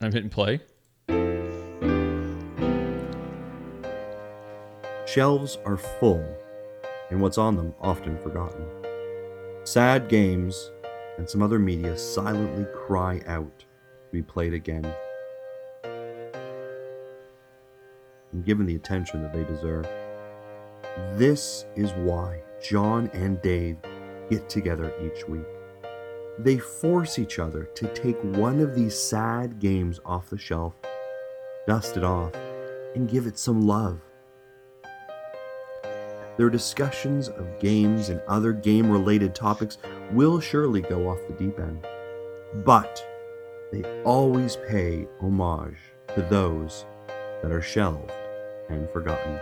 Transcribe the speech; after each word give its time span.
I'm 0.00 0.12
hitting 0.12 0.30
play. 0.30 0.60
Shelves 5.06 5.58
are 5.64 5.76
full, 5.76 6.24
and 7.10 7.20
what's 7.20 7.36
on 7.38 7.56
them 7.56 7.74
often 7.80 8.16
forgotten. 8.18 8.64
Sad 9.64 10.08
games 10.08 10.70
and 11.16 11.28
some 11.28 11.42
other 11.42 11.58
media 11.58 11.98
silently 11.98 12.64
cry 12.86 13.20
out 13.26 13.58
to 13.58 14.12
be 14.12 14.22
played 14.22 14.54
again 14.54 14.86
and 18.32 18.44
given 18.44 18.66
the 18.66 18.76
attention 18.76 19.22
that 19.22 19.32
they 19.32 19.42
deserve. 19.44 19.88
This 21.16 21.66
is 21.74 21.90
why 21.92 22.42
John 22.62 23.10
and 23.12 23.42
Dave 23.42 23.78
get 24.30 24.48
together 24.48 24.92
each 25.02 25.26
week. 25.26 25.57
They 26.38 26.58
force 26.58 27.18
each 27.18 27.40
other 27.40 27.64
to 27.74 27.94
take 27.94 28.18
one 28.22 28.60
of 28.60 28.74
these 28.74 28.96
sad 28.96 29.58
games 29.58 29.98
off 30.04 30.30
the 30.30 30.38
shelf, 30.38 30.74
dust 31.66 31.96
it 31.96 32.04
off, 32.04 32.32
and 32.94 33.08
give 33.08 33.26
it 33.26 33.36
some 33.38 33.62
love. 33.62 34.00
Their 36.36 36.48
discussions 36.48 37.28
of 37.28 37.58
games 37.58 38.08
and 38.10 38.20
other 38.28 38.52
game 38.52 38.88
related 38.88 39.34
topics 39.34 39.78
will 40.12 40.38
surely 40.38 40.80
go 40.80 41.08
off 41.08 41.18
the 41.26 41.34
deep 41.34 41.58
end, 41.58 41.84
but 42.64 43.04
they 43.72 43.82
always 44.04 44.56
pay 44.68 45.08
homage 45.20 45.78
to 46.14 46.22
those 46.22 46.86
that 47.42 47.50
are 47.50 47.60
shelved 47.60 48.12
and 48.68 48.88
forgotten. 48.90 49.40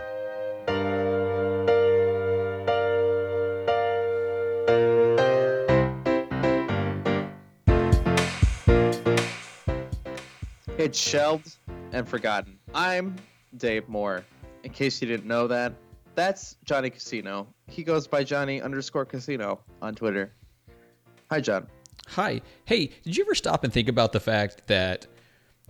It's 10.87 10.97
shelved 10.97 11.57
and 11.91 12.07
forgotten. 12.07 12.57
I'm 12.73 13.17
Dave 13.57 13.89
Moore. 13.89 14.23
In 14.63 14.71
case 14.71 15.01
you 15.01 15.07
didn't 15.09 15.25
know 15.25 15.45
that, 15.45 15.73
that's 16.15 16.55
Johnny 16.63 16.89
Casino. 16.89 17.45
He 17.67 17.83
goes 17.83 18.07
by 18.07 18.23
Johnny 18.23 18.61
underscore 18.61 19.03
Casino 19.03 19.59
on 19.81 19.95
Twitter. 19.95 20.31
Hi, 21.29 21.41
John. 21.41 21.67
Hi. 22.07 22.41
Hey, 22.63 22.89
did 23.03 23.17
you 23.17 23.25
ever 23.25 23.35
stop 23.35 23.65
and 23.65 23.73
think 23.73 23.89
about 23.89 24.13
the 24.13 24.21
fact 24.21 24.65
that 24.67 25.07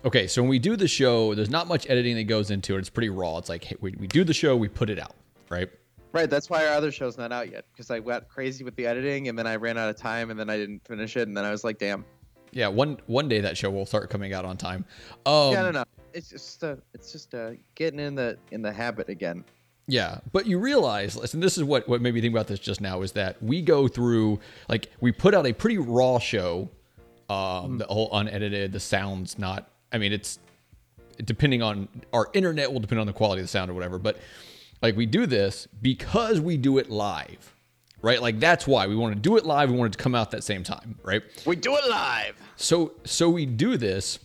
okay, 0.06 0.28
so 0.28 0.44
when 0.44 0.50
we 0.50 0.60
do 0.60 0.76
the 0.76 0.88
show, 0.88 1.34
there's 1.34 1.50
not 1.50 1.68
much 1.68 1.90
editing 1.90 2.16
that 2.18 2.26
goes 2.26 2.52
into 2.52 2.76
it. 2.76 2.80
It's 2.82 2.92
pretty 2.92 3.10
raw. 3.10 3.40
It's 3.40 3.50
like 3.50 3.64
hey, 3.64 3.76
we, 3.82 3.96
we 3.98 4.06
do 4.06 4.24
the 4.24 4.36
show, 4.36 4.56
we 4.56 4.68
put 4.68 4.88
it 4.88 5.00
out, 5.00 5.16
right? 5.50 5.68
Right, 6.14 6.30
that's 6.30 6.48
why 6.48 6.68
our 6.68 6.74
other 6.74 6.92
show's 6.92 7.18
not 7.18 7.32
out 7.32 7.52
yet 7.52 7.66
because 7.74 7.90
I 7.90 7.98
went 7.98 8.30
crazy 8.30 8.64
with 8.64 8.76
the 8.76 8.86
editing 8.86 9.30
and 9.30 9.40
then 9.40 9.48
I 9.48 9.56
ran 9.56 9.80
out 9.80 9.90
of 9.90 9.96
time 9.96 10.30
and 10.30 10.40
then 10.40 10.52
I 10.52 10.58
didn't 10.58 10.86
finish 10.88 11.18
it 11.18 11.28
and 11.28 11.36
then 11.36 11.44
I 11.44 11.50
was 11.50 11.64
like, 11.64 11.80
damn. 11.80 12.06
Yeah, 12.52 12.68
one 12.70 12.98
one 13.08 13.28
day 13.28 13.42
that 13.42 13.58
show 13.58 13.70
will 13.70 13.86
start 13.86 14.10
coming 14.10 14.34
out 14.34 14.46
on 14.46 14.58
time. 14.58 14.86
Um, 15.26 15.52
yeah, 15.52 15.62
no, 15.64 15.72
no. 15.72 15.84
It's 16.14 16.30
just 16.30 16.64
uh, 16.64 16.76
it's 16.94 17.12
just 17.12 17.34
uh, 17.36 17.52
getting 17.76 18.00
in 18.00 18.16
the 18.16 18.38
in 18.52 18.62
the 18.62 18.72
habit 18.72 19.10
again. 19.10 19.44
Yeah, 19.90 20.20
but 20.34 20.46
you 20.48 20.60
realize, 20.60 21.16
listen, 21.16 21.40
this 21.40 21.58
is 21.58 21.64
what 21.64 21.88
what 21.88 22.02
made 22.02 22.14
me 22.14 22.22
think 22.22 22.34
about 22.34 22.48
this 22.48 22.60
just 22.60 22.82
now 22.82 23.02
is 23.04 23.14
that 23.14 23.42
we 23.42 23.62
go 23.62 23.88
through 23.88 24.40
like 24.68 24.92
we 25.00 25.12
put 25.12 25.34
out 25.34 25.46
a 25.48 25.54
pretty 25.54 25.78
raw 25.78 26.20
show, 26.20 26.70
um, 27.30 27.38
Mm-hmm. 27.38 27.78
the 27.78 27.86
whole 27.86 28.10
unedited, 28.14 28.72
the 28.72 28.80
sounds 28.80 29.38
not. 29.38 29.70
I 29.92 29.98
mean, 29.98 30.12
it's 30.12 30.40
depending 31.24 31.62
on 31.62 31.88
our 32.14 32.30
internet 32.34 32.72
will 32.72 32.80
depend 32.80 33.00
on 33.00 33.08
the 33.08 33.14
quality 33.14 33.42
of 33.42 33.46
the 33.46 33.50
sound 33.50 33.72
or 33.72 33.74
whatever, 33.74 33.98
but 33.98 34.18
like 34.82 34.96
we 34.96 35.06
do 35.06 35.26
this 35.26 35.68
because 35.82 36.40
we 36.42 36.58
do 36.58 36.78
it 36.78 36.90
live, 36.90 37.56
right? 38.02 38.22
Like 38.22 38.40
that's 38.40 38.68
why 38.68 38.88
we 38.88 38.96
want 38.96 39.14
to 39.16 39.20
do 39.20 39.38
it 39.38 39.46
live. 39.46 39.72
We 39.72 39.78
want 39.78 39.94
it 39.94 39.98
to 39.98 40.04
come 40.04 40.16
out 40.16 40.32
that 40.32 40.44
same 40.44 40.64
time, 40.64 40.98
right? 41.04 41.24
We 41.46 41.56
do 41.56 41.76
it 41.76 41.90
live. 41.90 42.36
So 42.56 42.94
so 43.04 43.30
we 43.30 43.46
do 43.46 43.78
this. 43.78 44.20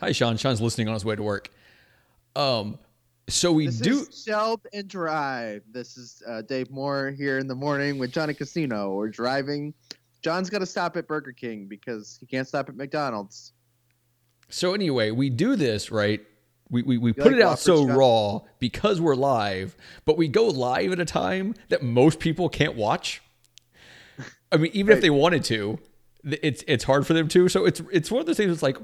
Hi, 0.00 0.12
Sean. 0.12 0.36
Sean's 0.36 0.60
listening 0.60 0.88
on 0.88 0.94
his 0.94 1.04
way 1.04 1.16
to 1.16 1.22
work. 1.22 1.50
Um, 2.36 2.78
so 3.28 3.52
we 3.52 3.66
This 3.66 3.78
do. 3.80 4.00
is 4.08 4.24
shelved 4.24 4.66
and 4.72 4.86
drive. 4.88 5.62
This 5.72 5.96
is 5.96 6.22
uh, 6.26 6.42
Dave 6.42 6.70
Moore 6.70 7.10
here 7.10 7.38
in 7.38 7.46
the 7.48 7.54
morning 7.54 7.98
with 7.98 8.12
Johnny 8.12 8.32
Casino. 8.32 8.94
We're 8.94 9.08
driving. 9.08 9.74
John's 10.22 10.50
got 10.50 10.60
to 10.60 10.66
stop 10.66 10.96
at 10.96 11.06
Burger 11.08 11.32
King 11.32 11.66
because 11.66 12.16
he 12.20 12.26
can't 12.26 12.46
stop 12.46 12.68
at 12.68 12.76
McDonald's. 12.76 13.52
So 14.48 14.72
anyway, 14.72 15.10
we 15.10 15.30
do 15.30 15.56
this 15.56 15.90
right. 15.90 16.20
We 16.70 16.82
we, 16.82 16.98
we 16.98 17.12
put 17.12 17.26
like 17.26 17.36
it 17.36 17.42
out 17.42 17.58
so 17.58 17.86
raw 17.86 18.40
because 18.58 19.00
we're 19.00 19.14
live, 19.16 19.76
but 20.04 20.18
we 20.18 20.28
go 20.28 20.46
live 20.46 20.92
at 20.92 21.00
a 21.00 21.04
time 21.04 21.54
that 21.70 21.82
most 21.82 22.20
people 22.20 22.48
can't 22.48 22.76
watch. 22.76 23.22
I 24.52 24.56
mean, 24.56 24.70
even 24.74 24.96
if 24.96 25.02
they 25.02 25.10
wanted 25.10 25.44
to, 25.44 25.78
it's 26.24 26.64
it's 26.66 26.84
hard 26.84 27.06
for 27.06 27.14
them 27.14 27.28
to. 27.28 27.48
So 27.48 27.64
it's 27.64 27.80
it's 27.90 28.10
one 28.10 28.20
of 28.20 28.26
those 28.26 28.36
things. 28.36 28.52
It's 28.52 28.62
like, 28.62 28.76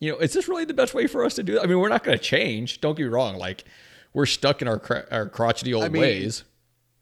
you 0.00 0.12
know, 0.12 0.18
is 0.18 0.32
this 0.32 0.48
really 0.48 0.64
the 0.64 0.74
best 0.74 0.94
way 0.94 1.06
for 1.06 1.24
us 1.24 1.34
to 1.34 1.42
do? 1.42 1.56
It? 1.56 1.62
I 1.62 1.66
mean, 1.66 1.78
we're 1.78 1.88
not 1.88 2.04
going 2.04 2.16
to 2.16 2.22
change. 2.22 2.80
Don't 2.80 2.96
get 2.96 3.04
me 3.04 3.08
wrong. 3.08 3.36
Like, 3.36 3.64
we're 4.12 4.26
stuck 4.26 4.62
in 4.62 4.68
our 4.68 4.78
cr- 4.78 5.08
our 5.10 5.28
crotchety 5.28 5.74
old 5.74 5.84
I 5.84 5.88
mean- 5.88 6.02
ways. 6.02 6.44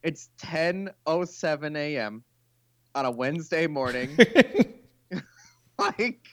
It's 0.03 0.31
10:07 0.43 1.77
a.m. 1.77 2.25
on 2.95 3.05
a 3.05 3.11
Wednesday 3.11 3.67
morning. 3.67 4.17
like, 5.79 6.30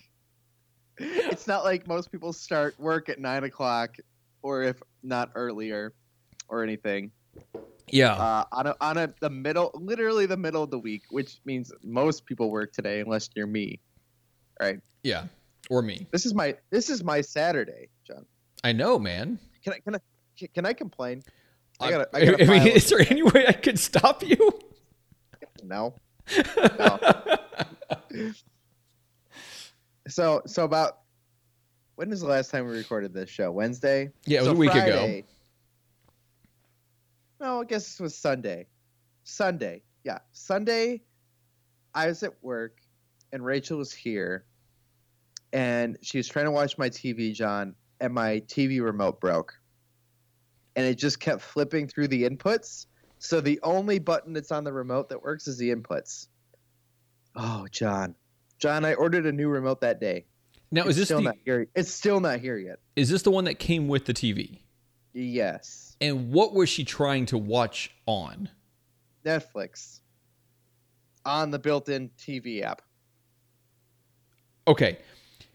it's 0.97 1.47
not 1.47 1.63
like 1.63 1.87
most 1.87 2.11
people 2.11 2.33
start 2.33 2.79
work 2.79 3.09
at 3.09 3.19
nine 3.19 3.43
o'clock, 3.43 3.95
or 4.41 4.63
if 4.63 4.81
not 5.03 5.31
earlier, 5.35 5.93
or 6.49 6.63
anything. 6.63 7.11
yeah, 7.89 8.13
Uh, 8.13 8.43
on 8.51 8.67
a 8.67 8.75
on 8.81 8.97
a 8.97 9.13
the 9.21 9.29
middle, 9.29 9.71
literally 9.75 10.25
the 10.25 10.37
middle 10.37 10.63
of 10.63 10.71
the 10.71 10.79
week, 10.79 11.03
which 11.09 11.39
means 11.45 11.71
most 11.83 12.25
people 12.25 12.49
work 12.49 12.71
today, 12.73 12.99
unless 13.01 13.29
you're 13.35 13.47
me. 13.47 13.79
Right. 14.59 14.79
yeah, 15.03 15.25
or 15.69 15.81
me. 15.81 16.07
This 16.11 16.25
is 16.25 16.33
my 16.33 16.55
this 16.71 16.89
is 16.89 17.03
my 17.03 17.21
Saturday, 17.21 17.89
John. 18.05 18.25
I 18.63 18.71
know, 18.71 18.97
man. 18.97 19.37
Can 19.63 19.73
I 19.73 19.79
can 19.79 19.95
I 19.95 19.99
can 20.53 20.65
I 20.65 20.73
complain? 20.73 21.21
I 21.79 21.85
I, 21.87 21.91
gotta- 21.91 22.09
I 22.13 22.17
I, 22.19 22.25
gotta 22.25 22.45
mean, 22.47 22.67
is 22.75 22.89
there 22.89 22.99
any 23.07 23.21
way 23.21 23.45
I 23.47 23.53
could 23.53 23.77
stop 23.79 24.23
you? 24.23 24.59
No. 25.63 25.93
No. 26.79 26.99
so 30.07 30.41
so 30.45 30.63
about 30.63 30.99
when 31.95 32.11
is 32.11 32.21
the 32.21 32.27
last 32.27 32.51
time 32.51 32.67
we 32.67 32.77
recorded 32.77 33.13
this 33.13 33.29
show? 33.29 33.51
Wednesday. 33.51 34.09
Yeah, 34.25 34.39
it 34.39 34.41
was 34.41 34.47
So 34.49 34.53
a 34.53 34.55
week 34.57 34.71
ago. 34.71 34.81
Friday- 34.81 35.25
No, 37.39 37.61
I 37.61 37.65
guess 37.65 37.85
this 37.85 37.99
was 37.99 38.17
Sunday. 38.17 38.67
Sunday, 39.23 39.83
yeah, 40.03 40.19
Sunday. 40.31 41.01
I 41.93 42.07
was 42.07 42.23
at 42.23 42.33
work, 42.43 42.77
and 43.31 43.43
Rachel 43.43 43.77
was 43.77 43.91
here, 43.91 44.45
and 45.53 45.97
she 46.01 46.17
was 46.17 46.27
trying 46.27 46.45
to 46.45 46.51
watch 46.51 46.77
my 46.77 46.89
TV, 46.89 47.33
John, 47.33 47.75
and 47.99 48.13
my 48.13 48.39
TV 48.47 48.81
remote 48.83 49.19
broke, 49.19 49.53
and 50.75 50.85
it 50.85 50.95
just 50.95 51.19
kept 51.19 51.41
flipping 51.41 51.87
through 51.87 52.07
the 52.09 52.23
inputs. 52.29 52.85
So 53.19 53.41
the 53.41 53.59
only 53.63 53.99
button 53.99 54.33
that's 54.33 54.51
on 54.51 54.63
the 54.63 54.71
remote 54.73 55.09
that 55.09 55.21
works 55.21 55.47
is 55.47 55.57
the 55.57 55.73
inputs. 55.73 56.27
Oh, 57.35 57.67
John, 57.71 58.15
John, 58.59 58.85
I 58.85 58.93
ordered 58.93 59.25
a 59.25 59.31
new 59.31 59.49
remote 59.49 59.81
that 59.81 59.99
day. 59.99 60.25
Now, 60.71 60.81
it's 60.81 60.91
is 60.91 60.95
this 60.97 61.07
still 61.07 61.19
the 61.19 61.23
not 61.23 61.35
here? 61.45 61.67
It's 61.75 61.91
still 61.91 62.19
not 62.19 62.39
here 62.39 62.57
yet. 62.57 62.79
is 62.95 63.09
this 63.09 63.21
the 63.21 63.31
one 63.31 63.45
that 63.45 63.59
came 63.59 63.87
with 63.87 64.05
the 64.05 64.13
TV? 64.13 64.59
Yes, 65.13 65.95
And 65.99 66.31
what 66.31 66.53
was 66.53 66.69
she 66.69 66.83
trying 66.83 67.25
to 67.27 67.39
watch 67.39 67.91
on? 68.05 68.49
Netflix 69.25 70.01
on 71.25 71.49
the 71.49 71.57
built-in 71.57 72.11
TV 72.19 72.61
app. 72.61 72.83
Okay. 74.67 74.99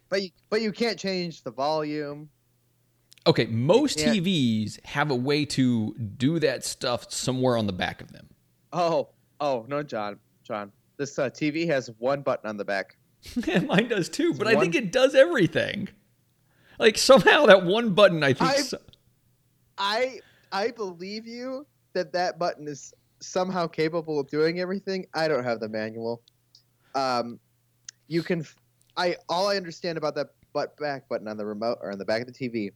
But 0.09 0.23
you, 0.23 0.31
but 0.51 0.63
you 0.63 0.73
can't 0.73 0.99
change 0.99 1.45
the 1.45 1.53
volume. 1.53 2.29
Okay, 3.27 3.47
most 3.47 3.99
TVs 3.99 4.84
have 4.84 5.13
a 5.13 5.15
way 5.15 5.45
to 5.45 5.95
do 5.95 6.41
that 6.41 6.65
stuff 6.65 7.13
somewhere 7.13 7.57
on 7.57 7.67
the 7.67 7.73
back 7.73 8.01
of 8.01 8.11
them. 8.11 8.29
Oh, 8.73 9.11
oh 9.39 9.65
no, 9.69 9.84
John, 9.84 10.19
John. 10.43 10.73
This 10.98 11.19
uh, 11.19 11.30
TV 11.30 11.66
has 11.69 11.91
one 11.98 12.22
button 12.22 12.48
on 12.48 12.56
the 12.56 12.64
back. 12.64 12.97
Mine 13.66 13.88
does 13.88 14.08
too, 14.08 14.34
but 14.34 14.47
I 14.47 14.54
think 14.58 14.75
it 14.75 14.92
does 14.92 15.14
everything. 15.14 15.88
Like 16.78 16.98
somehow 16.98 17.47
that 17.47 17.65
one 17.65 17.94
button, 17.94 18.22
I 18.22 18.33
think. 18.33 18.50
I- 18.50 18.56
so- 18.62 18.78
I 19.78 20.21
I 20.53 20.71
believe 20.71 21.27
you 21.27 21.66
that 21.94 22.12
that 22.12 22.39
button 22.39 22.68
is 22.68 22.92
somehow 23.21 23.66
capable 23.66 24.21
of 24.21 24.28
doing 24.28 24.60
everything. 24.60 25.06
I 25.15 25.28
don't 25.28 25.44
have 25.44 25.60
the 25.60 25.68
manual. 25.68 26.22
Um, 26.95 27.38
you 28.09 28.22
can. 28.22 28.45
I 28.97 29.16
all 29.28 29.48
I 29.48 29.56
understand 29.56 29.97
about 29.97 30.15
that 30.16 30.28
butt 30.53 30.77
back 30.77 31.09
button 31.09 31.27
on 31.28 31.36
the 31.38 31.47
remote 31.47 31.78
or 31.80 31.91
on 31.91 31.98
the 31.98 32.04
back 32.04 32.21
of 32.21 32.27
the 32.27 32.33
TV 32.34 32.71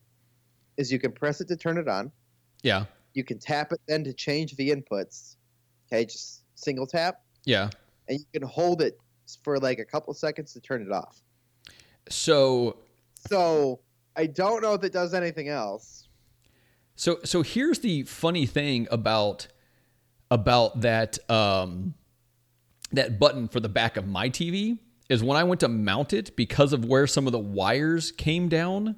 is 0.79 0.91
you 0.91 0.99
can 0.99 1.13
press 1.13 1.41
it 1.43 1.49
to 1.49 1.57
turn 1.57 1.77
it 1.77 1.89
on. 1.89 2.11
yeah, 2.63 2.85
You 3.15 3.25
can 3.25 3.39
tap 3.39 3.73
it 3.73 3.81
then 3.87 4.03
to 4.05 4.13
change 4.15 4.57
the 4.57 4.71
inputs. 4.71 5.37
Okay, 5.93 6.05
just 6.07 6.43
single 6.55 6.87
tap, 6.87 7.21
yeah. 7.45 7.69
And 8.09 8.19
you 8.19 8.25
can 8.33 8.47
hold 8.47 8.83
it 8.83 8.99
for 9.43 9.59
like 9.59 9.79
a 9.79 9.85
couple 9.85 10.13
seconds 10.15 10.53
to 10.53 10.61
turn 10.61 10.83
it 10.83 10.93
off. 10.93 11.21
So, 12.09 12.79
So 13.29 13.81
I 14.17 14.27
don't 14.27 14.63
know 14.63 14.75
if 14.75 14.85
it 14.85 14.93
does 14.93 15.15
anything 15.15 15.49
else. 15.49 16.09
so, 16.95 17.19
so 17.25 17.43
here's 17.43 17.81
the 17.81 18.05
funny 18.05 18.47
thing 18.47 18.87
about 18.91 19.49
about 20.31 20.81
that 20.81 21.19
um, 21.31 21.95
that 22.93 23.19
button 23.19 23.49
for 23.49 23.61
the 23.61 23.69
back 23.69 23.97
of 23.97 24.07
my 24.07 24.29
TV. 24.29 24.79
is 25.09 25.23
when 25.23 25.37
I 25.37 25.45
went 25.45 25.61
to 25.61 25.69
mount 25.69 26.13
it 26.13 26.37
because 26.37 26.73
of 26.73 26.85
where 26.85 27.07
some 27.07 27.27
of 27.27 27.33
the 27.33 27.39
wires 27.39 28.13
came 28.13 28.49
down, 28.49 28.97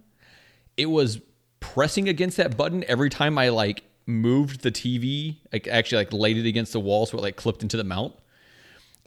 it 0.77 0.87
was 0.87 1.21
pressing 1.61 2.09
against 2.09 2.37
that 2.37 2.57
button 2.57 2.85
every 2.85 3.11
time 3.11 3.37
I 3.39 3.49
like 3.49 3.83
moved 4.07 4.63
the 4.63 4.73
TV, 4.73 5.37
like 5.53 5.69
actually 5.69 5.99
like 5.99 6.13
laid 6.13 6.39
it 6.39 6.47
against 6.47 6.73
the 6.73 6.81
wall 6.81 7.05
so 7.05 7.19
it 7.19 7.21
like 7.21 7.37
clipped 7.37 7.63
into 7.63 7.77
the 7.77 7.85
mount. 7.85 8.15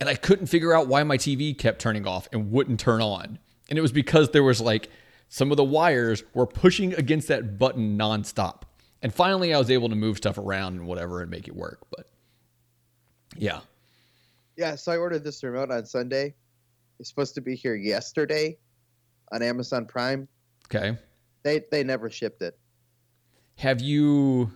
And 0.01 0.09
I 0.09 0.15
couldn't 0.15 0.48
figure 0.48 0.74
out 0.74 0.88
why 0.88 1.03
my 1.03 1.15
TV 1.15 1.56
kept 1.56 1.80
turning 1.80 2.07
off 2.07 2.27
and 2.33 2.51
wouldn't 2.51 2.80
turn 2.80 3.03
on. 3.03 3.38
And 3.69 3.77
it 3.77 3.83
was 3.83 3.92
because 3.92 4.31
there 4.31 4.42
was 4.42 4.59
like 4.59 4.89
some 5.30 5.51
of 5.51 5.57
the 5.57 5.63
wires 5.63 6.24
were 6.33 6.48
pushing 6.48 6.95
against 6.95 7.27
that 7.27 7.59
button 7.59 8.00
nonstop. 8.00 8.63
And 9.03 9.13
finally 9.13 9.53
I 9.53 9.59
was 9.59 9.69
able 9.69 9.89
to 9.89 9.95
move 9.95 10.18
stuff 10.18 10.39
around 10.39 10.80
and 10.80 10.88
whatever 10.88 11.21
and 11.21 11.30
make 11.30 11.48
it 11.48 11.56
work. 11.56 11.86
But 11.95 12.07
yeah. 13.38 13.59
Yeah, 14.57 14.74
so 14.74 14.92
I 14.92 14.98
ordered 14.98 15.24
this 15.24 15.44
remote 15.44 15.69
on 15.69 15.86
Sunday. 15.86 16.33
It's 17.00 17.07
supposed 17.07 17.36
to 17.36 17.42
be 17.42 17.56
here 17.56 17.75
yesterday 17.75 18.57
on 19.31 19.44
Amazon 19.44 19.86
Prime. 19.86 20.27
Okay. 20.65 20.98
They 21.44 21.62
they 21.71 21.83
never 21.83 22.09
shipped 22.09 22.42
it. 22.42 22.57
Have 23.57 23.81
you 23.81 24.51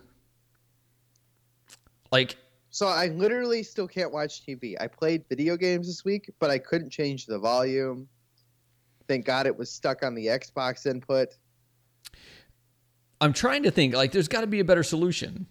like 2.10 2.36
So 2.76 2.88
I 2.88 3.06
literally 3.06 3.62
still 3.62 3.88
can't 3.88 4.12
watch 4.12 4.44
TV. 4.44 4.74
I 4.78 4.86
played 4.86 5.24
video 5.30 5.56
games 5.56 5.86
this 5.86 6.04
week, 6.04 6.30
but 6.38 6.50
I 6.50 6.58
couldn't 6.58 6.90
change 6.90 7.24
the 7.24 7.38
volume. 7.38 8.06
Thank 9.08 9.24
God 9.24 9.46
it 9.46 9.56
was 9.56 9.72
stuck 9.72 10.04
on 10.04 10.14
the 10.14 10.26
Xbox 10.26 10.84
input. 10.84 11.28
I'm 13.18 13.32
trying 13.32 13.62
to 13.62 13.70
think 13.70 13.94
like 13.94 14.12
there's 14.12 14.28
got 14.28 14.42
to 14.42 14.46
be 14.46 14.60
a 14.60 14.64
better 14.64 14.82
solution. 14.82 15.46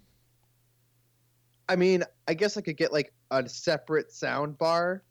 I 1.67 1.77
mean, 1.77 2.03
I 2.27 2.35
guess 2.35 2.57
I 2.57 2.61
could 2.61 2.77
get 2.77 2.93
like 2.93 3.11
a 3.31 3.49
separate 3.49 4.11
sound 4.11 4.59
bar 4.59 5.01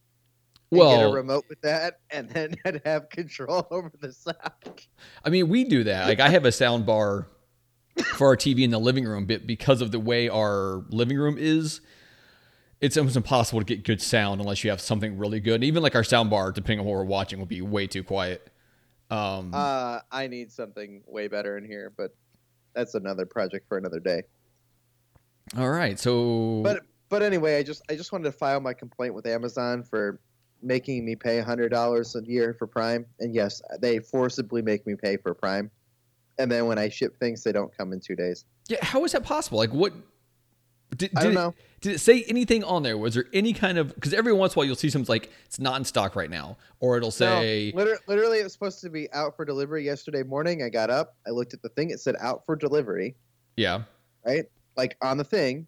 and 0.71 0.81
get 0.81 1.03
a 1.03 1.13
remote 1.13 1.47
with 1.49 1.61
that, 1.63 1.99
and 2.11 2.31
then 2.31 2.55
I'd 2.65 2.81
have 2.85 3.09
control 3.09 3.67
over 3.73 3.91
the 4.01 4.13
sound. 4.13 4.87
I 5.25 5.31
mean, 5.31 5.49
we 5.49 5.65
do 5.65 5.83
that. 5.83 6.07
Like 6.07 6.21
I 6.21 6.29
have 6.29 6.45
a 6.45 6.53
sound 6.53 6.87
bar 6.87 7.27
for 8.15 8.29
our 8.29 8.37
TV 8.37 8.63
in 8.63 8.71
the 8.71 8.79
living 8.79 9.05
room, 9.05 9.27
but 9.27 9.49
because 9.49 9.81
of 9.81 9.91
the 9.91 9.99
way 9.99 10.29
our 10.29 10.85
living 10.91 11.19
room 11.19 11.39
is, 11.41 11.81
it's 12.85 12.99
almost 12.99 13.17
impossible 13.17 13.61
to 13.61 13.65
get 13.65 13.83
good 13.83 14.03
sound 14.03 14.43
unless 14.43 14.63
you 14.63 14.69
have 14.69 14.81
something 14.81 15.17
really 15.17 15.41
good. 15.41 15.55
And 15.55 15.65
even 15.65 15.83
like 15.83 15.95
our 15.95 16.05
sound 16.05 16.29
bar, 16.29 16.53
depending 16.53 16.81
on 16.81 16.85
what 16.85 16.93
we're 16.93 17.05
watching, 17.05 17.39
will 17.39 17.47
be 17.47 17.63
way 17.63 17.87
too 17.87 18.03
quiet. 18.05 18.51
Um, 19.11 19.53
Uh, 19.55 20.01
I 20.13 20.27
need 20.27 20.53
something 20.53 21.03
way 21.07 21.27
better 21.29 21.57
in 21.57 21.65
here, 21.65 21.93
but 21.97 22.15
that's 22.75 22.95
another 22.95 23.25
project 23.25 23.67
for 23.69 23.79
another 23.79 24.01
day. 24.01 24.23
all 25.57 25.71
right, 25.71 25.99
so 25.99 26.61
But 26.63 26.83
but 27.09 27.23
anyway, 27.23 27.57
I 27.57 27.63
just 27.63 27.83
I 27.91 27.97
just 27.97 28.13
wanted 28.13 28.25
to 28.25 28.33
file 28.33 28.61
my 28.61 28.75
complaint 28.75 29.15
with 29.15 29.27
Amazon 29.27 29.83
for 29.83 30.21
making 30.63 31.05
me 31.07 31.17
pay 31.17 31.41
hundred 31.41 31.71
dollars 31.71 32.15
a 32.17 32.23
year 32.25 32.55
for 32.59 32.67
Prime, 32.67 33.07
and 33.21 33.35
yes, 33.35 33.63
they 33.81 33.99
forcibly 33.99 34.61
make 34.63 34.87
me 34.87 34.95
pay 34.95 35.17
for 35.17 35.33
Prime, 35.35 35.71
and 36.39 36.51
then 36.51 36.67
when 36.67 36.79
I 36.79 36.89
ship 36.91 37.17
things, 37.19 37.43
they 37.45 37.53
don't 37.53 37.75
come 37.77 37.93
in 37.95 38.01
two 38.01 38.17
days. 38.17 38.45
yeah, 38.69 38.79
how 38.83 39.05
is 39.05 39.13
that 39.13 39.23
possible? 39.23 39.59
Like 39.59 39.73
what? 39.73 39.93
Did, 40.97 41.13
I 41.17 41.23
don't 41.23 41.33
it- 41.33 41.35
know. 41.35 41.55
Did 41.81 41.97
it 41.97 41.99
say 41.99 42.25
anything 42.29 42.65
on 42.65 42.83
there? 42.83 42.97
Was 42.97 43.13
there 43.13 43.27
any 43.35 43.53
kind 43.53 43.77
of 43.77 43.95
because 43.95 44.15
every 44.15 44.33
once 44.33 44.55
in 44.55 44.57
a 44.57 44.59
while 44.59 44.65
you'll 44.67 44.75
see 44.75 44.89
something 44.89 45.13
like 45.13 45.31
it's 45.45 45.59
not 45.59 45.77
in 45.77 45.85
stock 45.85 46.17
right 46.17 46.31
now, 46.31 46.57
or 46.81 46.97
it'll 46.97 47.11
say 47.11 47.73
no, 47.75 47.79
literally, 47.79 48.01
literally, 48.07 48.39
it 48.39 48.45
was 48.45 48.55
supposed 48.55 48.81
to 48.81 48.89
be 48.89 49.13
out 49.13 49.37
for 49.37 49.45
delivery 49.45 49.85
yesterday 49.85 50.23
morning. 50.23 50.63
I 50.63 50.71
got 50.71 50.89
up, 50.89 51.17
I 51.27 51.31
looked 51.31 51.53
at 51.53 51.61
the 51.61 51.69
thing, 51.69 51.91
it 51.91 52.01
said 52.01 52.17
out 52.21 52.47
for 52.47 52.57
delivery, 52.57 53.17
yeah. 53.59 53.83
right? 54.25 54.47
Like 54.79 54.97
on 55.03 55.19
the 55.19 55.25
thing, 55.25 55.67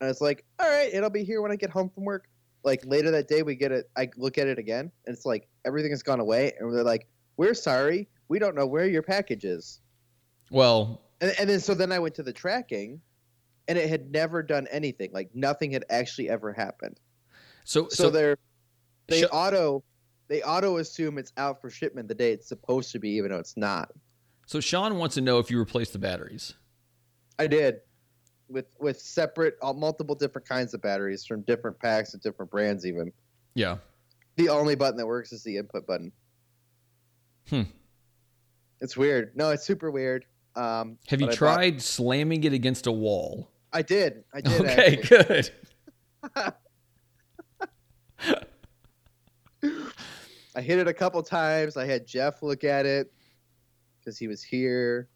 and 0.00 0.06
I 0.06 0.08
was 0.08 0.20
like, 0.20 0.44
all 0.60 0.68
right, 0.68 0.90
it'll 0.92 1.10
be 1.10 1.24
here 1.24 1.42
when 1.42 1.50
I 1.50 1.56
get 1.56 1.70
home 1.70 1.90
from 1.90 2.04
work. 2.04 2.28
Like 2.62 2.84
later 2.84 3.10
that 3.10 3.26
day, 3.26 3.42
we 3.42 3.56
get 3.56 3.72
it. 3.72 3.90
I 3.96 4.10
look 4.16 4.38
at 4.38 4.46
it 4.46 4.58
again, 4.60 4.92
and 5.06 5.16
it's 5.16 5.26
like 5.26 5.48
everything 5.64 5.90
has 5.90 6.04
gone 6.04 6.20
away, 6.20 6.52
and 6.60 6.72
they're 6.72 6.84
like, 6.84 7.08
we're 7.36 7.54
sorry, 7.54 8.08
we 8.28 8.38
don't 8.38 8.54
know 8.54 8.66
where 8.66 8.86
your 8.86 9.02
package 9.02 9.44
is. 9.44 9.80
Well, 10.50 11.00
And, 11.20 11.34
and 11.40 11.50
then 11.50 11.58
so 11.58 11.74
then 11.74 11.90
I 11.90 11.98
went 11.98 12.14
to 12.14 12.22
the 12.22 12.32
tracking, 12.32 13.00
and 13.68 13.78
it 13.78 13.88
had 13.88 14.10
never 14.10 14.42
done 14.42 14.66
anything. 14.70 15.10
Like 15.12 15.30
nothing 15.34 15.70
had 15.72 15.84
actually 15.90 16.28
ever 16.30 16.52
happened. 16.52 16.98
so 17.64 17.84
So, 17.88 18.04
so, 18.04 18.10
they're 18.10 18.36
they 19.06 19.22
Sh- 19.22 19.26
auto 19.30 19.84
they 20.28 20.42
auto 20.42 20.78
assume 20.78 21.16
it's 21.18 21.32
out 21.36 21.60
for 21.60 21.70
shipment 21.70 22.08
the 22.08 22.14
day 22.14 22.32
it's 22.32 22.48
supposed 22.48 22.90
to 22.92 22.98
be, 22.98 23.10
even 23.10 23.30
though 23.30 23.38
it's 23.38 23.56
not. 23.56 23.92
so 24.46 24.60
Sean 24.60 24.96
wants 24.98 25.14
to 25.14 25.20
know 25.20 25.38
if 25.38 25.50
you 25.50 25.58
replaced 25.58 25.92
the 25.92 25.98
batteries. 25.98 26.54
I 27.38 27.46
did 27.46 27.80
with 28.48 28.66
with 28.80 28.98
separate 29.00 29.56
uh, 29.62 29.72
multiple 29.72 30.14
different 30.14 30.48
kinds 30.48 30.74
of 30.74 30.82
batteries 30.82 31.24
from 31.24 31.42
different 31.42 31.78
packs 31.78 32.14
and 32.14 32.22
different 32.22 32.50
brands. 32.50 32.84
Even 32.86 33.12
Yeah. 33.54 33.76
the 34.36 34.48
only 34.48 34.74
button 34.74 34.96
that 34.96 35.06
works 35.06 35.32
is 35.32 35.42
the 35.42 35.56
input 35.58 35.86
button. 35.86 36.12
Hmm. 37.48 37.62
It's 38.80 38.96
weird. 38.96 39.32
No, 39.36 39.50
it's 39.50 39.64
super 39.64 39.90
weird. 39.90 40.24
Um, 40.54 40.98
Have 41.08 41.20
you 41.20 41.26
but 41.26 41.36
I 41.36 41.38
bought- 41.40 41.54
tried 41.54 41.82
slamming 41.82 42.44
it 42.44 42.52
against 42.52 42.86
a 42.86 42.92
wall? 42.92 43.50
I 43.72 43.82
did. 43.82 44.24
I 44.32 44.40
did. 44.40 44.60
Okay, 44.60 44.98
actually. 44.98 45.24
good. 45.24 45.50
I 50.54 50.60
hit 50.60 50.78
it 50.78 50.88
a 50.88 50.94
couple 50.94 51.22
times. 51.22 51.76
I 51.76 51.86
had 51.86 52.06
Jeff 52.06 52.42
look 52.42 52.64
at 52.64 52.86
it 52.86 53.12
because 54.00 54.18
he 54.18 54.26
was 54.26 54.42
here 54.42 55.08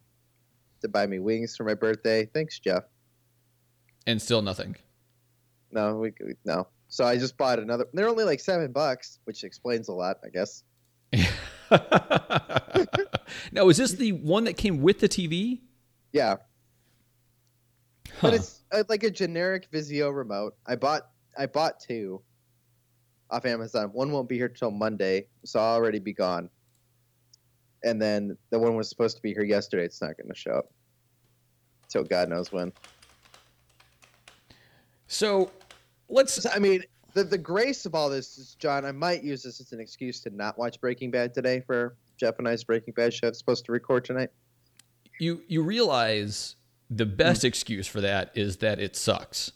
to 0.83 0.89
buy 0.89 1.07
me 1.07 1.19
wings 1.19 1.57
for 1.57 1.65
my 1.65 1.75
birthday. 1.75 2.27
Thanks, 2.27 2.59
Jeff. 2.59 2.85
And 4.07 4.21
still 4.21 4.43
nothing. 4.43 4.77
No, 5.71 5.97
we, 5.97 6.13
no. 6.45 6.67
So 6.89 7.05
I 7.05 7.17
just 7.17 7.39
bought 7.39 7.59
another. 7.59 7.87
They're 7.95 8.09
only 8.09 8.25
like 8.25 8.41
seven 8.41 8.71
bucks, 8.71 9.19
which 9.25 9.45
explains 9.45 9.89
a 9.89 9.93
lot, 9.93 10.19
I 10.25 10.29
guess. 10.29 10.65
now, 13.53 13.69
is 13.69 13.79
this 13.79 13.93
the 13.93 14.13
one 14.13 14.45
that 14.45 14.59
came 14.59 14.83
with 14.83 15.01
the 15.01 15.09
TV? 15.09 15.61
Yeah, 16.13 16.37
Huh. 18.21 18.29
but 18.29 18.35
it's 18.35 18.63
uh, 18.73 18.85
like 18.89 19.03
a 19.03 19.11
generic 19.11 19.71
Vizio 19.71 20.15
remote. 20.15 20.55
I 20.67 20.77
bought 20.77 21.03
I 21.37 21.47
bought 21.47 21.81
two 21.81 22.23
off 23.31 23.47
Amazon. 23.47 23.89
One 23.93 24.13
won't 24.13 24.29
be 24.29 24.37
here 24.37 24.49
till 24.49 24.71
Monday, 24.71 25.27
so 25.45 25.59
I'll 25.59 25.75
already 25.75 25.99
be 25.99 26.13
gone. 26.13 26.51
And 27.85 28.01
then 28.01 28.37
the 28.51 28.59
one 28.59 28.77
was 28.77 28.89
supposed 28.89 29.17
to 29.17 29.23
be 29.23 29.33
here 29.33 29.45
yesterday. 29.45 29.85
It's 29.85 30.01
not 30.01 30.17
going 30.17 30.29
to 30.29 30.35
show 30.35 30.53
up 30.53 30.71
till 31.89 32.05
God 32.05 32.29
knows 32.29 32.53
when. 32.53 32.73
so 35.07 35.51
let's. 36.09 36.47
I 36.47 36.59
mean, 36.59 36.85
the 37.15 37.25
the 37.25 37.39
grace 37.39 37.87
of 37.87 37.95
all 37.95 38.09
this 38.09 38.39
is, 38.39 38.55
John. 38.55 38.85
I 38.85 38.93
might 38.93 39.25
use 39.25 39.43
this 39.43 39.61
as 39.61 39.73
an 39.73 39.81
excuse 39.81 40.21
to 40.21 40.31
not 40.31 40.59
watch 40.59 40.81
Breaking 40.81 41.11
Bad 41.11 41.35
today 41.35 41.61
for 41.61 41.97
Jeff 42.17 42.39
and 42.39 42.49
I's 42.49 42.63
Breaking 42.63 42.95
Bad 42.95 43.13
show. 43.13 43.27
It's 43.29 43.39
supposed 43.39 43.65
to 43.67 43.73
record 43.73 44.05
tonight. 44.05 44.31
You 45.19 45.43
you 45.49 45.63
realize 45.63 46.57
the 46.97 47.07
best 47.07 47.45
excuse 47.45 47.87
for 47.87 48.01
that 48.01 48.31
is 48.35 48.59
that 48.59 48.79
it 48.79 48.97
sucks. 48.97 49.53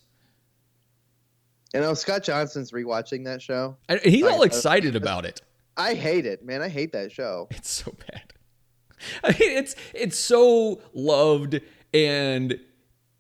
You 1.75 1.81
know, 1.81 1.95
Scott 1.95 2.23
Johnson's 2.23 2.71
rewatching 2.71 3.25
that 3.25 3.43
show. 3.43 3.77
And 3.89 4.01
he's 4.01 4.25
all 4.25 4.41
uh, 4.41 4.45
excited 4.45 4.97
about 4.97 5.25
it. 5.25 5.43
I 5.77 5.95
hate 5.95 6.25
it, 6.25 6.45
man. 6.45 6.63
I 6.63 6.69
hate 6.69 6.93
that 6.93 7.13
show. 7.13 7.49
It's 7.51 7.71
so 7.71 7.95
bad. 8.11 8.33
I 9.25 9.29
mean, 9.39 9.59
it's 9.59 9.77
it's 9.93 10.19
so 10.19 10.81
loved 10.95 11.61
and 11.93 12.59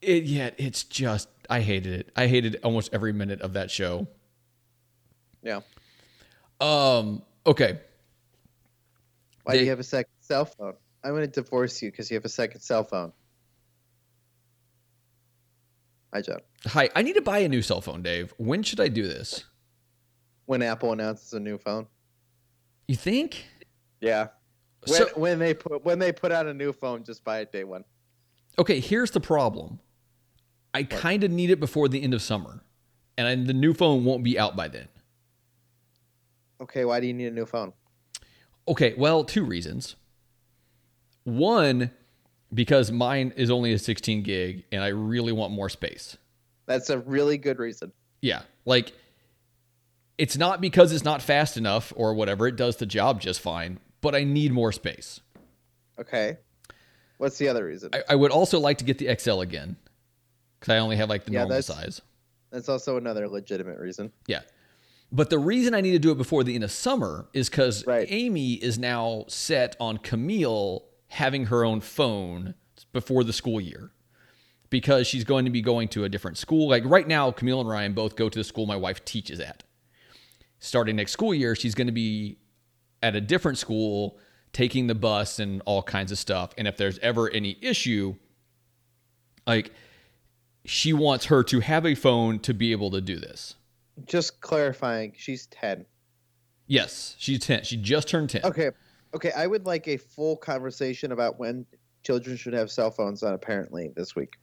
it 0.00 0.24
yet 0.24 0.54
it's 0.56 0.84
just 0.84 1.28
I 1.50 1.60
hated 1.60 1.92
it. 2.00 2.12
I 2.16 2.28
hated 2.28 2.58
almost 2.62 2.94
every 2.94 3.12
minute 3.12 3.42
of 3.42 3.52
that 3.54 3.70
show. 3.70 4.06
Yeah. 5.42 5.60
Um. 6.60 7.22
Okay. 7.46 7.80
Why 9.44 9.58
do 9.58 9.62
you 9.62 9.70
have 9.70 9.78
a 9.78 9.84
second 9.84 10.10
cell 10.20 10.46
phone? 10.46 10.74
I'm 11.04 11.12
going 11.12 11.22
to 11.22 11.28
divorce 11.28 11.80
you 11.82 11.90
because 11.90 12.10
you 12.10 12.16
have 12.16 12.24
a 12.24 12.30
second 12.30 12.62
cell 12.62 12.82
phone. 12.82 13.12
Hi, 16.12 16.22
John. 16.22 16.38
Hi. 16.66 16.88
I 16.94 17.02
need 17.02 17.14
to 17.14 17.20
buy 17.22 17.38
a 17.38 17.48
new 17.48 17.62
cell 17.62 17.80
phone, 17.80 18.02
Dave. 18.02 18.32
When 18.38 18.62
should 18.62 18.80
I 18.80 18.88
do 18.88 19.06
this? 19.06 19.44
When 20.46 20.62
Apple 20.62 20.92
announces 20.92 21.32
a 21.32 21.40
new 21.40 21.58
phone. 21.58 21.86
You 22.88 22.96
think? 22.96 23.44
Yeah. 24.00 24.28
When, 24.86 24.96
So 24.96 25.08
when 25.16 25.38
they 25.38 25.52
put 25.54 25.84
when 25.84 25.98
they 25.98 26.12
put 26.12 26.30
out 26.32 26.46
a 26.46 26.54
new 26.54 26.72
phone, 26.72 27.02
just 27.04 27.24
buy 27.24 27.40
it 27.40 27.50
day 27.52 27.64
one. 27.64 27.84
okay. 28.58 28.78
Here's 28.80 29.10
the 29.10 29.20
problem. 29.20 29.80
I 30.72 30.82
kind 30.84 31.24
of 31.24 31.30
need 31.30 31.50
it 31.50 31.58
before 31.58 31.88
the 31.88 32.02
end 32.02 32.12
of 32.14 32.20
summer, 32.22 32.62
and 33.16 33.26
I, 33.26 33.34
the 33.34 33.54
new 33.54 33.72
phone 33.74 34.04
won't 34.04 34.22
be 34.22 34.38
out 34.38 34.54
by 34.56 34.68
then. 34.68 34.88
Okay, 36.60 36.84
why 36.84 37.00
do 37.00 37.06
you 37.06 37.14
need 37.14 37.26
a 37.28 37.30
new 37.30 37.46
phone? 37.46 37.72
Okay, 38.68 38.94
well, 38.98 39.24
two 39.24 39.42
reasons. 39.44 39.96
One, 41.24 41.90
because 42.52 42.90
mine 42.92 43.32
is 43.36 43.50
only 43.50 43.72
a 43.72 43.78
16 43.78 44.22
gig 44.22 44.64
and 44.72 44.82
I 44.82 44.88
really 44.88 45.32
want 45.32 45.52
more 45.52 45.68
space. 45.68 46.16
That's 46.66 46.90
a 46.90 46.98
really 46.98 47.38
good 47.38 47.58
reason. 47.58 47.92
Yeah, 48.20 48.42
like 48.64 48.92
it's 50.18 50.36
not 50.36 50.60
because 50.60 50.92
it's 50.92 51.04
not 51.04 51.22
fast 51.22 51.56
enough 51.56 51.92
or 51.96 52.14
whatever, 52.14 52.46
it 52.46 52.56
does 52.56 52.76
the 52.76 52.86
job 52.86 53.20
just 53.20 53.40
fine, 53.40 53.78
but 54.00 54.14
I 54.14 54.24
need 54.24 54.52
more 54.52 54.72
space. 54.72 55.20
Okay. 56.00 56.38
What's 57.18 57.38
the 57.38 57.48
other 57.48 57.64
reason? 57.64 57.90
I, 57.92 58.02
I 58.10 58.14
would 58.14 58.30
also 58.30 58.58
like 58.58 58.78
to 58.78 58.84
get 58.84 58.98
the 58.98 59.14
XL 59.18 59.40
again 59.40 59.76
because 60.58 60.72
I 60.74 60.78
only 60.78 60.96
have 60.96 61.08
like 61.08 61.24
the 61.24 61.32
Yeah, 61.32 61.40
normal 61.40 61.56
that's- 61.60 61.66
size. 61.66 62.00
That's 62.52 62.68
also 62.68 62.96
another 62.96 63.28
legitimate 63.28 63.78
reason. 63.78 64.12
Yeah. 64.28 64.40
But 65.12 65.30
the 65.30 65.38
reason 65.38 65.74
I 65.74 65.80
need 65.80 65.92
to 65.92 65.98
do 65.98 66.10
it 66.12 66.16
before 66.18 66.42
the 66.44 66.54
end 66.54 66.64
of 66.64 66.70
summer 66.70 67.26
is 67.32 67.48
because 67.50 67.86
Right. 67.86 68.06
Amy 68.10 68.54
is 68.54 68.78
now 68.78 69.24
set 69.28 69.76
on 69.80 69.98
Camille 69.98 70.84
having 71.08 71.46
her 71.46 71.64
own 71.64 71.80
phone 71.80 72.54
before 72.92 73.24
the 73.24 73.32
school 73.32 73.60
year 73.60 73.90
because 74.70 75.06
she's 75.06 75.24
going 75.24 75.44
to 75.44 75.50
be 75.50 75.62
going 75.62 75.88
to 75.88 76.04
a 76.04 76.08
different 76.08 76.38
school. 76.38 76.68
Like 76.68 76.84
right 76.84 77.06
now, 77.06 77.30
Camille 77.30 77.60
and 77.60 77.68
Ryan 77.68 77.92
both 77.92 78.16
go 78.16 78.28
to 78.28 78.38
the 78.38 78.44
school 78.44 78.66
my 78.66 78.76
wife 78.76 79.04
teaches 79.04 79.40
at. 79.40 79.62
Starting 80.58 80.96
next 80.96 81.12
school 81.12 81.34
year, 81.34 81.54
she's 81.54 81.74
going 81.74 81.86
to 81.86 81.92
be 81.92 82.38
at 83.02 83.14
a 83.14 83.20
different 83.20 83.58
school 83.58 84.18
taking 84.52 84.86
the 84.86 84.94
bus 84.94 85.38
and 85.38 85.62
all 85.66 85.82
kinds 85.82 86.10
of 86.10 86.18
stuff. 86.18 86.50
And 86.56 86.66
if 86.66 86.76
there's 86.76 86.98
ever 86.98 87.30
any 87.30 87.58
issue, 87.60 88.16
like 89.46 89.72
she 90.64 90.92
wants 90.92 91.26
her 91.26 91.42
to 91.44 91.60
have 91.60 91.86
a 91.86 91.94
phone 91.94 92.40
to 92.40 92.54
be 92.54 92.72
able 92.72 92.90
to 92.92 93.00
do 93.00 93.18
this. 93.18 93.54
Just 94.06 94.40
clarifying, 94.40 95.12
she's 95.16 95.46
10. 95.46 95.86
Yes, 96.66 97.14
she's 97.18 97.38
10. 97.40 97.64
She 97.64 97.76
just 97.76 98.08
turned 98.08 98.30
10. 98.30 98.44
Okay. 98.44 98.70
Okay. 99.14 99.32
I 99.36 99.46
would 99.46 99.66
like 99.66 99.88
a 99.88 99.96
full 99.96 100.36
conversation 100.36 101.12
about 101.12 101.38
when 101.38 101.64
children 102.02 102.36
should 102.36 102.52
have 102.52 102.70
cell 102.70 102.90
phones 102.90 103.22
on 103.22 103.34
apparently 103.34 103.90
this 103.96 104.14
week. 104.14 104.36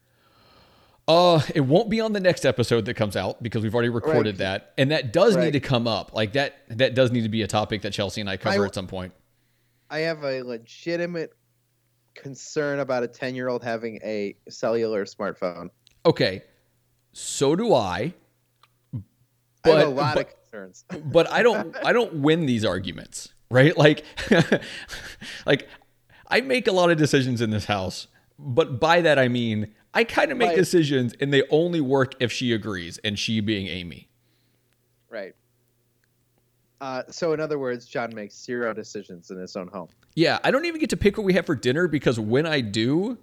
Uh, 1.08 1.41
it 1.53 1.60
won't 1.62 1.89
be 1.89 2.00
on 2.00 2.13
the 2.13 2.20
next 2.20 2.46
episode 2.46 2.86
that 2.86 2.93
comes 2.93 3.17
out 3.17 3.43
because 3.43 3.62
we've 3.62 3.74
already 3.74 3.89
recorded 3.89 4.36
Right. 4.36 4.38
that, 4.39 4.74
and 4.77 4.91
that 4.91 5.12
does 5.12 5.36
Right. 5.36 5.46
need 5.46 5.51
to 5.51 5.60
come 5.60 5.86
up. 5.86 6.13
Like 6.13 6.34
that, 6.34 6.55
that 6.70 6.96
does 6.96 7.12
need 7.12 7.24
to 7.24 7.29
be 7.29 7.41
a 7.41 7.48
topic 7.48 7.82
that 7.82 7.91
Chelsea 7.91 8.22
and 8.22 8.29
I 8.29 8.38
cover 8.38 8.63
I- 8.63 8.67
at 8.67 8.74
some 8.74 8.88
point. 8.88 9.13
I 9.89 10.00
have 10.00 10.24
a 10.24 10.41
legitimate 10.43 11.34
concern 12.15 12.79
about 12.79 13.03
a 13.03 13.08
10 13.08 13.36
year 13.36 13.50
old 13.50 13.63
having 13.63 14.00
a 14.03 14.36
cellular 14.50 15.03
smartphone. 15.05 15.70
Okay, 16.05 16.41
so 17.12 17.55
do 17.55 17.74
I. 17.74 18.13
I 18.96 19.00
But 19.63 19.77
have 19.79 19.88
a 19.88 19.91
lot 19.91 20.15
but, 20.15 20.27
of 20.27 20.34
concerns. 20.41 20.86
but 21.05 21.29
I 21.32 21.43
don't 21.43 21.75
I 21.86 21.91
don't 21.93 22.15
win 22.15 22.46
these 22.46 22.63
arguments, 22.65 23.33
right? 23.50 23.75
Like, 23.77 24.03
like 25.45 25.67
I 26.29 26.41
make 26.41 26.67
a 26.67 26.71
lot 26.71 26.91
of 26.91 26.97
decisions 26.97 27.41
in 27.41 27.50
this 27.50 27.65
house, 27.65 28.07
but 28.39 28.79
by 28.79 29.01
that 29.01 29.17
I 29.19 29.27
mean 29.27 29.73
I 29.93 30.03
kind 30.03 30.31
of 30.31 30.38
make 30.38 30.50
Right. 30.50 30.55
decisions, 30.57 31.13
and 31.19 31.31
they 31.31 31.43
only 31.51 31.79
work 31.79 32.15
if 32.19 32.31
she 32.31 32.51
agrees, 32.51 32.97
and 33.03 33.17
she 33.19 33.39
being 33.41 33.67
Amy. 33.67 34.09
right. 35.09 35.35
Uh, 36.81 37.03
so, 37.09 37.31
in 37.31 37.39
other 37.39 37.57
words, 37.59 37.85
John 37.85 38.13
makes 38.13 38.35
zero 38.35 38.73
decisions 38.73 39.31
in 39.31 39.38
his 39.38 39.55
own 39.55 39.67
home. 39.69 39.88
Yeah, 40.15 40.39
I 40.43 40.51
don't 40.51 40.65
even 40.65 40.81
get 40.81 40.89
to 40.89 40.97
pick 40.97 41.17
what 41.17 41.23
we 41.23 41.31
have 41.33 41.45
for 41.45 41.55
dinner 41.55 41.88
because 41.88 42.19
when 42.19 42.45
I 42.45 42.59
do, 42.59 43.17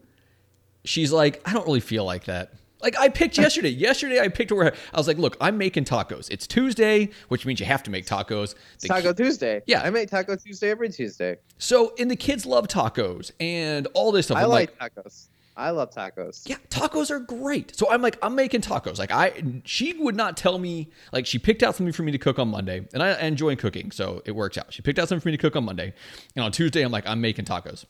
she's 0.84 1.12
like, 1.12 1.42
I 1.46 1.52
don't 1.52 1.66
really 1.66 1.80
feel 1.80 2.06
like 2.06 2.24
that. 2.24 2.54
Like 2.82 2.98
I 2.98 3.08
picked 3.08 3.38
yesterday. 3.38 3.68
yesterday 3.68 4.20
I 4.20 4.28
picked 4.28 4.52
where 4.52 4.72
I 4.92 4.96
was 4.96 5.08
like, 5.08 5.18
look, 5.18 5.36
I'm 5.40 5.58
making 5.58 5.84
tacos. 5.84 6.30
It's 6.30 6.46
Tuesday, 6.46 7.10
which 7.28 7.46
means 7.46 7.60
you 7.60 7.66
have 7.66 7.82
to 7.84 7.90
make 7.90 8.06
tacos. 8.06 8.54
The 8.80 8.88
Taco 8.88 9.12
Tuesday. 9.12 9.62
Yeah. 9.66 9.82
I 9.82 9.90
make 9.90 10.10
Taco 10.10 10.36
Tuesday 10.36 10.70
every 10.70 10.88
Tuesday. 10.88 11.36
So, 11.58 11.94
and 11.98 12.10
the 12.10 12.16
kids 12.16 12.46
love 12.46 12.68
tacos 12.68 13.30
and 13.40 13.86
all 13.94 14.12
this 14.12 14.26
stuff. 14.26 14.38
I 14.38 14.42
I'm 14.44 14.48
like 14.48 14.78
tacos. 14.78 15.28
I 15.56 15.70
love 15.70 15.90
tacos. 15.90 16.48
yeah, 16.48 16.56
tacos 16.70 17.10
are 17.10 17.18
great. 17.18 17.76
So 17.76 17.90
I'm 17.90 18.00
like, 18.00 18.16
I'm 18.22 18.34
making 18.34 18.62
tacos. 18.62 18.98
Like 18.98 19.10
I, 19.10 19.42
she 19.64 19.92
would 19.94 20.16
not 20.16 20.36
tell 20.38 20.58
me. 20.58 20.88
Like 21.12 21.26
she 21.26 21.38
picked 21.38 21.62
out 21.62 21.76
something 21.76 21.92
for 21.92 22.02
me 22.02 22.12
to 22.12 22.18
cook 22.18 22.38
on 22.38 22.48
Monday, 22.48 22.88
and 22.94 23.02
I 23.02 23.20
enjoy 23.20 23.56
cooking, 23.56 23.90
so 23.90 24.22
it 24.24 24.32
works 24.32 24.56
out. 24.56 24.72
She 24.72 24.80
picked 24.80 24.98
out 24.98 25.08
something 25.08 25.20
for 25.20 25.28
me 25.28 25.36
to 25.36 25.38
cook 25.38 25.56
on 25.56 25.64
Monday, 25.64 25.92
and 26.34 26.44
on 26.44 26.52
Tuesday 26.52 26.80
I'm 26.82 26.92
like, 26.92 27.06
I'm 27.06 27.20
making 27.20 27.44
tacos. 27.44 27.84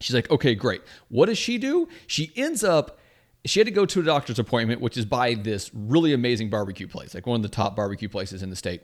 She's 0.00 0.14
like, 0.14 0.30
okay, 0.30 0.54
great. 0.54 0.82
What 1.08 1.26
does 1.26 1.38
she 1.38 1.56
do? 1.56 1.88
She 2.06 2.32
ends 2.36 2.62
up. 2.62 2.98
She 3.46 3.60
had 3.60 3.66
to 3.66 3.72
go 3.72 3.86
to 3.86 4.00
a 4.00 4.02
doctor's 4.02 4.38
appointment, 4.38 4.80
which 4.80 4.96
is 4.96 5.04
by 5.04 5.34
this 5.34 5.70
really 5.72 6.12
amazing 6.12 6.50
barbecue 6.50 6.86
place, 6.86 7.14
like 7.14 7.26
one 7.26 7.36
of 7.36 7.42
the 7.42 7.48
top 7.48 7.76
barbecue 7.76 8.08
places 8.08 8.42
in 8.42 8.50
the 8.50 8.56
state. 8.56 8.82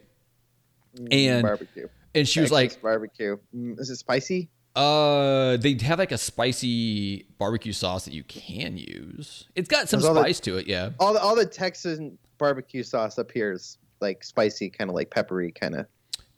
And 1.10 1.42
barbecue. 1.42 1.88
and 2.14 2.28
she 2.28 2.40
was 2.40 2.50
like, 2.50 2.80
barbecue. 2.82 3.38
Mm, 3.54 3.78
is 3.80 3.90
it 3.90 3.96
spicy? 3.96 4.50
Uh, 4.74 5.58
they 5.58 5.76
have 5.82 5.98
like 5.98 6.12
a 6.12 6.18
spicy 6.18 7.26
barbecue 7.38 7.72
sauce 7.72 8.04
that 8.06 8.14
you 8.14 8.24
can 8.24 8.76
use. 8.76 9.48
It's 9.54 9.68
got 9.68 9.88
some 9.88 10.02
all 10.02 10.14
the- 10.14 10.20
spice 10.20 10.40
to 10.40 10.56
it, 10.56 10.66
yeah. 10.66 10.90
All 10.98 11.12
the 11.12 11.20
all 11.20 11.36
the 11.36 11.46
Texan 11.46 12.18
barbecue 12.38 12.82
sauce 12.82 13.18
up 13.18 13.30
here 13.30 13.52
is 13.52 13.78
like 14.00 14.24
spicy, 14.24 14.70
kind 14.70 14.90
of 14.90 14.96
like 14.96 15.10
peppery, 15.10 15.52
kind 15.52 15.74
of. 15.74 15.86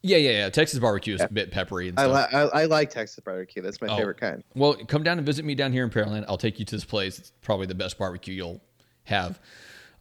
Yeah, 0.06 0.18
yeah, 0.18 0.30
yeah. 0.32 0.50
Texas 0.50 0.78
barbecue 0.78 1.14
is 1.14 1.22
a 1.22 1.28
bit 1.28 1.50
peppery 1.50 1.88
and 1.88 1.98
I, 1.98 2.06
li- 2.06 2.28
I 2.32 2.40
I 2.62 2.64
like 2.66 2.90
Texas 2.90 3.18
barbecue. 3.24 3.62
That's 3.62 3.80
my 3.80 3.88
Oh. 3.88 3.96
favorite 3.96 4.18
kind. 4.20 4.44
well, 4.54 4.74
come 4.74 5.02
down 5.02 5.16
and 5.16 5.26
visit 5.26 5.44
me 5.46 5.54
down 5.54 5.72
here 5.72 5.82
in 5.82 5.88
Pearland. 5.90 6.26
I'll 6.28 6.36
take 6.36 6.58
you 6.58 6.64
to 6.66 6.76
this 6.76 6.84
place. 6.84 7.18
It's 7.18 7.32
probably 7.40 7.66
the 7.66 7.74
best 7.74 7.96
barbecue 7.98 8.34
you'll 8.34 8.60
have. 9.04 9.40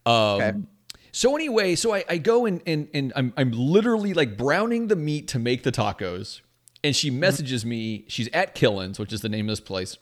Um, 0.05 0.13
Okay. 0.13 0.53
So 1.13 1.35
anyway, 1.35 1.75
so 1.75 1.93
I, 1.93 2.03
I 2.09 2.17
go 2.17 2.45
and, 2.47 2.61
and 2.65 2.89
and 2.93 3.13
I'm 3.15 3.33
I'm 3.37 3.51
literally 3.51 4.13
like 4.13 4.35
browning 4.35 4.87
the 4.87 4.95
meat 4.95 5.27
to 5.29 5.39
make 5.39 5.61
the 5.63 5.71
tacos, 5.71 6.41
and 6.83 6.95
she 6.95 7.09
messages 7.11 7.63
me. 7.63 8.03
She's 8.07 8.27
at 8.33 8.55
Killen's, 8.55 8.97
which 8.99 9.13
is 9.13 9.21
the 9.21 9.29
name 9.29 9.47
of 9.47 9.51
this 9.51 9.59
place, 9.59 9.95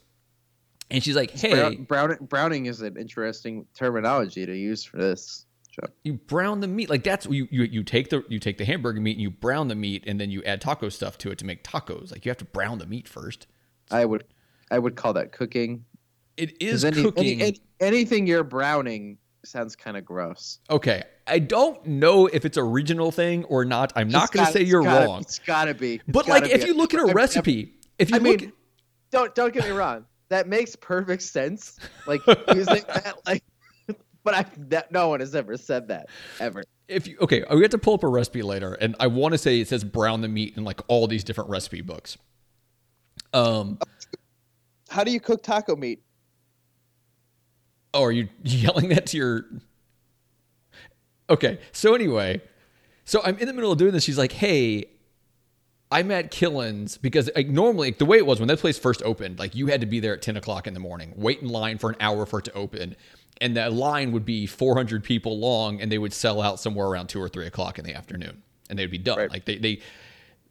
and 0.89 1.03
she's 1.03 1.17
like, 1.17 1.31
"Hey, 1.31 1.51
Brown, 1.53 1.83
brown, 1.83 2.17
browning 2.21 2.65
is 2.67 2.81
an 2.81 2.95
interesting 2.97 3.67
terminology 3.75 4.45
to 4.45 4.55
use 4.57 4.85
for 4.85 4.97
this. 4.97 5.45
You 6.03 6.13
brown 6.13 6.59
the 6.59 6.67
meat 6.67 6.89
like 6.89 7.03
that's 7.03 7.25
you, 7.27 7.47
you 7.51 7.63
you 7.63 7.83
take 7.83 8.09
the 8.09 8.23
you 8.29 8.39
take 8.39 8.57
the 8.57 8.65
hamburger 8.65 8.99
meat 8.99 9.13
and 9.13 9.21
you 9.21 9.31
brown 9.31 9.67
the 9.67 9.75
meat 9.75 10.03
and 10.05 10.19
then 10.19 10.29
you 10.29 10.43
add 10.43 10.61
taco 10.61 10.89
stuff 10.89 11.17
to 11.19 11.31
it 11.31 11.37
to 11.39 11.45
make 11.45 11.63
tacos 11.63 12.11
like 12.11 12.25
you 12.25 12.29
have 12.29 12.37
to 12.39 12.45
brown 12.45 12.77
the 12.77 12.85
meat 12.85 13.07
first 13.07 13.47
I 13.89 14.05
would 14.05 14.23
I 14.69 14.79
would 14.79 14.95
call 14.95 15.13
that 15.13 15.31
cooking. 15.31 15.85
It 16.37 16.61
is 16.61 16.85
any- 16.85 17.01
cooking 17.01 17.23
any- 17.23 17.41
any- 17.43 17.61
anything 17.79 18.27
you're 18.27 18.43
browning 18.43 19.17
sounds 19.43 19.75
kind 19.75 19.97
of 19.97 20.05
gross. 20.05 20.59
okay 20.69 21.03
i 21.27 21.39
don't 21.39 21.83
know 21.85 22.27
if 22.27 22.45
it's 22.45 22.57
a 22.57 22.63
regional 22.63 23.11
thing 23.11 23.43
or 23.45 23.65
not 23.65 23.91
i'm 23.95 24.07
not 24.09 24.31
going 24.31 24.45
to 24.45 24.51
say 24.51 24.61
it's 24.61 24.69
you're 24.69 24.83
gotta- 24.83 25.05
wrong 25.05 25.21
It's 25.21 25.39
gotta 25.39 25.73
be. 25.73 25.95
It's 25.95 26.03
but 26.07 26.27
like 26.27 26.43
if 26.49 26.65
you 26.67 26.73
look 26.75 26.93
at 26.93 26.99
a 26.99 27.07
I'm- 27.07 27.15
recipe 27.15 27.73
if 27.97 28.09
you 28.11 28.17
I 28.17 28.19
look 28.19 28.41
mean, 28.41 28.53
don't 29.11 29.33
don't 29.35 29.53
get 29.53 29.63
me 29.65 29.71
wrong. 29.71 30.05
That 30.29 30.47
makes 30.47 30.75
perfect 30.77 31.21
sense. 31.23 31.77
Like 32.07 32.21
using 32.55 32.83
that, 32.87 33.15
like, 33.25 33.43
but 34.23 34.33
I 34.33 34.45
that 34.69 34.91
no 34.91 35.09
one 35.09 35.19
has 35.19 35.35
ever 35.35 35.57
said 35.57 35.87
that 35.89 36.07
ever. 36.39 36.63
if 36.87 37.07
you 37.07 37.17
okay 37.21 37.43
we 37.51 37.61
have 37.61 37.71
to 37.71 37.77
pull 37.77 37.95
up 37.95 38.03
a 38.03 38.07
recipe 38.07 38.41
later 38.41 38.73
and 38.75 38.95
i 38.99 39.07
want 39.07 39.33
to 39.33 39.37
say 39.37 39.59
it 39.59 39.67
says 39.67 39.83
brown 39.83 40.21
the 40.21 40.27
meat 40.27 40.55
in 40.57 40.63
like 40.63 40.79
all 40.87 41.07
these 41.07 41.23
different 41.23 41.49
recipe 41.49 41.81
books 41.81 42.17
um 43.33 43.79
How 44.89 45.03
do 45.03 45.11
you 45.11 45.19
cook 45.19 45.41
taco 45.41 45.75
meat? 45.75 46.03
Oh, 47.93 48.03
are 48.03 48.11
you 48.11 48.27
yelling 48.43 48.89
that 48.89 49.05
to 49.07 49.17
your? 49.17 49.45
Okay, 51.29 51.59
so 51.71 51.95
anyway, 51.95 52.41
so 53.05 53.21
I'm 53.23 53.37
in 53.37 53.47
the 53.47 53.53
middle 53.53 53.71
of 53.71 53.77
doing 53.77 53.93
this. 53.93 54.03
She's 54.03 54.17
like, 54.17 54.33
"Hey, 54.33 54.85
I'm 55.91 56.11
at 56.11 56.31
Killen's 56.31 56.97
because 56.97 57.29
like 57.35 57.47
normally 57.47 57.89
like, 57.89 57.97
the 57.99 58.05
way 58.05 58.17
it 58.17 58.25
was 58.25 58.39
when 58.39 58.47
that 58.47 58.59
place 58.59 58.77
first 58.77 59.01
opened, 59.03 59.39
like 59.39 59.55
you 59.55 59.67
had 59.67 59.81
to 59.81 59.87
be 59.87 59.99
there 59.99 60.13
at 60.13 60.21
10 60.21 60.37
o'clock 60.37 60.67
in 60.67 60.73
the 60.73 60.79
morning, 60.79 61.13
wait 61.15 61.41
in 61.41 61.49
line 61.49 61.77
for 61.77 61.89
an 61.89 61.97
hour 61.99 62.25
for 62.25 62.39
it 62.39 62.45
to 62.45 62.53
open, 62.53 62.95
and 63.41 63.57
that 63.57 63.73
line 63.73 64.11
would 64.13 64.23
be 64.25 64.45
400 64.45 65.03
people 65.03 65.37
long, 65.39 65.81
and 65.81 65.91
they 65.91 65.97
would 65.97 66.13
sell 66.13 66.41
out 66.41 66.59
somewhere 66.59 66.87
around 66.87 67.07
two 67.07 67.21
or 67.21 67.27
three 67.27 67.47
o'clock 67.47 67.77
in 67.79 67.83
the 67.85 67.93
afternoon, 67.93 68.41
and 68.69 68.79
they'd 68.79 68.89
be 68.91 68.97
done. 68.97 69.17
Right. 69.17 69.31
Like 69.31 69.45
they 69.45 69.57
they 69.57 69.81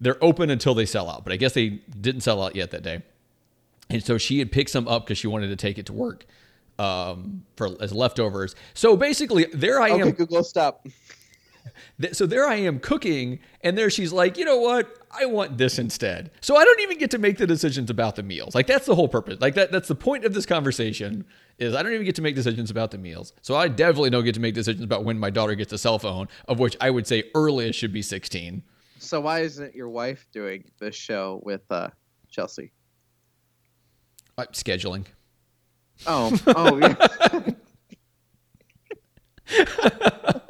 they're 0.00 0.23
open 0.23 0.50
until 0.50 0.75
they 0.75 0.87
sell 0.87 1.09
out, 1.09 1.25
but 1.25 1.32
I 1.32 1.37
guess 1.37 1.54
they 1.54 1.68
didn't 2.00 2.23
sell 2.23 2.42
out 2.42 2.54
yet 2.56 2.70
that 2.73 2.82
day. 2.82 3.02
And 3.88 4.02
so 4.04 4.18
she 4.18 4.38
had 4.38 4.52
picked 4.52 4.70
some 4.70 4.87
up 4.88 5.04
because 5.04 5.18
she 5.18 5.26
wanted 5.26 5.49
to 5.49 5.56
take 5.56 5.78
it 5.78 5.87
to 5.87 5.92
work 5.92 6.25
um, 6.78 7.44
for 7.56 7.70
as 7.80 7.92
leftovers. 7.92 8.54
So 8.75 8.97
basically, 8.97 9.47
there 9.52 9.80
I 9.80 9.90
Okay, 9.90 10.02
am. 10.02 10.11
Google, 10.12 10.44
stop. 10.44 10.87
So 12.12 12.24
there 12.26 12.46
I 12.46 12.56
am 12.56 12.80
cooking, 12.80 13.40
and 13.60 13.76
there 13.76 13.90
she's 13.90 14.10
like, 14.12 14.38
you 14.38 14.44
know 14.46 14.56
what? 14.56 14.98
I 15.10 15.26
want 15.26 15.58
this 15.58 15.78
instead. 15.78 16.30
So 16.40 16.56
I 16.56 16.64
don't 16.64 16.80
even 16.80 16.96
get 16.96 17.10
to 17.10 17.18
make 17.18 17.36
the 17.36 17.46
decisions 17.46 17.90
about 17.90 18.16
the 18.16 18.22
meals. 18.22 18.54
Like 18.54 18.66
that's 18.66 18.86
the 18.86 18.94
whole 18.94 19.08
purpose. 19.08 19.38
Like 19.40 19.54
that. 19.54 19.70
That's 19.70 19.88
the 19.88 19.94
point 19.94 20.24
of 20.24 20.32
this 20.32 20.46
conversation. 20.46 21.26
Is 21.58 21.74
I 21.74 21.82
don't 21.82 21.92
even 21.92 22.06
get 22.06 22.14
to 22.16 22.22
make 22.22 22.34
decisions 22.34 22.70
about 22.70 22.90
the 22.90 22.96
meals. 22.96 23.34
So 23.42 23.54
I 23.54 23.68
definitely 23.68 24.10
don't 24.10 24.24
get 24.24 24.34
to 24.34 24.40
make 24.40 24.54
decisions 24.54 24.82
about 24.82 25.04
when 25.04 25.18
my 25.18 25.28
daughter 25.28 25.54
gets 25.54 25.72
a 25.74 25.78
cell 25.78 25.98
phone, 25.98 26.28
of 26.48 26.58
which 26.58 26.76
I 26.80 26.88
would 26.88 27.06
say 27.06 27.24
earliest 27.34 27.78
should 27.78 27.92
be 27.92 28.02
16. 28.02 28.62
So 28.98 29.20
why 29.20 29.40
isn't 29.40 29.74
your 29.74 29.90
wife 29.90 30.26
doing 30.32 30.64
this 30.78 30.94
show 30.94 31.40
with 31.42 31.62
uh, 31.70 31.88
Chelsea? 32.30 32.72
Uh, 34.38 34.46
scheduling. 34.52 35.06
Oh, 36.06 36.34
oh 36.46 36.78
yeah. 36.78 37.50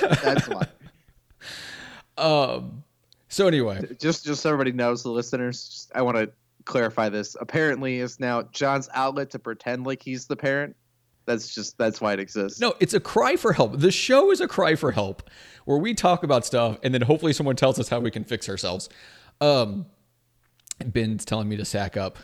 That's 0.00 0.48
why. 0.48 0.66
Um. 2.18 2.84
So 3.28 3.46
anyway, 3.46 3.80
Just, 3.98 4.26
just 4.26 4.42
so 4.42 4.50
everybody 4.50 4.72
knows, 4.72 5.02
the 5.02 5.08
listeners, 5.08 5.66
just, 5.66 5.92
I 5.94 6.02
want 6.02 6.18
to 6.18 6.30
clarify 6.66 7.08
this. 7.08 7.34
Apparently, 7.40 7.96
is 7.98 8.20
now 8.20 8.42
John's 8.52 8.90
outlet 8.92 9.30
to 9.30 9.38
pretend 9.38 9.86
like 9.86 10.02
he's 10.02 10.26
the 10.26 10.36
parent. 10.36 10.76
That's 11.24 11.54
just 11.54 11.78
that's 11.78 12.00
why 12.00 12.12
it 12.12 12.20
exists. 12.20 12.60
No, 12.60 12.74
it's 12.80 12.94
a 12.94 13.00
cry 13.00 13.36
for 13.36 13.52
help. 13.52 13.78
The 13.78 13.90
show 13.90 14.30
is 14.32 14.40
a 14.40 14.48
cry 14.48 14.74
for 14.74 14.90
help 14.92 15.30
where 15.64 15.78
we 15.78 15.94
talk 15.94 16.24
about 16.24 16.44
stuff 16.44 16.78
and 16.82 16.92
then 16.92 17.00
hopefully 17.02 17.32
someone 17.32 17.56
tells 17.56 17.78
us 17.78 17.88
how 17.88 18.00
we 18.00 18.10
can 18.10 18.24
fix 18.24 18.48
ourselves. 18.48 18.88
Um, 19.40 19.86
Ben's 20.84 21.24
telling 21.24 21.48
me 21.48 21.56
to 21.56 21.64
sack 21.64 21.96
up. 21.96 22.18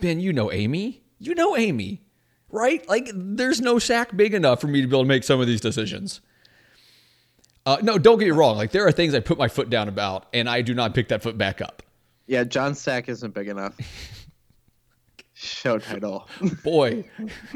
Ben, 0.00 0.20
you 0.20 0.32
know 0.32 0.52
Amy. 0.52 1.02
You 1.18 1.34
know 1.34 1.56
Amy. 1.56 2.02
Right? 2.50 2.86
Like, 2.88 3.10
there's 3.14 3.60
no 3.60 3.78
sack 3.78 4.16
big 4.16 4.34
enough 4.34 4.60
for 4.60 4.66
me 4.66 4.80
to 4.80 4.86
be 4.86 4.92
able 4.94 5.04
to 5.04 5.08
make 5.08 5.24
some 5.24 5.40
of 5.40 5.46
these 5.46 5.60
decisions. 5.60 6.20
Uh, 7.66 7.78
no, 7.82 7.98
don't 7.98 8.18
get 8.18 8.26
me 8.26 8.30
wrong. 8.30 8.56
Like, 8.56 8.70
there 8.72 8.86
are 8.86 8.92
things 8.92 9.14
I 9.14 9.20
put 9.20 9.38
my 9.38 9.48
foot 9.48 9.70
down 9.70 9.88
about, 9.88 10.26
and 10.32 10.48
I 10.48 10.62
do 10.62 10.74
not 10.74 10.94
pick 10.94 11.08
that 11.08 11.22
foot 11.22 11.36
back 11.36 11.60
up. 11.60 11.82
Yeah, 12.26 12.44
John 12.44 12.74
Sack 12.74 13.08
isn't 13.08 13.34
big 13.34 13.48
enough. 13.48 13.76
Show 15.34 15.78
title. 15.78 16.28
Boy, 16.64 17.04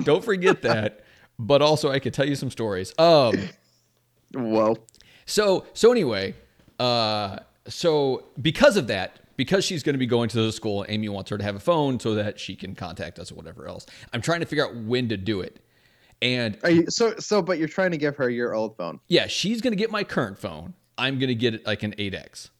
don't 0.02 0.24
forget 0.24 0.62
that. 0.62 1.04
But 1.38 1.62
also, 1.62 1.90
I 1.90 1.98
could 1.98 2.14
tell 2.14 2.26
you 2.26 2.34
some 2.34 2.50
stories. 2.50 2.94
Um, 2.98 3.34
Whoa. 4.32 4.76
So 5.26 5.66
so 5.74 5.90
anyway, 5.90 6.34
uh, 6.78 7.38
so 7.68 8.24
because 8.40 8.76
of 8.76 8.86
that, 8.88 9.20
because 9.37 9.64
she's 9.64 9.83
going 9.83 9.95
to 9.95 9.99
be 9.99 10.07
going 10.07 10.29
to 10.31 10.43
the 10.43 10.53
school, 10.53 10.85
Amy 10.88 11.09
wants 11.09 11.31
her 11.31 11.38
to 11.38 11.45
have 11.45 11.57
a 11.57 11.61
phone 11.61 11.99
so 12.00 12.14
that 12.14 12.38
she 12.38 12.55
can 12.57 12.75
contact 12.75 13.19
us 13.19 13.31
or 13.33 13.35
whatever 13.35 13.67
else. 13.69 13.87
I'm 14.12 14.21
trying 14.21 14.41
to 14.41 14.47
figure 14.47 14.64
out 14.67 14.75
when 14.76 15.09
to 15.09 15.17
do 15.17 15.41
it, 15.41 15.61
and 16.23 16.57
you 16.69 16.85
so 16.88 17.14
so? 17.19 17.43
But 17.43 17.59
you're 17.59 17.69
trying 17.69 17.91
to 17.93 17.97
give 17.99 18.17
her 18.17 18.31
your 18.31 18.55
old 18.55 18.76
phone. 18.76 19.00
yeah, 19.09 19.26
she's 19.26 19.61
going 19.61 19.73
to 19.73 19.76
get 19.76 19.91
my 19.91 20.05
current 20.05 20.38
phone. 20.38 20.75
I'm 20.97 21.19
going 21.19 21.29
to 21.29 21.35
get 21.35 21.67
like 21.67 21.83
an 21.83 21.93
8X 21.99 22.50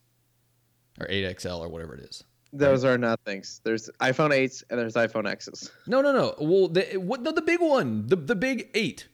or 1.01 1.07
8XL 1.07 1.61
or 1.61 1.69
whatever 1.69 1.95
it 1.95 2.01
is. 2.01 2.25
Those 2.53 2.85
are 2.85 2.99
nothings. 2.99 3.61
There's 3.65 3.89
iPhone 4.01 4.31
8s 4.31 4.63
and 4.71 4.79
there's 4.79 4.95
iPhone 4.95 5.29
X's. 5.29 5.71
No, 5.87 6.01
no, 6.03 6.13
no. 6.13 6.35
Well, 6.41 6.69
the 6.69 6.83
what? 6.99 7.21
No, 7.23 7.33
the 7.33 7.43
big 7.43 7.61
one, 7.61 8.07
the 8.07 8.17
the 8.17 8.35
big 8.37 8.71
eight. 8.75 9.09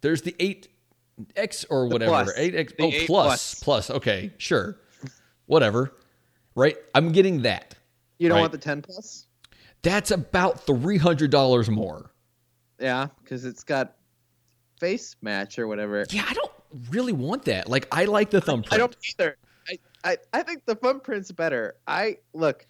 There's 0.00 0.22
the 0.22 0.34
eight 0.38 0.68
X 1.36 1.64
or 1.70 1.86
whatever. 1.86 2.10
plus. 2.10 2.32
Eight 2.36 2.54
X. 2.54 2.72
The 2.76 2.84
Oh, 2.84 2.90
8 2.92 3.06
plus, 3.06 3.54
plus. 3.62 3.90
Okay, 3.90 4.32
sure, 4.38 4.76
whatever. 5.46 5.92
Right. 6.54 6.76
I'm 6.94 7.10
getting 7.12 7.42
that. 7.42 7.74
You 8.18 8.28
don't 8.28 8.36
Right. 8.36 8.40
want 8.42 8.52
the 8.52 8.58
10 8.58 8.82
plus? 8.82 9.26
That's 9.82 10.10
about 10.10 10.64
three 10.66 10.96
hundred 10.96 11.30
dollars 11.30 11.68
more. 11.68 12.10
Yeah, 12.80 13.08
because 13.22 13.44
it's 13.44 13.62
got 13.62 13.96
face 14.80 15.14
match 15.20 15.58
or 15.58 15.66
whatever. 15.68 16.06
Yeah, 16.10 16.24
I 16.28 16.32
don't 16.32 16.50
really 16.90 17.12
want 17.12 17.44
that. 17.44 17.68
Like, 17.68 17.86
I 17.92 18.06
like 18.06 18.30
the 18.30 18.40
thumbprint. 18.40 18.72
I 18.72 18.78
don't 18.78 18.96
either. 19.10 19.36
I, 19.68 19.78
I, 20.04 20.16
I 20.32 20.42
think 20.42 20.64
the 20.64 20.74
thumbprint's 20.74 21.30
better. 21.32 21.76
I 21.86 22.16
look. 22.32 22.66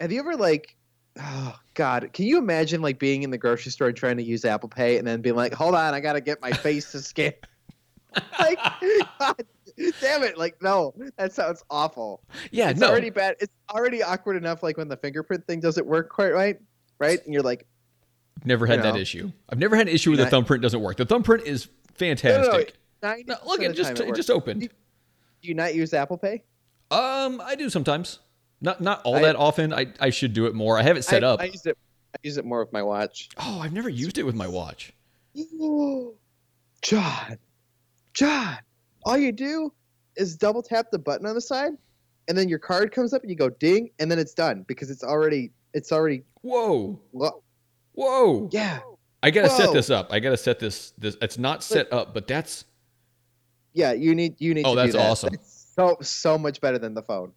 Have 0.00 0.10
you 0.10 0.20
ever 0.20 0.36
like, 0.36 0.74
oh 1.20 1.58
God, 1.74 2.10
can 2.14 2.24
you 2.24 2.38
imagine 2.38 2.80
like 2.80 2.98
being 2.98 3.22
in 3.22 3.30
the 3.30 3.38
grocery 3.38 3.70
store 3.72 3.88
and 3.88 3.96
trying 3.96 4.16
to 4.16 4.22
use 4.22 4.44
Apple 4.44 4.68
Pay 4.70 4.96
and 4.96 5.06
then 5.06 5.20
being 5.20 5.36
like, 5.36 5.52
hold 5.52 5.74
on, 5.74 5.92
I 5.92 6.00
gotta 6.00 6.20
get 6.20 6.40
my 6.40 6.52
face 6.52 6.92
to 6.92 7.02
scan. 7.02 7.32
like, 8.38 8.58
God, 9.18 9.42
damn 10.00 10.22
it! 10.22 10.36
Like, 10.38 10.60
no, 10.62 10.94
that 11.16 11.32
sounds 11.32 11.62
awful. 11.70 12.22
Yeah, 12.50 12.70
it's 12.70 12.80
no. 12.80 12.88
already 12.88 13.10
bad. 13.10 13.36
It's 13.40 13.52
already 13.70 14.02
awkward 14.02 14.36
enough. 14.36 14.62
Like 14.62 14.76
when 14.76 14.88
the 14.88 14.96
fingerprint 14.96 15.46
thing 15.46 15.60
doesn't 15.60 15.86
work 15.86 16.08
quite 16.10 16.32
right, 16.32 16.58
right? 16.98 17.24
And 17.24 17.32
you're 17.32 17.42
like, 17.42 17.66
never 18.44 18.66
had 18.66 18.78
you 18.78 18.82
that 18.82 18.96
issue. 18.96 19.32
I've 19.48 19.58
never 19.58 19.76
had 19.76 19.88
an 19.88 19.94
issue 19.94 20.10
with 20.10 20.20
the 20.20 20.26
thumbprint 20.26 20.62
doesn't 20.62 20.80
work. 20.80 20.96
The 20.96 21.06
thumbprint 21.06 21.44
is 21.44 21.66
no, 22.00 22.06
no, 22.06 22.12
no, 22.12 22.16
fantastic. 22.16 22.74
90% 23.02 23.26
No, 23.26 23.36
look, 23.46 23.60
it 23.62 23.74
just 23.74 23.96
time 23.96 24.08
it 24.08 24.14
just 24.14 24.30
opened. 24.30 24.60
Do 24.62 24.68
you 25.42 25.54
not 25.54 25.74
use 25.74 25.94
Apple 25.94 26.18
Pay? 26.18 26.42
Um, 26.90 27.40
I 27.44 27.54
do 27.54 27.70
sometimes. 27.70 28.20
Not 28.60 28.80
not 28.80 29.02
all 29.02 29.16
I- 29.16 29.22
that 29.22 29.36
often. 29.36 29.72
I 29.72 29.86
I 30.00 30.10
should 30.10 30.32
do 30.32 30.46
it 30.46 30.54
more. 30.54 30.78
I 30.78 30.82
have 30.82 30.96
it 30.96 31.04
set 31.04 31.22
I, 31.22 31.28
up. 31.28 31.40
I 31.40 31.44
use 31.44 31.64
it. 31.66 31.76
I 32.14 32.18
use 32.22 32.38
it 32.38 32.44
more 32.44 32.60
with 32.60 32.72
my 32.72 32.82
watch. 32.82 33.28
oh, 33.38 33.60
I've 33.60 33.72
never 33.72 33.88
used 33.88 34.18
it 34.18 34.24
with 34.24 34.34
my 34.34 34.48
watch. 34.48 34.92
John, 36.80 37.38
John, 38.14 38.58
all 39.04 39.16
you 39.18 39.32
do 39.32 39.72
is 40.16 40.36
double 40.36 40.62
tap 40.62 40.90
the 40.90 40.98
button 40.98 41.26
on 41.26 41.34
the 41.34 41.40
side, 41.40 41.72
and 42.28 42.36
then 42.36 42.48
your 42.48 42.58
card 42.58 42.92
comes 42.92 43.12
up, 43.12 43.22
and 43.22 43.30
you 43.30 43.36
go 43.36 43.48
ding, 43.50 43.90
and 43.98 44.10
then 44.10 44.18
it's 44.18 44.34
done 44.34 44.64
because 44.68 44.90
it's 44.90 45.04
already 45.04 45.50
it's 45.74 45.92
already 45.92 46.22
Whoa, 46.42 46.98
whoa. 47.92 48.48
yeah 48.52 48.80
I 49.22 49.30
gotta 49.30 49.50
set 49.50 49.72
this 49.72 49.90
up. 49.90 50.12
I 50.12 50.20
gotta 50.20 50.36
set 50.36 50.60
this. 50.60 50.92
This 50.98 51.16
it's 51.20 51.38
not 51.38 51.62
set 51.64 51.92
up, 51.92 52.14
but 52.14 52.26
that's 52.28 52.64
yeah. 53.72 53.92
You 53.92 54.14
need 54.14 54.36
you 54.38 54.54
need. 54.54 54.64
Oh, 54.64 54.74
to 54.76 54.80
that's 54.80 54.92
that. 54.92 55.10
awesome. 55.10 55.34
It's 55.34 55.72
so 55.74 55.96
so 56.00 56.38
much 56.38 56.60
better 56.60 56.78
than 56.78 56.94
the 56.94 57.02
phone. 57.02 57.32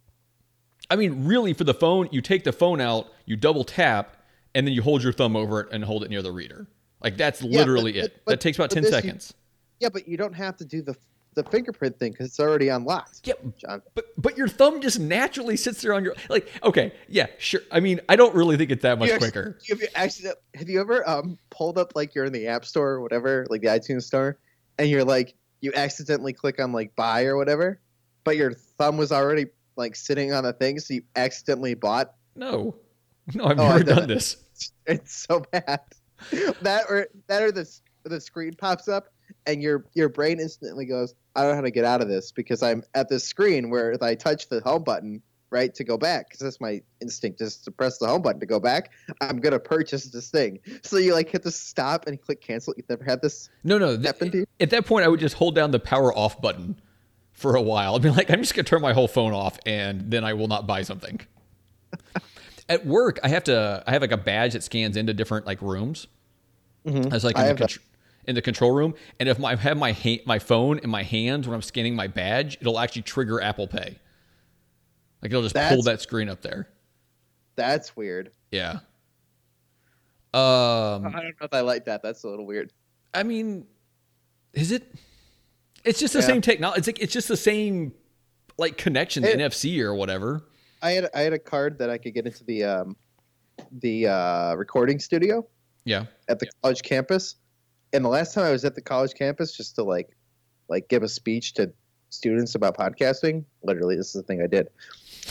I 0.92 0.96
mean, 0.96 1.26
really, 1.26 1.54
for 1.54 1.64
the 1.64 1.74
phone, 1.74 2.08
you 2.12 2.22
take 2.22 2.44
the 2.44 2.52
phone 2.52 2.82
out, 2.82 3.08
you 3.26 3.36
double 3.36 3.64
tap, 3.64 4.18
and 4.54 4.68
then 4.68 4.74
you 4.76 4.82
hold 4.84 5.02
your 5.04 5.12
thumb 5.14 5.36
over 5.36 5.62
it 5.62 5.70
and 5.72 5.84
hold 5.84 6.04
it 6.04 6.10
near 6.12 6.22
the 6.22 6.32
reader. 6.32 6.68
Like 7.04 7.18
that's 7.18 7.42
Yeah, 7.42 7.60
literally 7.60 7.94
but- 7.94 8.04
it. 8.04 8.22
but- 8.26 8.32
that 8.34 8.42
takes 8.42 8.58
about 8.60 8.70
ten 8.70 8.84
this 8.84 8.92
you- 8.92 8.98
seconds. 8.98 9.34
Yeah, 9.80 9.90
but 9.90 10.08
you 10.08 10.18
don't 10.18 10.34
have 10.34 10.58
to 10.58 10.66
do 10.66 10.84
the 10.84 10.96
the 11.34 11.44
fingerprint 11.46 11.98
thing 11.98 12.12
because 12.12 12.28
it's 12.28 12.40
already 12.40 12.68
unlocked. 12.70 13.22
Yeah, 13.26 13.34
John. 13.58 13.82
but 13.96 14.06
but 14.18 14.38
your 14.38 14.48
thumb 14.48 14.82
just 14.82 15.00
naturally 15.00 15.56
sits 15.58 15.82
there 15.82 15.94
on 15.94 16.04
your 16.04 16.16
like. 16.30 16.48
Okay, 16.64 16.94
yeah, 17.08 17.28
sure. 17.38 17.62
I 17.72 17.80
mean, 17.80 18.02
I 18.10 18.16
don't 18.16 18.36
really 18.36 18.58
think 18.58 18.72
it's 18.72 18.82
that 18.84 19.00
much 19.00 19.08
You 19.10 19.14
actually- 19.16 19.32
quicker. 19.32 19.58
Have 19.70 19.82
you 19.82 19.88
accident? 19.96 20.36
Have 20.56 20.70
you 20.70 20.82
ever 20.82 21.08
um 21.10 21.38
pulled 21.50 21.78
up 21.78 21.94
like 21.96 22.14
you're 22.16 22.26
in 22.26 22.34
the 22.34 22.48
App 22.48 22.66
Store 22.66 22.90
or 22.92 23.02
whatever, 23.02 23.46
like 23.50 23.62
the 23.62 23.68
iTunes 23.68 24.04
Store, 24.04 24.38
and 24.78 24.90
you're 24.90 25.06
like 25.06 25.34
you 25.62 25.72
accidentally 25.76 26.34
click 26.34 26.60
on 26.60 26.72
like 26.74 26.96
buy 26.96 27.24
or 27.26 27.38
whatever, 27.38 27.80
but 28.24 28.36
your 28.36 28.52
thumb 28.54 28.98
was 28.98 29.12
already 29.12 29.46
like 29.78 29.96
sitting 29.96 30.34
on 30.34 30.44
the 30.44 30.54
thing, 30.54 30.80
so 30.80 30.96
you 30.96 31.04
accidentally 31.16 31.76
bought. 31.76 32.14
No, 32.36 32.76
no, 33.34 33.46
I've 33.46 33.60
Oh, 33.60 33.64
never 33.64 33.80
I've 33.80 33.86
done 33.86 33.98
done 34.00 34.08
this. 34.10 34.38
It's 34.86 35.26
so 35.28 35.40
bad. 35.52 35.80
that 36.62 36.84
or 36.90 37.08
that 37.28 37.42
or 37.42 37.52
the 37.52 37.68
the 38.04 38.20
screen 38.20 38.54
pops 38.54 38.88
up 38.88 39.08
and 39.48 39.62
your 39.62 39.86
your 39.94 40.10
brain 40.10 40.40
instantly 40.40 40.86
goes, 40.86 41.14
I 41.36 41.42
don't 41.42 41.52
know 41.52 41.56
how 41.56 41.62
to 41.62 41.72
get 41.72 41.86
out 41.86 42.02
of 42.02 42.08
this 42.08 42.32
because 42.32 42.62
I'm 42.64 42.84
at 42.94 43.10
this 43.10 43.24
screen 43.24 43.70
where 43.70 43.92
if 43.92 44.02
I 44.02 44.16
touch 44.16 44.50
the 44.50 44.62
home 44.62 44.84
button 44.84 45.22
right 45.50 45.76
to 45.76 45.84
go 45.84 45.98
back 45.98 46.30
because 46.30 46.40
that's 46.40 46.62
my 46.62 46.82
instinct 47.02 47.42
is 47.42 47.58
to 47.58 47.72
press 47.72 47.98
the 47.98 48.08
home 48.08 48.22
button 48.22 48.40
to 48.40 48.46
go 48.46 48.60
back. 48.60 48.92
I'm 49.20 49.40
gonna 49.42 49.60
purchase 49.60 50.06
this 50.06 50.30
thing. 50.30 50.60
So 50.84 50.98
you 50.98 51.14
like 51.14 51.30
hit 51.30 51.44
the 51.44 51.52
stop 51.52 52.08
and 52.08 52.22
click 52.22 52.42
cancel. 52.42 52.74
You've 52.78 52.88
never 52.90 53.04
had 53.04 53.22
this 53.22 53.50
No, 53.64 53.78
no. 53.78 53.96
th- 53.96 54.06
happen 54.06 54.32
to 54.32 54.38
you? 54.40 54.46
at 54.60 54.70
that 54.70 54.86
point, 54.86 55.04
I 55.06 55.10
would 55.10 55.20
just 55.20 55.36
hold 55.36 55.56
down 55.56 55.72
the 55.72 55.80
power 55.80 56.14
off 56.16 56.42
button 56.42 56.80
for 57.34 57.56
a 57.56 57.62
while. 57.62 57.96
I'd 57.96 58.02
be 58.02 58.10
like, 58.10 58.30
I'm 58.32 58.40
just 58.42 58.54
gonna 58.56 58.64
turn 58.64 58.82
my 58.82 58.94
whole 58.94 59.08
phone 59.10 59.34
off, 59.34 59.58
and 59.66 60.10
then 60.12 60.24
I 60.24 60.34
will 60.34 60.48
not 60.48 60.68
buy 60.68 60.84
something. 60.84 61.20
At 62.70 62.86
work, 62.86 63.20
I 63.24 63.28
have 63.30 63.44
to. 63.46 63.84
I 63.86 63.92
have 63.92 64.02
like 64.02 64.12
a 64.14 64.18
badge 64.18 64.54
that 64.54 64.64
scans 64.64 64.96
into 64.96 65.14
different 65.14 65.46
like 65.46 65.62
rooms. 65.62 66.08
Mm-hmm. 66.86 67.14
As 67.14 67.24
like 67.26 67.38
I 67.38 67.44
have 67.46 67.58
contr- 67.58 67.80
in 68.28 68.36
the 68.36 68.42
control 68.42 68.72
room, 68.72 68.94
and 69.20 69.28
if 69.28 69.40
my, 69.40 69.52
I 69.52 69.56
have 69.56 69.78
my 69.78 69.92
ha- 69.94 70.22
my 70.26 70.40
phone 70.40 70.80
in 70.80 70.90
my 70.90 71.04
hands 71.04 71.48
when 71.48 71.56
I'm 71.56 71.62
scanning 71.62 71.96
my 71.96 72.08
badge, 72.08 72.58
it'll 72.62 72.80
actually 72.80 73.02
trigger 73.04 73.42
Apple 73.42 73.68
Pay. 73.68 73.98
Like 75.22 75.32
it'll 75.32 75.42
just 75.44 75.56
pull 75.56 75.82
that 75.84 76.02
screen 76.02 76.30
up 76.30 76.42
there. 76.42 76.68
That's 77.56 77.96
weird. 77.96 78.32
Yeah. 78.52 78.80
Um. 80.34 81.06
I 81.08 81.12
don't 81.12 81.14
know 81.40 81.46
if 81.46 81.54
I 81.54 81.62
like 81.62 81.86
that. 81.86 82.02
That's 82.02 82.24
a 82.24 82.30
little 82.30 82.46
weird. 82.46 82.72
I 83.14 83.24
mean, 83.24 83.66
is 84.54 84.72
it? 84.72 84.94
It's 85.84 86.00
just 86.00 86.14
the 86.14 86.20
Yeah. 86.20 86.26
same 86.28 86.42
technology. 86.42 86.78
It's 86.80 86.88
like 86.88 87.00
it's 87.02 87.14
just 87.14 87.28
the 87.28 87.36
same 87.38 87.94
like 88.58 88.78
connection, 88.78 89.24
It- 89.26 89.38
NFC 89.38 89.82
or 89.82 89.94
whatever. 89.96 90.44
I 90.82 90.92
had 90.92 91.10
I 91.14 91.22
had 91.22 91.34
a 91.34 91.40
card 91.40 91.78
that 91.80 91.90
I 91.90 91.98
could 91.98 92.14
get 92.14 92.26
into 92.26 92.44
the 92.46 92.64
um 92.64 92.96
the 93.72 94.08
uh, 94.08 94.56
recording 94.56 95.00
studio. 95.00 95.46
Yeah. 95.84 96.06
at 96.30 96.38
the 96.40 96.48
college 96.62 96.84
campus. 96.84 97.36
And 97.94 98.06
the 98.06 98.10
last 98.10 98.34
time 98.34 98.46
I 98.46 98.52
was 98.52 98.64
at 98.66 98.76
the 98.76 98.82
college 98.82 99.14
campus, 99.14 99.56
just 99.56 99.76
to 99.76 99.84
like, 99.84 100.16
like 100.70 100.88
give 100.88 101.04
a 101.04 101.10
speech 101.10 101.54
to 101.56 101.72
students 102.10 102.56
about 102.56 102.78
podcasting. 102.78 103.44
Literally, 103.64 103.96
this 103.96 104.08
is 104.08 104.14
the 104.14 104.24
thing 104.24 104.42
I 104.42 104.48
did. 104.48 104.68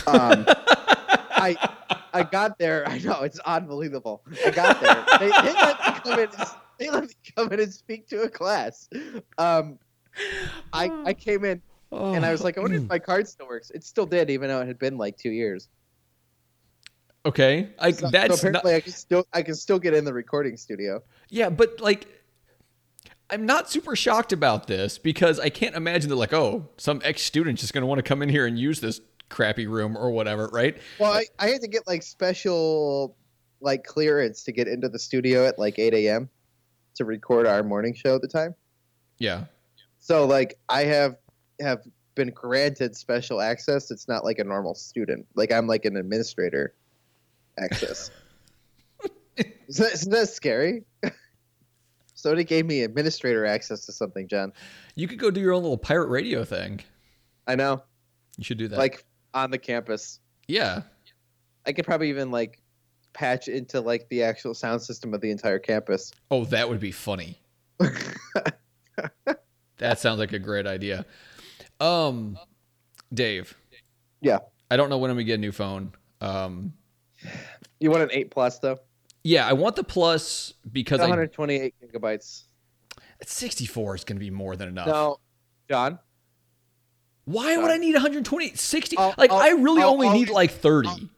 Um, 0.06 0.44
I 1.30 1.56
I 2.12 2.22
got 2.24 2.58
there. 2.58 2.86
I 2.88 2.98
know 2.98 3.22
it's 3.22 3.38
unbelievable. 3.40 4.22
I 4.44 4.50
got 4.50 4.80
there. 4.80 5.04
They, 5.18 5.28
they 5.28 5.52
let 5.54 5.78
me 5.78 6.00
come 6.02 6.18
in. 6.18 6.28
And, 6.38 6.48
they 6.78 6.90
let 6.90 7.02
me 7.04 7.14
come 7.36 7.52
in 7.52 7.60
and 7.60 7.72
speak 7.72 8.08
to 8.08 8.22
a 8.22 8.28
class. 8.28 8.88
Um, 9.38 9.78
I 10.72 10.90
I 11.04 11.14
came 11.14 11.44
in 11.44 11.62
and 11.92 12.24
I 12.26 12.32
was 12.32 12.42
like, 12.42 12.58
I 12.58 12.60
wonder 12.60 12.76
if 12.76 12.88
my 12.88 12.98
card 12.98 13.28
still 13.28 13.46
works. 13.46 13.70
It 13.70 13.84
still 13.84 14.06
did, 14.06 14.30
even 14.30 14.48
though 14.48 14.60
it 14.60 14.66
had 14.66 14.78
been 14.78 14.96
like 14.96 15.16
two 15.16 15.30
years. 15.30 15.68
okay, 17.26 17.68
like 17.80 17.94
So, 17.94 18.00
so 18.06 18.10
that's 18.10 18.28
not, 18.30 18.38
apparently, 18.38 18.74
I 18.74 18.80
can 18.80 18.92
still 18.92 19.26
I 19.32 19.42
can 19.42 19.54
still 19.54 19.78
get 19.78 19.94
in 19.94 20.04
the 20.04 20.12
recording 20.12 20.56
studio. 20.56 21.02
yeah, 21.30 21.48
but 21.48 21.80
like. 21.80 22.06
I'm 23.30 23.46
not 23.46 23.70
super 23.70 23.96
shocked 23.96 24.32
about 24.32 24.66
this 24.66 24.98
because 24.98 25.38
I 25.38 25.48
can't 25.48 25.74
imagine 25.74 26.08
that 26.10 26.16
like 26.16 26.32
oh 26.32 26.68
some 26.76 27.00
ex 27.04 27.22
student's 27.22 27.60
just 27.60 27.72
gonna 27.72 27.86
want 27.86 27.98
to 27.98 28.02
come 28.02 28.22
in 28.22 28.28
here 28.28 28.46
and 28.46 28.58
use 28.58 28.80
this 28.80 29.00
crappy 29.28 29.66
room 29.66 29.96
or 29.96 30.10
whatever 30.10 30.48
right 30.52 30.76
Well, 30.98 31.12
I, 31.12 31.24
I 31.38 31.48
had 31.48 31.60
to 31.62 31.68
get 31.68 31.86
like 31.86 32.02
special 32.02 33.16
like 33.60 33.84
clearance 33.84 34.42
to 34.44 34.52
get 34.52 34.66
into 34.66 34.88
the 34.88 34.98
studio 34.98 35.46
at 35.46 35.58
like 35.58 35.78
8 35.78 35.94
a.m. 35.94 36.28
to 36.94 37.04
record 37.04 37.46
our 37.46 37.62
morning 37.62 37.94
show 37.94 38.16
at 38.16 38.22
the 38.22 38.28
time. 38.28 38.54
yeah 39.18 39.44
So 39.98 40.26
like 40.26 40.58
I 40.68 40.84
have 40.84 41.16
have 41.60 41.84
been 42.14 42.30
granted 42.30 42.96
special 42.96 43.40
access. 43.40 43.90
It's 43.90 44.08
not 44.08 44.24
like 44.24 44.38
a 44.38 44.44
normal 44.44 44.74
student. 44.74 45.26
Like 45.34 45.52
I'm 45.52 45.66
like 45.66 45.84
an 45.84 45.96
administrator 45.96 46.74
access. 47.58 48.10
is, 49.36 49.76
that, 49.76 49.92
is 49.92 50.02
that 50.02 50.28
scary? 50.28 50.84
Somebody 52.20 52.44
gave 52.44 52.66
me 52.66 52.82
administrator 52.82 53.46
access 53.46 53.86
to 53.86 53.92
something, 53.92 54.28
John. 54.28 54.52
you 54.94 55.08
could 55.08 55.18
go 55.18 55.30
do 55.30 55.40
your 55.40 55.52
own 55.52 55.62
little 55.62 55.78
pirate 55.78 56.08
radio 56.08 56.44
thing 56.44 56.80
I 57.46 57.54
know, 57.56 57.82
you 58.36 58.44
should 58.44 58.58
do 58.58 58.68
that 58.68 58.78
like 58.78 59.04
on 59.34 59.50
the 59.50 59.58
campus. 59.58 60.20
yeah 60.46 60.82
I 61.66 61.72
could 61.72 61.84
probably 61.84 62.08
even 62.10 62.30
like 62.30 62.60
patch 63.12 63.48
into 63.48 63.80
like 63.80 64.08
the 64.08 64.22
actual 64.22 64.54
sound 64.54 64.82
system 64.82 65.12
of 65.14 65.20
the 65.20 65.30
entire 65.30 65.58
campus. 65.58 66.12
Oh, 66.30 66.44
that 66.46 66.68
would 66.68 66.80
be 66.80 66.92
funny. 66.92 67.38
that 69.78 69.98
sounds 69.98 70.18
like 70.18 70.32
a 70.32 70.38
great 70.38 70.66
idea. 70.66 71.04
Um, 71.80 72.38
Dave. 73.12 73.56
Yeah. 74.20 74.38
I 74.70 74.76
don't 74.76 74.90
know 74.90 74.98
when 74.98 75.10
I'm 75.10 75.16
gonna 75.16 75.24
get 75.24 75.34
a 75.34 75.38
new 75.38 75.52
phone. 75.52 75.92
Um, 76.20 76.74
You 77.80 77.90
want 77.90 78.02
an 78.02 78.10
eight 78.12 78.30
plus 78.30 78.58
though? 78.58 78.78
Yeah, 79.24 79.46
I 79.46 79.52
want 79.52 79.76
the 79.76 79.84
plus 79.84 80.54
because 80.72 81.00
I 81.00 81.04
128 81.04 81.74
gigabytes. 81.82 82.44
64 83.22 83.96
is 83.96 84.04
gonna 84.04 84.20
be 84.20 84.30
more 84.30 84.56
than 84.56 84.68
enough. 84.68 84.86
No, 84.86 85.18
John. 85.68 85.98
Why 87.26 87.56
would 87.56 87.70
I 87.70 87.76
need 87.76 87.92
120? 87.92 88.54
60? 88.54 88.96
I'll- 88.96 89.14
like 89.18 89.30
I'll- 89.30 89.38
I 89.38 89.48
really 89.50 89.82
I'll 89.82 89.90
only 89.90 90.08
need 90.10 90.30
like 90.30 90.50
30. 90.50 91.08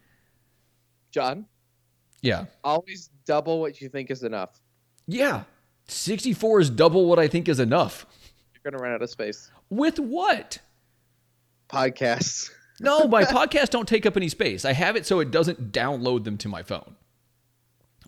John, 1.11 1.47
yeah. 2.23 2.47
always 2.65 3.11
double 3.27 3.61
what 3.61 3.81
you 3.81 3.89
think 3.89 4.11
is 4.11 4.23
enough. 4.23 4.61
Yeah. 5.07 5.45
64 5.89 6.61
is 6.61 6.71
double 6.71 7.07
what 7.07 7.19
I 7.19 7.29
think 7.29 7.49
is 7.49 7.61
enough. 7.61 8.07
You're 8.55 8.71
gonna 8.73 8.83
run 8.83 8.93
out 8.93 9.03
of 9.03 9.11
space. 9.11 9.51
With 9.69 9.99
what? 9.99 10.59
Podcasts. 11.69 12.51
No, 12.81 13.07
my 13.07 13.25
podcasts 13.25 13.71
don't 13.71 13.87
take 13.89 14.07
up 14.07 14.17
any 14.17 14.29
space. 14.29 14.65
I 14.65 14.73
have 14.73 14.97
it 14.97 15.07
so 15.07 15.21
it 15.21 15.31
doesn't 15.31 15.73
download 15.73 16.25
them 16.25 16.37
to 16.39 16.49
my 16.49 16.63
phone. 16.63 16.97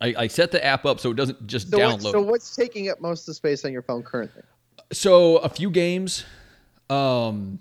I, 0.01 0.13
I 0.17 0.27
set 0.27 0.51
the 0.51 0.63
app 0.63 0.85
up 0.85 0.99
so 0.99 1.11
it 1.11 1.15
doesn't 1.15 1.47
just 1.47 1.69
So, 1.69 1.77
what, 1.77 1.99
download. 1.99 2.11
so 2.11 2.21
what's 2.21 2.55
taking 2.55 2.89
up 2.89 2.99
most 3.01 3.21
of 3.21 3.25
the 3.27 3.33
space 3.33 3.63
on 3.65 3.71
your 3.71 3.81
phone 3.81 4.03
currently? 4.03 4.41
so 4.91 5.37
a 5.37 5.49
few 5.49 5.71
games, 5.71 6.25
um, 6.89 7.59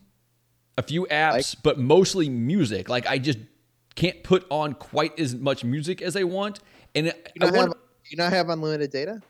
a 0.76 0.82
few 0.82 1.06
apps, 1.10 1.32
Like? 1.32 1.46
but 1.62 1.78
mostly 1.78 2.28
music. 2.28 2.88
Like 2.88 3.06
I 3.06 3.18
just 3.18 3.38
can't 3.94 4.22
put 4.24 4.44
on 4.50 4.74
quite 4.74 5.18
as 5.18 5.34
much 5.34 5.62
music 5.64 6.02
as 6.02 6.16
I 6.16 6.24
want, 6.24 6.60
and 6.94 7.06
it, 7.06 7.32
You 7.40 7.46
I 7.46 7.50
want, 7.50 7.68
have 7.68 7.76
you 8.10 8.16
not 8.16 8.32
have 8.32 8.48
unlimited 8.48 8.90
data? 8.90 9.22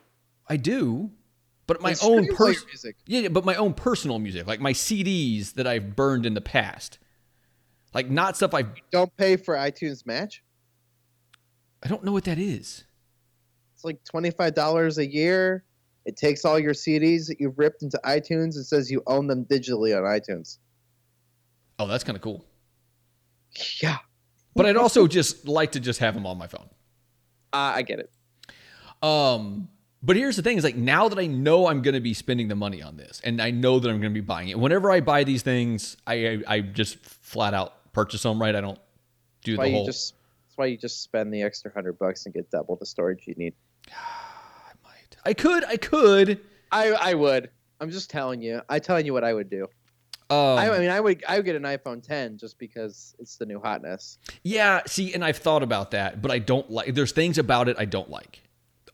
I 0.49 0.57
do, 0.57 1.11
but 1.67 1.81
my 1.81 1.89
own 1.91 1.95
stream 1.95 2.11
all 2.11 2.21
your 2.23 2.35
personal 2.35 2.65
music. 2.67 2.95
yeah, 3.05 3.19
yeah, 3.21 3.27
but 3.29 3.45
my 3.45 3.55
own 3.55 3.73
personal 3.75 4.17
music, 4.19 4.47
like 4.47 4.59
my 4.59 4.73
CDs 4.73 5.53
that 5.53 5.67
I've 5.67 5.95
burned 5.95 6.25
in 6.25 6.33
the 6.33 6.41
past, 6.41 6.97
like 7.93 8.09
not 8.09 8.35
stuff 8.35 8.53
I 8.55 8.63
Don't 8.91 9.15
pay 9.15 9.37
for 9.37 9.55
iTunes 9.55 10.05
Match. 10.05 10.43
I 11.83 11.87
don't 11.87 12.03
know 12.03 12.11
what 12.11 12.23
that 12.25 12.39
is. 12.39 12.83
It's 13.85 13.93
like 13.93 14.03
twenty 14.03 14.31
five 14.31 14.55
dollars 14.55 14.97
a 14.97 15.05
year. 15.05 15.63
It 16.05 16.17
takes 16.17 16.45
all 16.45 16.59
your 16.59 16.73
CDs 16.73 17.27
that 17.27 17.37
you've 17.39 17.57
ripped 17.57 17.81
into 17.83 17.99
iTunes 18.05 18.55
and 18.55 18.65
says 18.65 18.91
you 18.91 19.01
own 19.07 19.27
them 19.27 19.45
digitally 19.45 19.95
on 19.95 20.03
iTunes. 20.03 20.57
Oh, 21.79 21.87
that's 21.87 22.03
kind 22.03 22.15
of 22.15 22.21
cool. 22.21 22.45
Yeah, 23.81 23.97
But 24.55 24.65
I'd 24.65 24.75
also 24.77 25.07
just 25.07 25.47
like 25.47 25.71
to 25.73 25.79
just 25.79 25.99
have 25.99 26.13
them 26.13 26.25
on 26.25 26.37
my 26.37 26.47
phone. 26.47 26.69
uh, 27.53 27.73
I 27.75 27.83
get 27.83 27.99
it. 27.99 28.11
Um, 29.01 29.69
but 30.03 30.15
here's 30.15 30.35
the 30.35 30.41
thing: 30.41 30.57
is 30.57 30.63
like 30.63 30.75
now 30.75 31.07
that 31.09 31.17
I 31.19 31.25
know 31.27 31.67
I'm 31.67 31.81
going 31.81 31.93
to 31.95 32.01
be 32.01 32.13
spending 32.13 32.47
the 32.49 32.55
money 32.55 32.81
on 32.81 32.97
this, 32.97 33.21
and 33.23 33.41
I 33.41 33.51
know 33.51 33.79
that 33.79 33.87
I'm 33.89 33.99
going 34.01 34.13
to 34.13 34.19
be 34.19 34.25
buying 34.25 34.49
it. 34.49 34.59
Whenever 34.59 34.91
I 34.91 34.99
buy 34.99 35.23
these 35.23 35.41
things, 35.41 35.95
I 36.05 36.13
I, 36.27 36.43
I 36.55 36.59
just 36.61 36.97
flat 36.99 37.53
out 37.53 37.91
purchase 37.93 38.23
them. 38.23 38.41
Right? 38.41 38.55
I 38.55 38.61
don't 38.61 38.79
do 39.43 39.53
That's 39.53 39.57
why 39.59 39.63
the 39.65 39.69
you 39.71 39.75
whole. 39.77 39.85
just 39.85 40.15
that's 40.47 40.57
why 40.57 40.65
you 40.67 40.77
just 40.77 41.01
spend 41.01 41.33
the 41.33 41.41
extra 41.41 41.71
hundred 41.73 41.97
bucks 41.97 42.25
and 42.25 42.33
get 42.35 42.49
double 42.51 42.75
the 42.75 42.85
storage 42.85 43.23
you 43.25 43.35
need. 43.35 43.53
I 43.91 44.71
might. 44.83 45.17
I 45.25 45.33
could. 45.33 45.63
I 45.65 45.77
could. 45.77 46.39
I 46.71 46.91
I 46.91 47.13
would. 47.13 47.49
I'm 47.79 47.91
just 47.91 48.09
telling 48.09 48.41
you. 48.41 48.61
I'm 48.69 48.79
telling 48.81 49.05
you 49.05 49.13
what 49.13 49.23
I 49.23 49.33
would 49.33 49.49
do. 49.49 49.67
Um, 50.29 50.57
I, 50.57 50.69
I 50.71 50.79
mean, 50.79 50.89
I 50.89 50.99
would 50.99 51.23
I 51.27 51.35
would 51.37 51.45
get 51.45 51.55
an 51.55 51.63
iPhone 51.63 52.01
10 52.01 52.37
just 52.39 52.57
because 52.57 53.13
it's 53.19 53.35
the 53.37 53.45
new 53.45 53.59
hotness. 53.59 54.17
yeah. 54.43 54.81
See, 54.87 55.13
and 55.13 55.23
I've 55.23 55.37
thought 55.37 55.61
about 55.61 55.91
that, 55.91 56.21
but 56.21 56.31
I 56.31 56.39
don't 56.39 56.69
like. 56.71 56.95
There's 56.95 57.11
things 57.11 57.37
about 57.37 57.69
it 57.69 57.75
I 57.77 57.85
don't 57.85 58.09
like. 58.09 58.41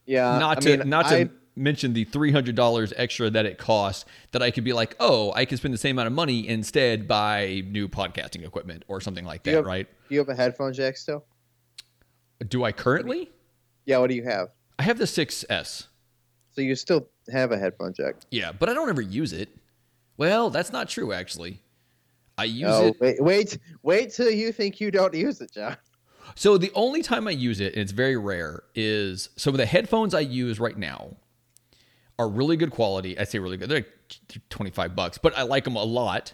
Yeah, 0.05 0.37
not 0.39 0.57
I 0.57 0.59
to 0.61 0.77
mean, 0.77 0.89
not 0.89 1.07
to 1.09 1.15
I- 1.15 1.29
mention 1.55 1.93
the 1.93 2.03
three 2.03 2.31
hundred 2.33 2.55
dollars 2.55 2.91
extra 2.97 3.29
that 3.29 3.45
it 3.45 3.57
costs. 3.57 4.03
That 4.33 4.41
I 4.43 4.51
could 4.51 4.65
be 4.65 4.73
like, 4.73 4.95
oh, 4.99 5.31
I 5.33 5.45
could 5.45 5.57
spend 5.57 5.73
the 5.73 5.77
same 5.77 5.95
amount 5.97 6.07
of 6.07 6.13
money 6.13 6.47
instead 6.49 7.07
buy 7.07 7.63
new 7.65 7.87
podcasting 7.87 8.45
equipment 8.45 8.83
or 8.89 8.99
something 8.99 9.23
like 9.23 9.43
that, 9.43 9.53
have- 9.53 9.65
right? 9.65 9.87
Do 10.09 10.15
you 10.15 10.19
have 10.19 10.27
a 10.29 10.35
headphone 10.35 10.73
jack 10.73 10.97
still? 10.97 11.23
Do 12.45 12.65
I 12.65 12.73
currently? 12.73 13.29
Yeah. 13.85 13.99
What 13.99 14.09
do 14.09 14.15
you 14.15 14.23
have? 14.23 14.49
I 14.81 14.83
have 14.83 14.97
the 14.97 15.05
6S. 15.05 15.85
So 16.53 16.61
you 16.61 16.73
still 16.73 17.07
have 17.31 17.51
a 17.51 17.57
headphone 17.59 17.93
jack? 17.93 18.15
Yeah, 18.31 18.51
but 18.51 18.67
I 18.67 18.73
don't 18.73 18.89
ever 18.89 19.03
use 19.03 19.31
it. 19.31 19.49
Well, 20.17 20.49
that's 20.49 20.71
not 20.71 20.89
true 20.89 21.13
actually. 21.13 21.61
I 22.35 22.45
use 22.45 22.71
oh, 22.71 22.87
it. 22.87 22.99
wait, 22.99 23.21
wait, 23.21 23.57
wait 23.83 24.11
till 24.11 24.31
you 24.31 24.51
think 24.51 24.81
you 24.81 24.89
don't 24.89 25.13
use 25.13 25.39
it, 25.39 25.51
John. 25.51 25.77
So 26.33 26.57
the 26.57 26.71
only 26.73 27.03
time 27.03 27.27
I 27.27 27.31
use 27.31 27.59
it, 27.59 27.73
and 27.73 27.81
it's 27.83 27.91
very 27.91 28.17
rare, 28.17 28.63
is 28.73 29.29
some 29.35 29.53
of 29.53 29.59
the 29.59 29.67
headphones 29.67 30.15
I 30.15 30.21
use 30.21 30.59
right 30.59 30.77
now 30.77 31.15
are 32.17 32.27
really 32.27 32.57
good 32.57 32.71
quality. 32.71 33.19
I 33.19 33.25
say 33.25 33.37
really 33.37 33.57
good. 33.57 33.69
They're 33.69 33.85
like 34.29 34.49
25 34.49 34.95
bucks, 34.95 35.19
but 35.19 35.37
I 35.37 35.43
like 35.43 35.63
them 35.63 35.75
a 35.75 35.83
lot. 35.83 36.33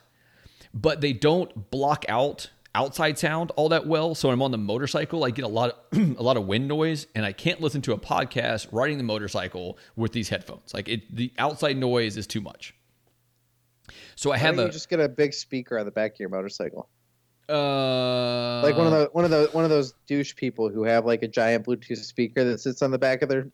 But 0.74 1.02
they 1.02 1.12
don't 1.12 1.70
block 1.70 2.06
out 2.08 2.50
outside 2.76 3.18
sound 3.18 3.52
all 3.56 3.70
that 3.70 3.88
well. 3.88 4.16
So 4.16 4.28
when 4.28 4.34
I'm 4.34 4.42
on 4.42 4.52
the 4.52 4.58
motorcycle, 4.58 5.24
I 5.24 5.32
get 5.32 5.46
a 5.46 5.48
lot 5.48 5.72
of 5.92 6.00
a 6.18 6.24
lot 6.24 6.38
of 6.38 6.46
wind 6.46 6.68
noise 6.68 7.08
and 7.16 7.26
I 7.26 7.32
can't 7.32 7.62
listen 7.62 7.82
to 7.84 7.94
a 7.94 7.98
podcast 7.98 8.68
riding 8.72 8.98
the 8.98 9.04
motorcycle 9.04 9.78
with 9.96 10.12
these 10.12 10.30
headphones. 10.30 10.74
Like 10.74 10.90
it 10.90 11.16
the 11.16 11.34
outside 11.38 11.78
noise 11.78 12.18
is 12.18 12.28
too 12.28 12.42
much. 12.42 12.74
So 14.16 14.32
I 14.32 14.34
Why 14.34 14.40
have 14.40 14.60
a 14.60 14.64
you 14.64 14.70
just 14.70 14.90
get 14.90 15.00
a 15.00 15.10
big 15.10 15.34
speaker 15.34 15.78
on 15.78 15.86
the 15.86 15.92
back 15.92 16.14
of 16.14 16.20
your 16.20 16.30
motorcycle, 16.30 16.90
uh 17.50 18.62
like 18.62 18.76
one 18.76 18.88
of 18.88 18.94
the 18.94 19.10
one 19.14 19.26
of 19.26 19.32
the 19.32 19.50
one 19.52 19.64
of 19.64 19.70
those 19.70 19.94
douche 20.08 20.36
people 20.36 20.70
who 20.70 20.84
have 20.84 21.06
like 21.06 21.24
a 21.24 21.28
giant 21.28 21.66
Bluetooth 21.66 21.98
speaker 21.98 22.44
that 22.44 22.60
sits 22.60 22.82
on 22.82 22.92
the 22.92 23.00
back 23.00 23.22
of 23.22 23.30
their 23.30 23.48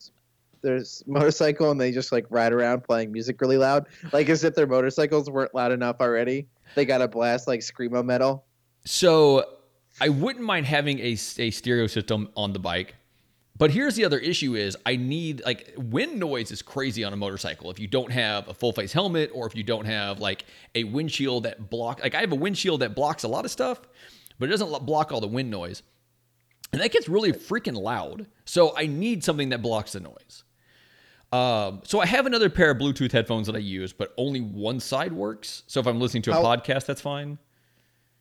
their 0.64 0.82
motorcycle 1.06 1.70
and 1.70 1.80
they 1.80 1.92
just 1.92 2.12
like 2.12 2.26
ride 2.30 2.54
around 2.54 2.84
playing 2.84 3.12
music 3.12 3.40
really 3.42 3.58
loud, 3.58 3.86
like 4.12 4.30
as 4.30 4.44
if 4.44 4.56
their 4.56 4.66
motorcycles 4.66 5.30
weren't 5.30 5.54
loud 5.54 5.72
enough 5.72 5.98
already. 6.00 6.48
They 6.74 6.86
got 6.86 7.00
to 7.00 7.08
blast 7.08 7.48
like 7.48 7.60
screamo 7.60 8.04
metal. 8.04 8.46
So 8.86 9.46
I 10.02 10.10
wouldn't 10.10 10.44
mind 10.44 10.66
having 10.66 11.00
a, 11.00 11.18
a 11.38 11.52
stereo 11.52 11.88
system 11.88 12.30
on 12.36 12.54
the 12.54 12.60
bike. 12.60 12.96
But 13.56 13.70
here's 13.72 13.96
the 13.96 14.04
other 14.04 14.18
issue 14.18 14.56
is 14.56 14.76
I 14.86 14.96
need 14.96 15.44
like 15.46 15.74
wind 15.78 16.20
noise 16.20 16.52
is 16.52 16.62
crazy 16.62 17.04
on 17.04 17.14
a 17.14 17.16
motorcycle 17.16 17.70
if 17.70 17.80
you 17.80 17.88
don't 17.88 18.12
have 18.12 18.48
a 18.48 18.54
full 18.54 18.74
face 18.74 18.92
helmet 18.92 19.30
or 19.34 19.46
if 19.46 19.56
you 19.56 19.64
don't 19.64 19.86
have 19.86 20.20
like 20.20 20.46
a 20.74 20.84
windshield 20.86 21.44
that 21.44 21.70
block 21.70 22.02
like 22.02 22.16
I 22.16 22.22
have 22.22 22.32
a 22.32 22.36
windshield 22.36 22.82
that 22.82 22.96
blocks 22.96 23.24
a 23.24 23.28
lot 23.28 23.46
of 23.46 23.52
stuff, 23.52 23.80
but 24.40 24.50
it 24.50 24.52
doesn't 24.52 24.86
block 24.86 25.12
all 25.12 25.22
the 25.22 25.28
wind 25.28 25.52
noise. 25.52 25.84
And 26.72 26.82
that 26.82 26.92
gets 26.92 27.08
really 27.08 27.32
freaking 27.32 27.80
loud. 27.80 28.26
So 28.46 28.76
I 28.76 28.88
need 28.88 29.24
something 29.24 29.50
that 29.50 29.62
blocks 29.62 29.92
the 29.94 30.00
noise. 30.00 30.44
Um, 31.32 31.82
so 31.84 32.00
I 32.00 32.08
have 32.08 32.26
another 32.26 32.50
pair 32.50 32.72
of 32.72 32.78
Bluetooth 32.78 33.12
headphones 33.12 33.46
that 33.46 33.56
I 33.56 33.60
use, 33.60 33.94
but 33.94 34.14
only 34.18 34.42
one 34.42 34.80
side 34.80 35.14
works. 35.14 35.64
So 35.68 35.80
if 35.80 35.86
I'm 35.86 36.00
listening 36.00 36.24
to 36.24 36.32
a 36.32 36.34
How- 36.34 36.44
podcast, 36.44 36.88
that's 36.88 37.02
fine. 37.02 37.38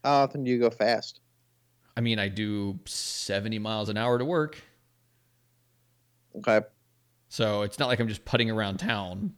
How 0.04 0.22
often 0.22 0.44
do 0.44 0.50
you 0.50 0.58
go 0.58 0.70
fast? 0.70 1.20
I 1.96 2.00
mean, 2.00 2.18
I 2.18 2.28
do 2.28 2.78
70 2.86 3.58
miles 3.58 3.88
an 3.88 3.96
hour 3.96 4.18
to 4.18 4.24
work. 4.24 4.58
Okay. 6.36 6.60
So 7.28 7.62
it's 7.62 7.78
not 7.78 7.88
like 7.88 8.00
I'm 8.00 8.08
just 8.08 8.24
putting 8.24 8.50
around 8.50 8.78
town. 8.78 9.34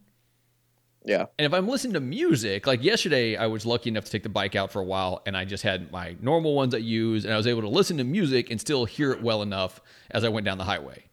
Yeah. 1.05 1.27
And 1.39 1.45
if 1.45 1.53
I'm 1.53 1.69
listening 1.69 1.95
to 1.95 2.01
music, 2.01 2.67
like 2.67 2.83
yesterday, 2.83 3.37
I 3.37 3.47
was 3.47 3.67
lucky 3.67 3.91
enough 3.91 4.05
to 4.05 4.11
take 4.11 4.23
the 4.23 4.31
bike 4.31 4.57
out 4.57 4.73
for 4.73 4.81
a 4.81 4.85
while 4.85 5.23
and 5.27 5.37
I 5.37 5.45
just 5.45 5.63
had 5.63 5.93
my 5.93 6.17
normal 6.21 6.55
ones 6.55 6.75
I 6.75 6.79
use 6.79 7.25
and 7.25 7.35
I 7.35 7.37
was 7.37 7.47
able 7.47 7.61
to 7.61 7.69
listen 7.69 7.99
to 7.99 8.05
music 8.05 8.51
and 8.51 8.61
still 8.61 8.85
hear 8.87 9.13
it 9.13 9.23
well 9.23 9.43
enough 9.43 9.83
as 10.11 10.25
I 10.25 10.31
went 10.31 10.47
down 10.47 10.57
the 10.57 10.65
highway. 10.65 11.05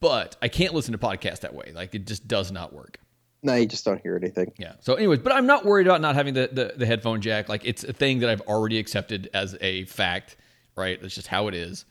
But 0.00 0.36
I 0.40 0.48
can't 0.48 0.72
listen 0.72 0.92
to 0.92 0.98
podcasts 0.98 1.40
that 1.40 1.54
way. 1.54 1.72
Like 1.74 1.94
it 1.94 2.06
just 2.06 2.26
does 2.26 2.50
not 2.50 2.72
work. 2.72 2.98
No, 3.46 3.54
you 3.54 3.66
just 3.66 3.84
don't 3.84 4.00
hear 4.02 4.16
anything. 4.16 4.52
Yeah. 4.58 4.72
So, 4.80 4.94
anyways, 4.94 5.20
but 5.20 5.32
I'm 5.32 5.46
not 5.46 5.64
worried 5.64 5.86
about 5.86 6.00
not 6.00 6.16
having 6.16 6.34
the, 6.34 6.50
the, 6.52 6.74
the 6.76 6.84
headphone 6.84 7.20
jack. 7.20 7.48
Like 7.48 7.64
it's 7.64 7.84
a 7.84 7.92
thing 7.92 8.18
that 8.18 8.28
I've 8.28 8.40
already 8.42 8.76
accepted 8.76 9.30
as 9.32 9.56
a 9.60 9.84
fact, 9.84 10.36
right? 10.74 11.00
That's 11.00 11.14
just 11.14 11.28
how 11.28 11.46
it 11.46 11.54
is. 11.54 11.84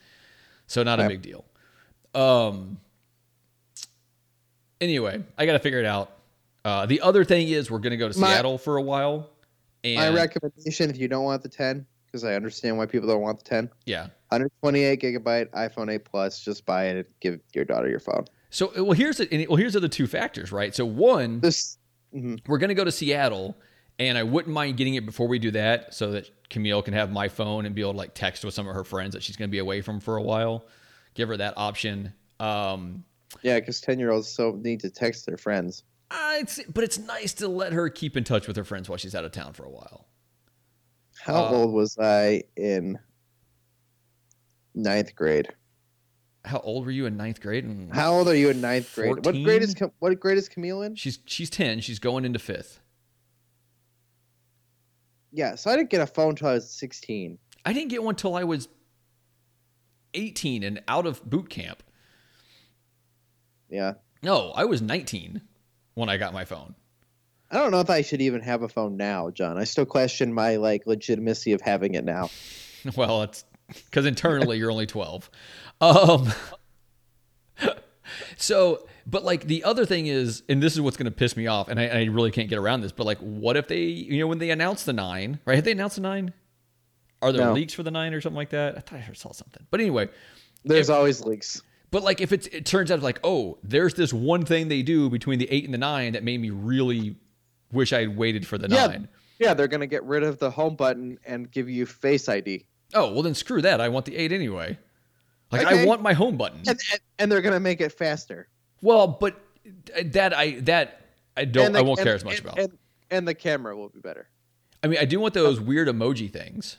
So 0.68 0.84
not 0.84 1.00
a 1.00 1.08
big 1.08 1.22
deal. 1.22 1.46
Um. 2.13 2.78
Anyway, 4.82 5.24
I 5.38 5.46
got 5.46 5.54
to 5.54 5.60
figure 5.60 5.80
it 5.80 5.86
out. 5.86 6.12
Uh, 6.65 6.86
the 6.86 7.00
other 7.00 7.24
thing 7.24 7.48
is 7.48 7.72
we're 7.72 7.80
gonna 7.80 7.96
go 7.96 8.12
to 8.12 8.20
My- 8.20 8.34
Seattle 8.34 8.58
for 8.58 8.76
a 8.76 8.82
while, 8.82 9.30
and 9.86 9.96
My 9.96 10.10
recommendation, 10.10 10.89
if 10.89 10.98
you 10.98 11.08
don't 11.08 11.24
want 11.24 11.41
the 11.41 11.50
10, 11.50 11.86
because 12.06 12.26
I 12.26 12.34
understand 12.34 12.78
why 12.78 12.86
people 12.86 13.08
don't 13.08 13.22
want 13.22 13.38
the 13.38 13.46
10, 13.46 13.70
yeah. 13.86 14.08
128 14.30 15.02
gigabyte 15.02 15.50
iPhone 15.52 15.89
8 15.94 16.04
Plus, 16.04 16.41
just 16.41 16.65
buy 16.65 16.88
it 16.88 16.96
and 16.98 17.06
give 17.22 17.39
your 17.54 17.63
daughter 17.63 17.88
your 17.88 18.00
phone. 18.02 18.26
So 18.56 18.72
well, 18.74 18.94
here's 18.94 19.18
the 19.18 19.48
well, 19.50 19.58
here's 19.58 19.74
the 19.74 19.80
other 19.80 19.89
two 19.89 20.08
factors, 20.08 20.50
right? 20.50 20.74
So 20.74 20.86
one, 20.86 21.41
This, 21.41 21.78
mhm. 22.15 22.39
we're 22.48 22.58
going 22.58 22.70
to 22.70 22.74
go 22.74 22.86
to 22.86 22.91
Seattle, 22.91 23.58
and 24.00 24.18
I 24.18 24.24
wouldn't 24.24 24.54
mind 24.54 24.78
getting 24.78 24.96
it 24.96 25.06
before 25.06 25.28
we 25.28 25.39
do 25.39 25.52
that, 25.52 25.94
so 25.94 26.12
that 26.12 26.30
Camille 26.50 26.82
can 26.82 26.94
have 26.94 27.12
my 27.12 27.28
phone 27.28 27.65
and 27.65 27.76
be 27.76 27.82
able 27.82 27.91
to 27.91 27.98
like 27.98 28.13
text 28.13 28.46
with 28.46 28.54
some 28.54 28.65
of 28.65 28.74
her 28.74 28.86
friends 28.86 29.12
that 29.13 29.24
she's 29.24 29.36
going 29.36 29.50
to 29.50 29.52
be 29.52 29.58
away 29.58 29.82
from 29.82 30.00
for 30.00 30.15
a 30.15 30.22
while. 30.22 30.68
Give 31.15 31.28
her 31.28 31.36
that 31.36 31.56
option. 31.58 32.13
Um, 32.39 33.04
yeah, 33.41 33.60
because 33.60 33.82
10 33.82 34.00
year 34.00 34.12
olds 34.12 34.30
so 34.30 34.58
need 34.63 34.80
to 34.80 34.89
text 34.89 35.26
their 35.26 35.36
friends. 35.36 35.84
I, 36.10 36.38
it's, 36.44 36.63
but 36.63 36.86
it's 36.86 36.98
nice 36.98 37.34
to 37.34 37.50
let 37.50 37.74
her 37.74 37.89
keep 37.89 38.15
in 38.15 38.24
touch 38.24 38.48
with 38.48 38.56
her 38.56 38.63
friends 38.63 38.88
while 38.88 38.98
she's 38.98 39.15
out 39.15 39.26
of 39.26 39.34
town 39.34 39.52
for 39.52 39.65
a 39.65 39.70
while. 39.70 40.08
How 41.20 41.44
Uh, 41.44 41.50
old 41.50 41.74
was 41.74 41.98
I 42.00 42.44
in 42.56 43.00
ninth 44.74 45.13
grade? 45.13 45.54
How 46.45 46.60
old 46.60 46.86
were 46.86 46.91
you 46.91 47.05
in 47.05 47.17
ninth 47.17 47.41
grade? 47.41 47.63
And 47.63 47.93
How 47.93 48.13
old 48.13 48.27
are 48.27 48.36
you 48.36 48.49
in 48.49 48.62
ninth 48.62 48.93
grade? 48.95 49.10
What 49.10 49.23
14? 49.23 49.43
grade 49.43 49.62
is 49.63 49.75
what 49.99 50.19
grade 50.19 50.38
is 50.38 50.47
Camille 50.47 50.81
in? 50.84 50.95
She's 50.95 51.19
she's 51.25 51.49
ten. 51.49 51.79
She's 51.79 51.99
going 51.99 52.25
into 52.25 52.39
fifth. 52.39 52.79
Yeah, 55.31 55.55
so 55.55 55.69
I 55.69 55.75
didn't 55.75 55.89
get 55.89 56.01
a 56.01 56.08
phone 56.08 56.29
until 56.29 56.47
I 56.49 56.53
was 56.53 56.69
sixteen. 56.69 57.38
I 57.65 57.73
didn't 57.73 57.89
get 57.89 58.03
one 58.03 58.15
till 58.15 58.36
I 58.36 58.43
was 58.43 58.67
eighteen 60.13 60.63
and 60.63 60.81
out 60.88 61.05
of 61.05 61.23
boot 61.29 61.49
camp. 61.49 61.84
Yeah, 63.69 63.93
No, 64.21 64.51
I 64.51 64.65
was 64.65 64.81
nineteen 64.81 65.41
when 65.95 66.08
I 66.08 66.17
got 66.17 66.34
my 66.34 66.45
phone. 66.45 66.75
I 67.49 67.58
don't 67.58 67.71
know 67.71 67.79
if 67.79 67.89
I 67.89 68.01
should 68.01 68.21
even 68.21 68.41
have 68.41 68.62
a 68.62 68.69
phone 68.69 68.95
now, 68.97 69.29
John. 69.31 69.58
I 69.58 69.63
still 69.63 69.86
question 69.86 70.34
my 70.34 70.55
like 70.58 70.86
legitimacy 70.88 71.51
of 71.53 71.62
having 71.62 71.95
it 71.95 72.05
now. 72.05 72.29
Well, 72.95 73.23
it's 73.23 73.43
because 73.67 74.06
internally 74.06 74.58
you're 74.58 74.71
only 74.71 74.86
12. 74.86 75.30
Um, 75.82 76.32
so, 78.38 78.88
but 79.08 79.23
like 79.23 79.45
the 79.45 79.63
other 79.63 79.86
thing 79.86 80.08
is, 80.08 80.43
and 80.49 80.62
this 80.62 80.73
is 80.73 80.82
what's 80.82 80.97
going 80.97 81.06
to 81.06 81.12
piss 81.12 81.36
me 81.38 81.47
off, 81.47 81.67
and 81.67 81.80
I, 81.80 81.88
I 81.88 82.04
really 82.06 82.32
can't 82.32 82.49
get 82.49 82.58
around 82.60 82.82
this, 82.82 82.91
but 82.91 83.06
like, 83.06 83.17
what 83.19 83.58
if 83.58 83.67
they, 83.67 83.82
you 83.84 84.19
know, 84.19 84.28
when 84.28 84.38
they 84.39 84.49
announced 84.51 84.86
the 84.86 84.93
nine, 84.93 85.39
right? 85.45 85.56
Have 85.56 85.63
they 85.65 85.71
announced 85.71 85.95
the 85.95 86.01
nine? 86.01 86.34
Are 87.21 87.32
there 87.32 87.45
No. 87.45 87.54
leaks 87.54 87.73
for 87.73 87.84
the 87.84 87.91
nine 87.91 88.13
or 88.13 88.21
something 88.21 88.36
like 88.38 88.49
that? 88.49 88.78
I 88.78 88.80
thought 88.82 88.99
I 89.10 89.13
saw 89.13 89.32
something. 89.32 89.65
But 89.71 89.80
anyway, 89.80 90.10
There's 90.63 90.89
always 90.89 91.21
leaks. 91.21 91.62
but 91.91 92.04
like 92.04 92.21
if 92.21 92.32
it's, 92.32 92.47
it 92.47 92.65
turns 92.65 92.91
out 92.91 93.01
like, 93.01 93.19
oh, 93.23 93.58
there's 93.63 93.93
this 93.95 94.13
one 94.13 94.45
thing 94.45 94.67
they 94.67 94.84
do 94.84 95.10
between 95.10 95.39
the 95.39 95.49
eight 95.51 95.65
and 95.65 95.73
the 95.73 95.78
nine 95.80 96.13
that 96.13 96.23
made 96.23 96.39
me 96.41 96.49
really 96.51 97.15
wish 97.71 97.93
I 97.93 98.01
had 98.01 98.15
waited 98.17 98.45
for 98.45 98.58
the 98.58 98.67
Yeah. 98.69 98.88
nine. 98.88 99.08
Yeah, 99.39 99.54
they're 99.54 99.67
gonna 99.67 99.88
get 99.88 100.04
rid 100.04 100.23
of 100.23 100.39
the 100.39 100.49
home 100.51 100.75
button 100.75 101.17
and 101.25 101.49
give 101.51 101.69
you 101.69 101.86
Face 101.86 102.30
ID, 102.30 102.65
Oh, 102.95 103.12
well 103.13 103.21
then 103.23 103.36
screw 103.36 103.62
that. 103.62 103.79
I 103.81 103.89
want 103.89 104.05
the 104.05 104.15
eight 104.15 104.31
anyway. 104.31 104.77
Like 105.51 105.67
I 105.67 105.86
want 105.86 106.01
my 106.01 106.13
home 106.13 106.38
button. 106.38 106.60
and, 106.67 106.79
and, 106.91 106.99
and 107.19 107.31
they're 107.31 107.41
gonna 107.41 107.60
make 107.60 107.79
it 107.81 107.91
faster. 107.91 108.47
Well, 108.81 109.08
but 109.08 109.39
that 110.03 110.34
I 110.34 110.60
that 110.62 111.01
I 111.38 111.45
don't 111.45 111.71
the- 111.73 111.79
I 111.79 111.81
won't 111.81 111.99
and- 111.99 112.05
care 112.05 112.15
as 112.15 112.23
much 112.25 112.39
and- 112.39 112.45
about. 112.47 112.60
And, 112.60 112.77
and 113.12 113.27
the 113.27 113.36
camera 113.36 113.75
will 113.77 113.89
be 113.89 113.99
better. 113.99 114.27
I 114.84 114.88
mean, 114.88 114.99
I 114.99 115.05
do 115.05 115.19
want 115.19 115.34
those 115.34 115.60
weird 115.60 115.88
emoji 115.88 116.31
things. 116.31 116.77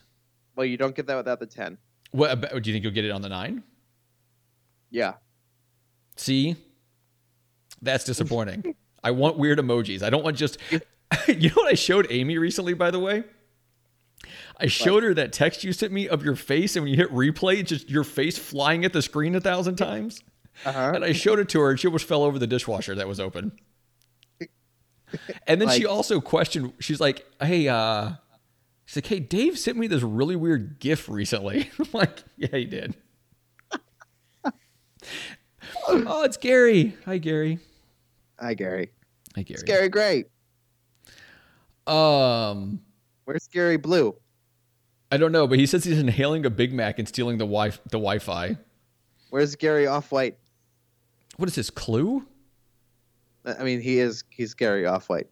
Well, 0.56 0.66
you 0.66 0.76
don't 0.76 0.94
get 0.94 1.06
that 1.06 1.16
without 1.16 1.38
the 1.40 1.46
ten. 1.46 1.78
What 2.12 2.30
about, 2.30 2.50
do 2.62 2.70
you 2.70 2.74
think 2.74 2.82
you'll 2.84 2.92
get 2.94 3.04
it 3.04 3.10
on 3.10 3.20
the 3.22 3.28
nine? 3.28 3.62
Yeah. 4.90 5.14
See, 6.16 6.56
that's 7.82 8.04
disappointing. 8.04 8.74
I 9.04 9.10
want 9.10 9.38
weird 9.38 9.58
emojis. 9.58 10.02
I 10.02 10.10
don't 10.10 10.24
want 10.24 10.36
just. 10.36 10.58
you 10.72 10.80
know 11.50 11.54
what 11.54 11.68
I 11.70 11.74
showed 11.74 12.06
Amy 12.10 12.38
recently, 12.38 12.74
by 12.74 12.90
the 12.90 12.98
way. 12.98 13.24
I 14.58 14.66
showed 14.66 15.02
her 15.02 15.12
that 15.14 15.32
text 15.32 15.64
you 15.64 15.72
sent 15.72 15.92
me 15.92 16.08
of 16.08 16.24
your 16.24 16.34
face, 16.34 16.76
and 16.76 16.84
when 16.84 16.90
you 16.90 16.96
hit 16.96 17.12
replay, 17.12 17.58
it's 17.58 17.68
just 17.68 17.90
your 17.90 18.04
face 18.04 18.38
flying 18.38 18.84
at 18.84 18.92
the 18.92 19.02
screen 19.02 19.34
a 19.34 19.40
thousand 19.40 19.76
times. 19.76 20.22
Uh-huh. 20.64 20.92
And 20.94 21.04
I 21.04 21.12
showed 21.12 21.38
it 21.38 21.48
to 21.50 21.60
her, 21.60 21.70
and 21.70 21.78
she 21.78 21.86
almost 21.86 22.06
fell 22.06 22.22
over 22.22 22.38
the 22.38 22.46
dishwasher 22.46 22.94
that 22.94 23.06
was 23.06 23.20
open. 23.20 23.52
And 25.46 25.60
then 25.60 25.68
she 25.70 25.86
also 25.86 26.20
questioned. 26.20 26.72
She's 26.80 27.00
like, 27.00 27.24
"Hey, 27.40 27.68
uh, 27.68 28.12
she's 28.86 28.96
like, 28.96 29.06
hey, 29.06 29.20
Dave 29.20 29.58
sent 29.58 29.76
me 29.76 29.86
this 29.86 30.02
really 30.02 30.36
weird 30.36 30.78
GIF 30.80 31.08
recently." 31.08 31.70
I'm 31.78 31.88
like, 31.92 32.24
"Yeah, 32.36 32.48
he 32.52 32.64
did." 32.64 32.94
oh, 35.88 36.22
it's 36.24 36.36
Gary. 36.36 36.96
Hi, 37.04 37.18
Gary. 37.18 37.58
Hi, 38.40 38.54
Gary. 38.54 38.90
Hi, 39.36 39.42
Gary. 39.42 39.54
It's 39.54 39.62
Gary 39.62 39.88
Gray. 39.88 40.24
Um, 41.86 42.80
Where's 43.24 43.46
Gary 43.48 43.76
Blue? 43.76 44.16
I 45.10 45.16
don't 45.16 45.32
know, 45.32 45.46
but 45.46 45.58
he 45.58 45.66
says 45.66 45.84
he's 45.84 45.98
inhaling 45.98 46.44
a 46.46 46.50
Big 46.50 46.72
Mac 46.72 46.98
and 46.98 47.06
stealing 47.06 47.38
the 47.38 47.44
wi 47.44 47.70
the 47.70 47.98
Wi-Fi. 47.98 48.56
Where's 49.30 49.54
Gary 49.54 49.86
Off 49.86 50.10
White? 50.12 50.36
What 51.36 51.48
is 51.48 51.54
this 51.54 51.70
clue? 51.70 52.24
I 53.44 53.62
mean, 53.62 53.80
he 53.80 53.98
is. 53.98 54.24
He's 54.30 54.54
Gary 54.54 54.86
Off 54.86 55.08
White. 55.08 55.28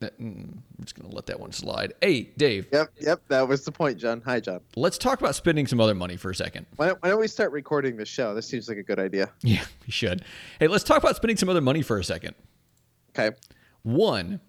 Mm, 0.00 0.18
I'm 0.20 0.62
just 0.82 1.00
gonna 1.00 1.14
let 1.14 1.24
that 1.26 1.38
one 1.40 1.52
slide. 1.52 1.94
Hey, 2.02 2.24
Dave, 2.36 2.66
Yep, 2.72 2.90
yep. 3.00 3.22
That 3.28 3.48
was 3.48 3.64
the 3.64 3.72
point, 3.72 3.96
John. 3.96 4.20
Hi, 4.26 4.38
John. 4.38 4.60
let's 4.76 4.98
talk 4.98 5.18
about 5.20 5.34
spending 5.34 5.66
some 5.66 5.80
other 5.80 5.94
money 5.94 6.16
for 6.16 6.30
a 6.30 6.34
second. 6.34 6.66
Why 6.76 6.88
don't, 6.88 7.02
why 7.02 7.08
don't 7.08 7.20
we 7.20 7.28
start 7.28 7.52
recording 7.52 7.96
the 7.96 8.04
show? 8.04 8.34
This 8.34 8.46
seems 8.46 8.68
like 8.68 8.76
a 8.76 8.82
good 8.82 8.98
idea. 8.98 9.30
Yeah, 9.42 9.64
we 9.86 9.92
should. 9.92 10.22
Hey, 10.60 10.66
let's 10.68 10.84
talk 10.84 10.98
about 11.02 11.16
spending 11.16 11.36
some 11.38 11.48
other 11.48 11.62
money 11.62 11.80
for 11.80 11.98
a 11.98 12.04
second. 12.04 12.34
Okay. 13.16 13.34
One, 13.82 14.40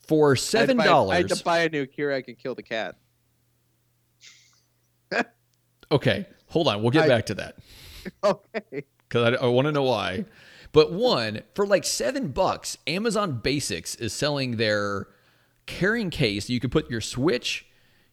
for 0.00 0.34
seven 0.34 0.80
I 0.80 0.82
had 0.84 0.88
to 0.88 0.94
buy- 0.94 0.96
I 1.12 1.16
had 1.16 1.28
dollars. 1.28 1.38
to 1.38 1.44
buy 1.44 1.58
a 1.60 1.68
new. 1.68 2.12
I 2.12 2.22
can 2.22 2.34
kill 2.34 2.54
the 2.56 2.62
cat. 2.62 2.96
Okay, 5.92 6.26
hold 6.48 6.66
on. 6.68 6.82
We'll 6.82 6.90
get 6.90 7.04
I- 7.04 7.08
back 7.08 7.26
to 7.26 7.34
that 7.34 7.56
Okay. 8.24 8.84
because 9.08 9.34
I, 9.38 9.44
I 9.44 9.46
want 9.48 9.66
to 9.66 9.72
know 9.72 9.82
why. 9.84 10.24
But 10.72 10.90
one, 10.92 11.42
for 11.54 11.66
like 11.66 11.84
seven 11.84 12.28
bucks, 12.28 12.78
Amazon 12.86 13.40
Basics 13.42 13.94
is 13.96 14.12
selling 14.14 14.56
their 14.56 15.06
carrying 15.66 16.08
case. 16.10 16.48
You 16.48 16.60
can 16.60 16.70
put 16.70 16.90
your 16.90 17.02
Switch, 17.02 17.66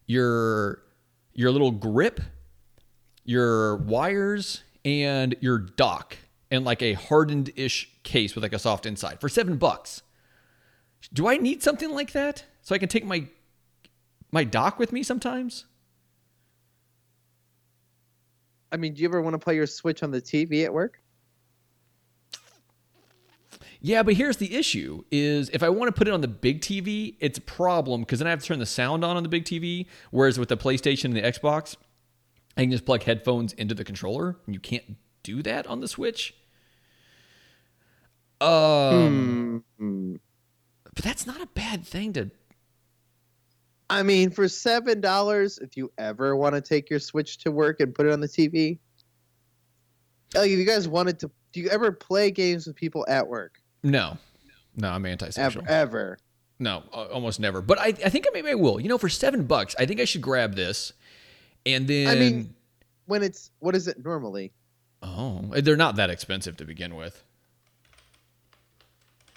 your 0.06 0.82
your 1.34 1.52
little 1.52 1.72
grip, 1.72 2.20
your 3.24 3.78
wires, 3.78 4.64
and 4.84 5.36
your 5.40 5.58
dock 5.58 6.18
in 6.52 6.66
like 6.66 6.82
a 6.82 6.94
hardened 6.94 7.52
ish 7.56 7.90
case 8.04 8.36
with 8.36 8.44
like 8.44 8.52
a 8.54 8.60
soft 8.60 8.86
inside 8.86 9.22
for 9.22 9.30
seven 9.30 9.56
bucks. 9.56 10.02
Do 11.14 11.28
I 11.30 11.38
need 11.38 11.64
something 11.64 11.92
like 11.92 12.12
that 12.12 12.44
so 12.62 12.76
I 12.76 12.78
can 12.78 12.90
take 12.90 13.06
my 13.06 13.26
my 14.34 14.44
dock 14.44 14.80
with 14.80 14.92
me 14.92 15.02
sometimes? 15.02 15.64
I 18.72 18.78
mean, 18.78 18.94
do 18.94 19.02
you 19.02 19.08
ever 19.10 19.22
want 19.22 19.34
to 19.34 19.40
play 19.40 19.56
your 19.56 19.68
Switch 19.68 20.04
on 20.04 20.12
the 20.12 20.22
TV 20.22 20.64
at 20.64 20.74
work? 20.74 21.02
Yeah, 23.82 24.04
but 24.04 24.16
here's 24.16 24.38
the 24.38 24.56
issue: 24.56 25.04
is 25.12 25.50
if 25.54 25.64
I 25.64 25.70
want 25.70 25.88
to 25.88 25.98
put 25.98 26.08
it 26.08 26.14
on 26.14 26.22
the 26.22 26.28
big 26.28 26.62
TV, 26.62 27.16
it's 27.20 27.38
a 27.38 27.42
problem 27.42 28.02
because 28.02 28.20
then 28.20 28.28
I 28.28 28.32
have 28.32 28.42
to 28.42 28.46
turn 28.46 28.60
the 28.60 28.66
sound 28.66 29.06
on 29.06 29.16
on 29.16 29.24
the 29.24 29.30
big 29.30 29.46
TV. 29.46 29.88
Whereas 30.12 30.38
with 30.38 30.50
the 30.50 30.58
PlayStation 30.58 31.06
and 31.06 31.16
the 31.16 31.22
Xbox, 31.22 31.76
I 32.58 32.62
can 32.62 32.72
just 32.72 32.86
plug 32.86 33.04
headphones 33.04 33.54
into 33.54 33.74
the 33.74 33.86
controller, 33.86 34.38
and 34.46 34.54
you 34.54 34.60
can't 34.60 34.98
do 35.24 35.42
that 35.44 35.66
on 35.68 35.80
the 35.80 35.88
Switch. 35.88 36.36
Um, 38.42 39.64
Hmm. 39.78 40.16
but 40.84 41.04
that's 41.04 41.26
not 41.26 41.42
a 41.42 41.48
bad 41.48 41.86
thing 41.86 42.14
to. 42.14 42.32
I 43.90 44.04
mean, 44.04 44.30
for 44.30 44.48
seven 44.48 45.02
dollars, 45.02 45.58
if 45.58 45.76
you 45.76 45.92
ever 45.98 46.36
want 46.36 46.56
to 46.56 46.62
take 46.62 46.90
your 46.90 47.00
Switch 47.00 47.40
to 47.40 47.52
work 47.52 47.80
and 47.80 47.94
put 47.94 48.06
it 48.06 48.12
on 48.12 48.20
the 48.20 48.28
TV, 48.28 48.78
like 50.36 50.52
if 50.52 50.60
you 50.60 50.66
guys 50.66 50.88
wanted 50.88 51.20
to, 51.20 51.32
do 51.54 51.60
you 51.60 51.70
ever 51.70 51.92
play 51.92 52.30
games 52.32 52.68
with 52.68 52.76
people 52.76 53.06
at 53.08 53.28
work? 53.28 53.60
No, 53.84 54.18
no, 54.76 54.90
I'm 54.90 55.06
antisocial. 55.06 55.62
Ever, 55.62 55.70
ever? 55.70 56.18
No, 56.60 56.84
almost 56.92 57.40
never. 57.40 57.62
But 57.62 57.80
I, 57.80 57.88
I 57.88 58.10
think 58.10 58.26
I 58.28 58.32
maybe 58.34 58.50
I 58.50 58.56
will. 58.56 58.80
You 58.80 58.90
know, 58.90 58.98
for 58.98 59.10
seven 59.10 59.46
bucks, 59.46 59.76
I 59.80 59.86
think 59.86 60.00
I 60.00 60.06
should 60.06 60.22
grab 60.22 60.56
this, 60.56 60.94
and 61.66 61.88
then. 61.88 62.08
I 62.08 62.16
mean, 62.16 62.54
when 63.06 63.24
it's 63.24 63.52
what 63.60 63.76
is 63.76 63.88
it 63.88 64.04
normally? 64.04 64.52
oh, 65.02 65.46
they're 65.62 65.78
not 65.78 65.96
that 65.96 66.10
expensive 66.10 66.58
to 66.58 66.66
begin 66.66 66.96
with. 66.96 67.24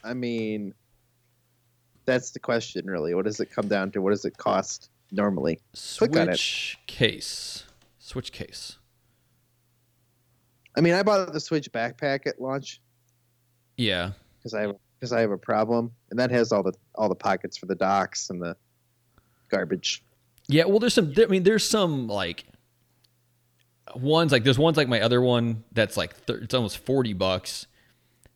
I 0.04 0.14
mean, 0.14 0.74
that's 2.04 2.30
the 2.30 2.38
question, 2.40 2.86
really. 2.86 3.14
What 3.14 3.24
does 3.24 3.40
it 3.40 3.50
come 3.50 3.68
down 3.68 3.90
to? 3.92 4.02
What 4.02 4.10
does 4.10 4.24
it 4.24 4.36
cost 4.36 4.90
normally? 5.10 5.60
Click 5.96 6.16
on 6.16 6.28
it. 6.28 6.32
Switch 6.38 6.78
case. 6.86 7.64
Switch 7.98 8.32
case. 8.32 8.78
I 10.76 10.80
mean, 10.80 10.94
I 10.94 11.02
bought 11.02 11.32
the 11.32 11.40
Switch 11.40 11.70
backpack 11.70 12.26
at 12.26 12.40
launch 12.40 12.80
Yeah. 13.76 14.12
because 14.38 14.54
I 14.54 14.62
have 14.62 14.76
because 14.98 15.12
I 15.12 15.20
have 15.20 15.32
a 15.32 15.38
problem, 15.38 15.90
and 16.10 16.18
that 16.18 16.30
has 16.30 16.52
all 16.52 16.62
the 16.62 16.72
all 16.94 17.08
the 17.08 17.14
pockets 17.14 17.56
for 17.56 17.66
the 17.66 17.74
docks 17.74 18.30
and 18.30 18.40
the 18.40 18.56
garbage. 19.48 20.02
Yeah. 20.48 20.64
Well, 20.64 20.78
there's 20.78 20.94
some. 20.94 21.12
I 21.16 21.26
mean, 21.26 21.42
there's 21.42 21.68
some 21.68 22.06
like 22.06 22.44
ones 23.96 24.30
like 24.32 24.44
there's 24.44 24.58
ones 24.58 24.76
like 24.76 24.88
my 24.88 25.00
other 25.00 25.20
one 25.20 25.64
that's 25.72 25.96
like 25.96 26.14
thir- 26.14 26.38
it's 26.38 26.54
almost 26.54 26.78
forty 26.78 27.12
bucks, 27.12 27.66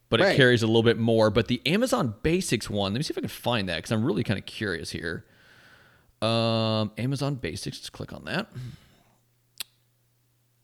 but 0.08 0.20
it 0.20 0.36
carries 0.36 0.62
a 0.62 0.66
little 0.66 0.82
bit 0.82 0.98
more. 0.98 1.30
But 1.30 1.48
the 1.48 1.60
Amazon 1.66 2.14
Basics 2.22 2.68
one, 2.70 2.92
let 2.92 2.98
me 2.98 3.02
see 3.02 3.12
if 3.12 3.18
I 3.18 3.20
can 3.22 3.28
find 3.28 3.68
that 3.68 3.76
because 3.76 3.92
I'm 3.92 4.04
really 4.04 4.22
kind 4.24 4.38
of 4.38 4.46
curious 4.46 4.90
here. 4.90 5.24
Um, 6.22 6.92
Amazon 6.98 7.34
Basics. 7.36 7.78
Let's 7.78 7.90
click 7.90 8.12
on 8.12 8.24
that. 8.24 8.48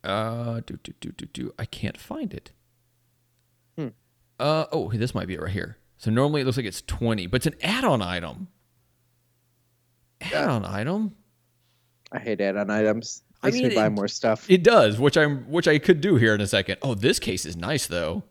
Uh, 0.04 0.60
do 0.66 0.78
do 0.82 0.92
do 1.00 1.10
do 1.12 1.26
do. 1.26 1.54
I 1.58 1.64
can't 1.64 1.96
find 1.98 2.34
it. 2.34 2.50
Hmm. 3.78 3.88
Uh 4.40 4.66
oh, 4.72 4.90
this 4.92 5.14
might 5.14 5.28
be 5.28 5.34
it 5.34 5.40
right 5.40 5.52
here. 5.52 5.76
So 5.98 6.10
normally 6.10 6.40
it 6.40 6.44
looks 6.44 6.56
like 6.56 6.66
it's 6.66 6.82
twenty, 6.82 7.26
but 7.28 7.36
it's 7.36 7.46
an 7.46 7.54
add-on 7.62 8.02
item. 8.02 8.48
Add-on 10.20 10.64
item. 10.64 11.14
I 12.10 12.18
hate 12.18 12.40
add-on 12.40 12.68
items. 12.70 13.22
I 13.42 13.46
Makes 13.48 13.56
mean, 13.58 13.68
me 13.68 13.74
buy 13.74 13.86
it- 13.86 13.90
more 13.90 14.08
stuff. 14.08 14.50
It 14.50 14.64
does, 14.64 14.98
which 14.98 15.16
I'm 15.16 15.48
which 15.50 15.68
I 15.68 15.78
could 15.78 16.00
do 16.00 16.16
here 16.16 16.34
in 16.34 16.40
a 16.40 16.46
second. 16.48 16.78
Oh, 16.82 16.94
this 16.94 17.18
case 17.20 17.46
is 17.46 17.56
nice 17.56 17.86
though. 17.86 18.24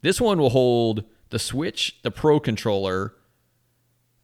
This 0.00 0.20
one 0.20 0.38
will 0.38 0.50
hold 0.50 1.04
the 1.30 1.38
Switch, 1.38 1.98
the 2.02 2.10
Pro 2.10 2.40
controller, 2.40 3.14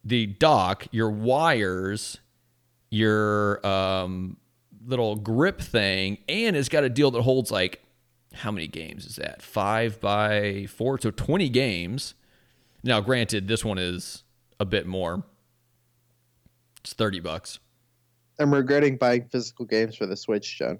the 0.03 0.25
dock, 0.25 0.87
your 0.91 1.09
wires, 1.09 2.19
your 2.89 3.65
um, 3.65 4.37
little 4.85 5.15
grip 5.15 5.59
thing, 5.59 6.19
and 6.29 6.55
it's 6.55 6.69
got 6.69 6.83
a 6.83 6.89
deal 6.89 7.11
that 7.11 7.21
holds 7.21 7.51
like 7.51 7.81
how 8.33 8.51
many 8.51 8.67
games 8.67 9.05
is 9.05 9.15
that? 9.15 9.41
Five 9.41 9.99
by 9.99 10.67
four, 10.67 10.99
so 10.99 11.11
twenty 11.11 11.49
games. 11.49 12.13
Now, 12.83 13.01
granted, 13.01 13.47
this 13.47 13.65
one 13.65 13.77
is 13.77 14.23
a 14.59 14.65
bit 14.65 14.85
more. 14.85 15.23
It's 16.81 16.93
thirty 16.93 17.19
bucks. 17.19 17.59
I'm 18.39 18.53
regretting 18.53 18.97
buying 18.97 19.27
physical 19.29 19.65
games 19.65 19.95
for 19.95 20.05
the 20.05 20.17
Switch, 20.17 20.57
John. 20.57 20.79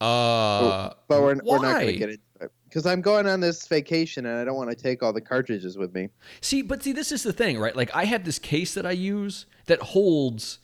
Uh, 0.00 0.94
But 1.08 1.20
we're, 1.20 1.36
we're 1.44 1.58
not 1.60 1.80
going 1.80 1.86
to 1.88 1.92
get 1.92 2.08
into 2.08 2.22
it 2.40 2.52
because 2.70 2.86
I'm 2.86 3.00
going 3.00 3.26
on 3.26 3.40
this 3.40 3.66
vacation 3.66 4.26
and 4.26 4.38
I 4.38 4.44
don't 4.44 4.54
want 4.54 4.70
to 4.70 4.76
take 4.76 5.02
all 5.02 5.12
the 5.12 5.20
cartridges 5.20 5.76
with 5.76 5.92
me. 5.92 6.08
See, 6.40 6.62
but 6.62 6.84
see, 6.84 6.92
this 6.92 7.10
is 7.10 7.24
the 7.24 7.32
thing, 7.32 7.58
right? 7.58 7.74
Like, 7.74 7.94
I 7.94 8.04
have 8.04 8.24
this 8.24 8.38
case 8.38 8.74
that 8.74 8.86
I 8.86 8.92
use 8.92 9.46
that 9.66 9.82
holds 9.82 10.60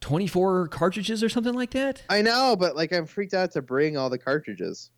24 0.00 0.66
cartridges 0.68 1.22
or 1.22 1.28
something 1.28 1.54
like 1.54 1.70
that. 1.70 2.02
I 2.10 2.22
know, 2.22 2.56
but 2.58 2.74
like 2.74 2.92
I'm 2.92 3.06
freaked 3.06 3.34
out 3.34 3.52
to 3.52 3.62
bring 3.62 3.96
all 3.96 4.10
the 4.10 4.18
cartridges. 4.18 4.90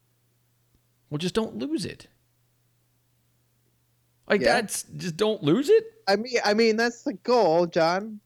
Well, 1.11 1.19
just 1.19 1.35
don't 1.35 1.57
lose 1.59 1.85
it. 1.85 2.07
Like, 4.29 4.41
Yeah. 4.41 4.55
that's 4.55 4.85
just 4.97 5.19
don't 5.19 5.43
lose 5.43 5.69
it. 5.69 5.85
I 6.09 6.17
mean, 6.17 6.39
I 6.43 6.55
mean 6.55 6.77
that's 6.77 7.03
the 7.03 7.13
goal, 7.13 7.67
John. 7.67 8.21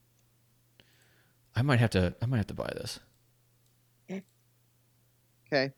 I 1.53 1.63
might 1.63 1.79
have 1.79 1.89
to, 1.91 2.15
I 2.21 2.25
might 2.27 2.37
have 2.37 2.47
to 2.47 2.53
buy 2.53 2.71
this. 2.77 2.99
Okay. 5.51 5.73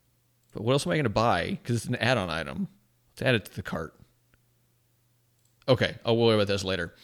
But 0.54 0.64
what 0.64 0.74
else 0.74 0.86
am 0.86 0.92
I 0.92 0.96
going 0.96 1.04
to 1.04 1.10
buy? 1.10 1.52
Because 1.62 1.78
it's 1.78 1.86
an 1.86 1.96
add-on 1.96 2.30
item. 2.30 2.68
Let's 3.14 3.22
add 3.22 3.36
it 3.36 3.46
to 3.46 3.56
the 3.56 3.62
cart. 3.62 3.94
Okay, 5.68 5.96
I'll 6.04 6.18
worry 6.18 6.36
about 6.36 6.48
this 6.48 6.64
later. 6.64 6.96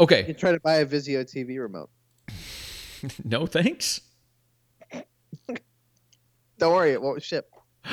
You 0.00 0.04
Okay, 0.04 0.32
try 0.32 0.52
to 0.52 0.60
buy 0.60 0.76
a 0.76 0.86
Vizio 0.86 1.22
TV 1.24 1.58
remote. 1.60 1.90
no 3.24 3.46
thanks. 3.46 4.00
Don't 6.58 6.72
worry, 6.74 6.92
it 6.92 7.02
won't 7.02 7.22
ship. 7.22 7.50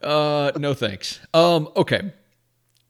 Uh, 0.00 0.52
no 0.56 0.74
thanks. 0.74 1.18
Um, 1.34 1.68
okay, 1.74 2.12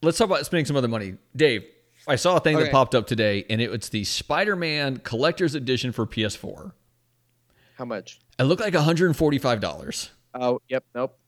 let's 0.03 0.19
talk 0.19 0.27
about 0.27 0.45
spending 0.45 0.67
some 0.67 0.77
other 0.77 0.89
money. 0.89 1.15
Dave, 1.35 1.65
I 2.07 2.17
saw 2.17 2.37
a 2.37 2.41
thing 2.41 2.59
that 2.59 2.71
popped 2.71 2.95
up 2.95 3.07
today, 3.07 3.47
and 3.49 3.63
it, 3.63 3.73
it's 3.73 3.89
the 3.89 4.05
Spider-Man 4.05 4.99
Collector's 4.99 5.55
Edition 5.55 5.91
for 5.91 6.07
PS4. 6.07 6.73
How 7.77 7.87
much? 7.87 8.21
It 8.39 8.43
looked 8.43 8.61
like 8.61 8.75
$145. 8.75 10.09
Oh, 10.39 10.61
yep, 10.69 10.85
nope. 10.95 11.19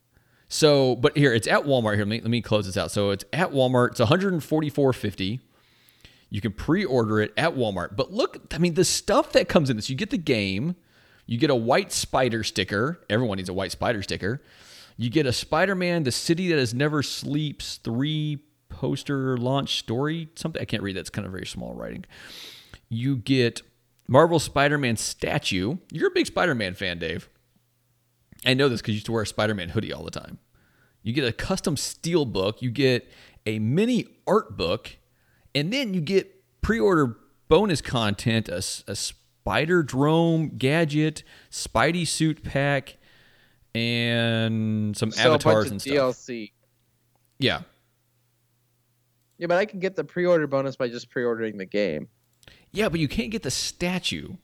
So, 0.49 0.97
but 0.97 1.17
here 1.17 1.33
it's 1.33 1.47
at 1.47 1.65
Walmart. 1.65 1.95
Here, 1.95 2.05
let 2.05 2.09
me, 2.09 2.21
let 2.21 2.31
me 2.31 2.43
close 2.43 2.67
this 2.67 2.77
out. 2.77 2.91
So 2.91 3.11
it's 3.11 3.25
at 3.33 3.53
Walmart. 3.53 3.93
It's 3.93 4.01
144.50. 4.01 5.41
You 6.29 6.41
can 6.41 6.53
pre-order 6.53 7.21
it 7.21 7.33
at 7.37 7.55
Walmart. 7.55 7.97
But 7.97 8.13
look, 8.13 8.53
I 8.53 8.59
mean, 8.59 8.75
the 8.75 8.85
stuff 8.85 9.33
that 9.33 9.49
comes 9.49 9.71
in 9.71 9.77
this. 9.77 9.91
You 9.91 9.97
get 9.97 10.11
the 10.11 10.19
game. 10.19 10.77
You 11.27 11.39
get 11.39 11.51
a 11.51 11.55
white 11.55 11.93
spider 11.93 12.43
sticker. 12.43 13.01
Everyone 13.09 13.37
needs 13.37 13.49
a 13.49 13.53
white 13.53 13.73
spider 13.73 14.03
sticker. 14.03 14.43
You 14.97 15.09
get 15.09 15.25
a 15.27 15.33
Spider-Man: 15.33 16.03
The 16.03 16.13
City 16.13 16.49
That 16.49 16.59
Has 16.59 16.75
Never 16.75 17.03
Sleeps 17.03 17.77
three 17.77 18.41
poster 18.69 19.37
launch 19.39 19.79
story. 19.79 20.29
Something 20.35 20.61
I 20.61 20.65
can't 20.65 20.83
read. 20.83 20.97
That's 20.97 21.09
kind 21.09 21.25
of 21.25 21.33
very 21.33 21.47
small 21.47 21.75
writing. 21.75 22.05
You 22.89 23.17
get 23.17 23.63
Marvel 24.09 24.39
Spider-Man 24.39 24.97
statue. 24.97 25.79
You're 25.93 26.09
a 26.09 26.13
big 26.13 26.27
Spider-Man 26.27 26.75
fan, 26.75 26.99
Dave. 26.99 27.31
I 28.45 28.55
know 28.55 28.69
this 28.69 28.81
because 28.81 28.93
you 28.93 28.97
used 28.97 29.07
to 29.07 29.13
wear 29.13 29.23
a 29.23 29.27
Spider 29.27 29.55
Man 29.55 29.71
hoodie 29.71 29.93
all 29.93 30.05
the 30.05 30.11
time. 30.11 30.39
You 31.03 31.13
get 31.13 31.25
a 31.25 31.33
custom 31.33 31.77
steel 31.77 32.25
book, 32.25 32.63
you 32.63 32.71
get 32.71 33.11
a 33.47 33.59
mini 33.59 34.07
art 34.27 34.57
book, 34.57 34.97
and 35.55 35.73
then 35.73 35.95
you 35.95 36.01
get 36.01 36.45
pre 36.63 36.79
order 36.79 37.17
bonus 37.49 37.81
content 37.81 38.49
a 38.49 38.63
spider 38.63 39.83
drone 39.83 40.49
gadget, 40.57 41.23
Spidey 41.51 42.07
suit 42.07 42.43
pack, 42.45 42.97
and 43.75 44.97
some 44.97 45.11
So 45.11 45.33
a 45.33 45.35
avatars 45.35 45.71
and 45.71 45.81
stuff. 45.81 45.95
DLC. 45.95 46.53
Yeah. 47.39 47.63
Yeah, 49.39 49.47
but 49.47 49.57
I 49.57 49.65
can 49.65 49.81
get 49.81 49.97
the 49.97 50.05
pre-order 50.05 50.47
bonus 50.47 50.77
by 50.77 50.89
just 50.89 51.09
pre-ordering 51.09 51.57
the 51.57 51.65
game. 51.65 52.09
Yeah, 52.73 52.91
but 52.91 53.01
you 53.01 53.09
can't 53.09 53.31
get 53.31 53.43
the 53.43 53.51
statue. 53.51 54.35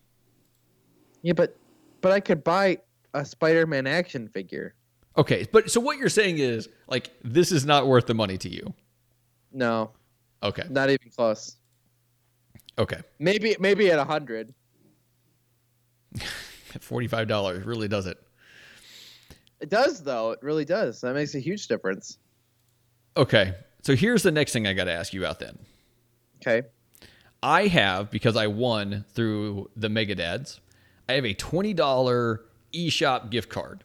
Yeah, 1.20 1.34
but 1.34 1.54
but 2.00 2.12
I 2.12 2.20
could 2.20 2.42
buy 2.42 2.78
a 3.14 3.24
Spider-Man 3.24 3.86
action 3.86 4.28
figure. 4.28 4.74
Okay, 5.18 5.46
but 5.50 5.70
so 5.70 5.80
what 5.80 5.96
you're 5.98 6.08
saying 6.08 6.38
is 6.38 6.68
like 6.88 7.10
this 7.24 7.50
is 7.52 7.64
not 7.64 7.86
worth 7.86 8.06
the 8.06 8.14
money 8.14 8.36
to 8.38 8.48
you. 8.48 8.74
No, 9.52 9.90
Okay. 10.42 10.64
not 10.68 10.90
even 10.90 11.10
close. 11.14 11.56
Okay. 12.78 13.00
Maybe 13.18 13.56
maybe 13.58 13.90
at 13.90 13.98
a 13.98 14.04
hundred. 14.04 14.52
$45 16.78 17.64
really 17.64 17.88
does 17.88 18.06
it. 18.06 18.18
It 19.60 19.70
does 19.70 20.02
though. 20.02 20.32
It 20.32 20.40
really 20.42 20.64
does. 20.66 21.00
That 21.00 21.14
makes 21.14 21.34
a 21.34 21.38
huge 21.40 21.66
difference. 21.68 22.18
Okay. 23.16 23.54
So 23.82 23.94
here's 23.96 24.22
the 24.22 24.30
next 24.32 24.52
thing 24.52 24.66
I 24.66 24.74
got 24.74 24.84
to 24.84 24.92
ask 24.92 25.14
you 25.14 25.22
about 25.22 25.38
then. 25.38 25.58
Okay. 26.36 26.66
I 27.42 27.66
have 27.68 28.10
because 28.10 28.36
I 28.36 28.48
won 28.48 29.04
through 29.14 29.70
the 29.76 29.88
Mega 29.88 30.14
Dads. 30.14 30.60
I 31.08 31.14
have 31.14 31.24
a 31.24 31.32
twenty 31.34 31.72
dollar 31.72 32.42
eShop 32.72 33.30
gift 33.30 33.48
card, 33.48 33.84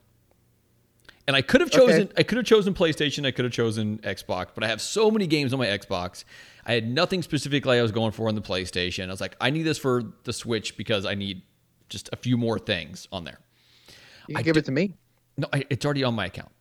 and 1.28 1.36
I 1.36 1.42
could 1.42 1.62
have 1.62 1.72
chosen. 1.72 2.04
Okay. 2.04 2.14
I 2.18 2.24
could 2.24 2.38
have 2.38 2.46
chosen 2.46 2.74
PlayStation. 2.74 3.26
I 3.26 3.32
could 3.32 3.46
have 3.46 3.54
chosen 3.54 4.00
Xbox, 4.00 4.48
but 4.54 4.64
I 4.64 4.68
have 4.68 4.82
so 4.82 5.10
many 5.12 5.28
games 5.28 5.54
on 5.54 5.60
my 5.60 5.68
Xbox. 5.68 6.24
I 6.66 6.74
had 6.74 6.88
nothing 6.88 7.22
specifically 7.24 7.80
I 7.80 7.82
was 7.82 7.92
going 7.92 8.12
for 8.12 8.28
on 8.28 8.36
the 8.36 8.42
PlayStation. 8.42 9.08
I 9.08 9.12
was 9.12 9.22
like, 9.22 9.36
I 9.42 9.50
need 9.50 9.64
this 9.64 9.78
for 9.78 10.04
the 10.24 10.34
Switch 10.34 10.78
because 10.78 11.06
I 11.06 11.16
need 11.16 11.42
just 11.90 12.10
a 12.14 12.16
few 12.16 12.38
more 12.38 12.60
things 12.60 13.08
on 13.12 13.24
there. 13.24 13.40
You 14.28 14.36
I 14.38 14.42
give 14.44 14.54
do- 14.54 14.60
it 14.60 14.66
to 14.66 14.72
me. 14.72 14.94
No, 15.38 15.48
I, 15.52 15.64
it's 15.70 15.84
already 15.86 16.04
on 16.04 16.14
my 16.14 16.26
account. 16.28 16.52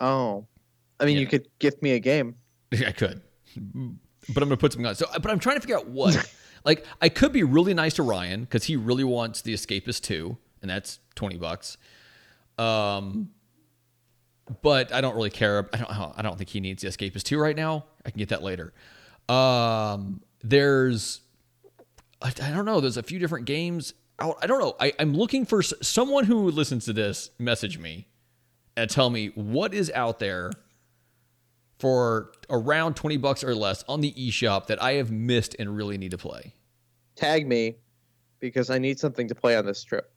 Oh, 0.00 0.46
I 1.00 1.04
mean, 1.06 1.14
Yeah. 1.14 1.20
you 1.22 1.26
could 1.26 1.48
gift 1.58 1.82
me 1.82 1.92
a 1.92 1.98
game. 1.98 2.36
I 2.72 2.92
could, 2.92 3.22
but 3.56 3.62
I'm 4.42 4.48
gonna 4.48 4.56
put 4.56 4.72
something 4.72 4.86
on. 4.86 4.94
So, 4.94 5.06
but 5.20 5.30
I'm 5.30 5.38
trying 5.38 5.56
to 5.56 5.60
figure 5.60 5.76
out 5.76 5.86
what. 5.88 6.16
like, 6.64 6.84
I 7.00 7.08
could 7.08 7.32
be 7.32 7.42
really 7.44 7.72
nice 7.74 7.94
to 7.94 8.02
Ryan 8.02 8.40
because 8.42 8.64
he 8.64 8.76
really 8.76 9.04
wants 9.04 9.42
the 9.42 9.54
Escapist 9.54 10.02
two, 10.02 10.36
and 10.60 10.70
that's 10.70 10.98
twenty 11.14 11.36
bucks. 11.36 11.76
Um, 12.58 13.30
but 14.62 14.92
I 14.92 15.00
don't 15.00 15.14
really 15.14 15.30
care. 15.30 15.68
I 15.72 15.78
don't. 15.78 16.18
I 16.18 16.22
don't 16.22 16.36
think 16.36 16.50
he 16.50 16.60
needs 16.60 16.82
the 16.82 16.88
Escapist 16.88 17.24
two 17.24 17.38
right 17.38 17.56
now. 17.56 17.84
I 18.04 18.10
can 18.10 18.18
get 18.18 18.28
that 18.28 18.42
later. 18.42 18.72
Um, 19.28 20.20
there's, 20.42 21.20
I, 22.20 22.28
I 22.28 22.50
don't 22.50 22.66
know. 22.66 22.80
There's 22.80 22.98
a 22.98 23.02
few 23.02 23.18
different 23.18 23.46
games 23.46 23.94
out. 24.18 24.36
I 24.42 24.46
don't 24.46 24.60
know. 24.60 24.76
I, 24.78 24.92
I'm 24.98 25.14
looking 25.14 25.46
for 25.46 25.62
someone 25.62 26.24
who 26.24 26.50
listens 26.50 26.84
to 26.84 26.92
this. 26.92 27.30
Message 27.38 27.78
me 27.78 28.06
and 28.76 28.90
tell 28.90 29.08
me 29.08 29.28
what 29.28 29.72
is 29.72 29.90
out 29.94 30.18
there 30.18 30.52
for 31.78 32.32
around 32.50 32.94
20 32.94 33.16
bucks 33.16 33.42
or 33.42 33.54
less 33.54 33.84
on 33.88 34.00
the 34.00 34.12
eShop 34.12 34.66
that 34.66 34.82
I 34.82 34.92
have 34.94 35.10
missed 35.10 35.56
and 35.58 35.74
really 35.74 35.98
need 35.98 36.12
to 36.12 36.18
play. 36.18 36.52
Tag 37.16 37.46
me 37.46 37.76
because 38.40 38.70
I 38.70 38.78
need 38.78 38.98
something 38.98 39.28
to 39.28 39.34
play 39.34 39.56
on 39.56 39.64
this 39.64 39.82
trip. 39.82 40.13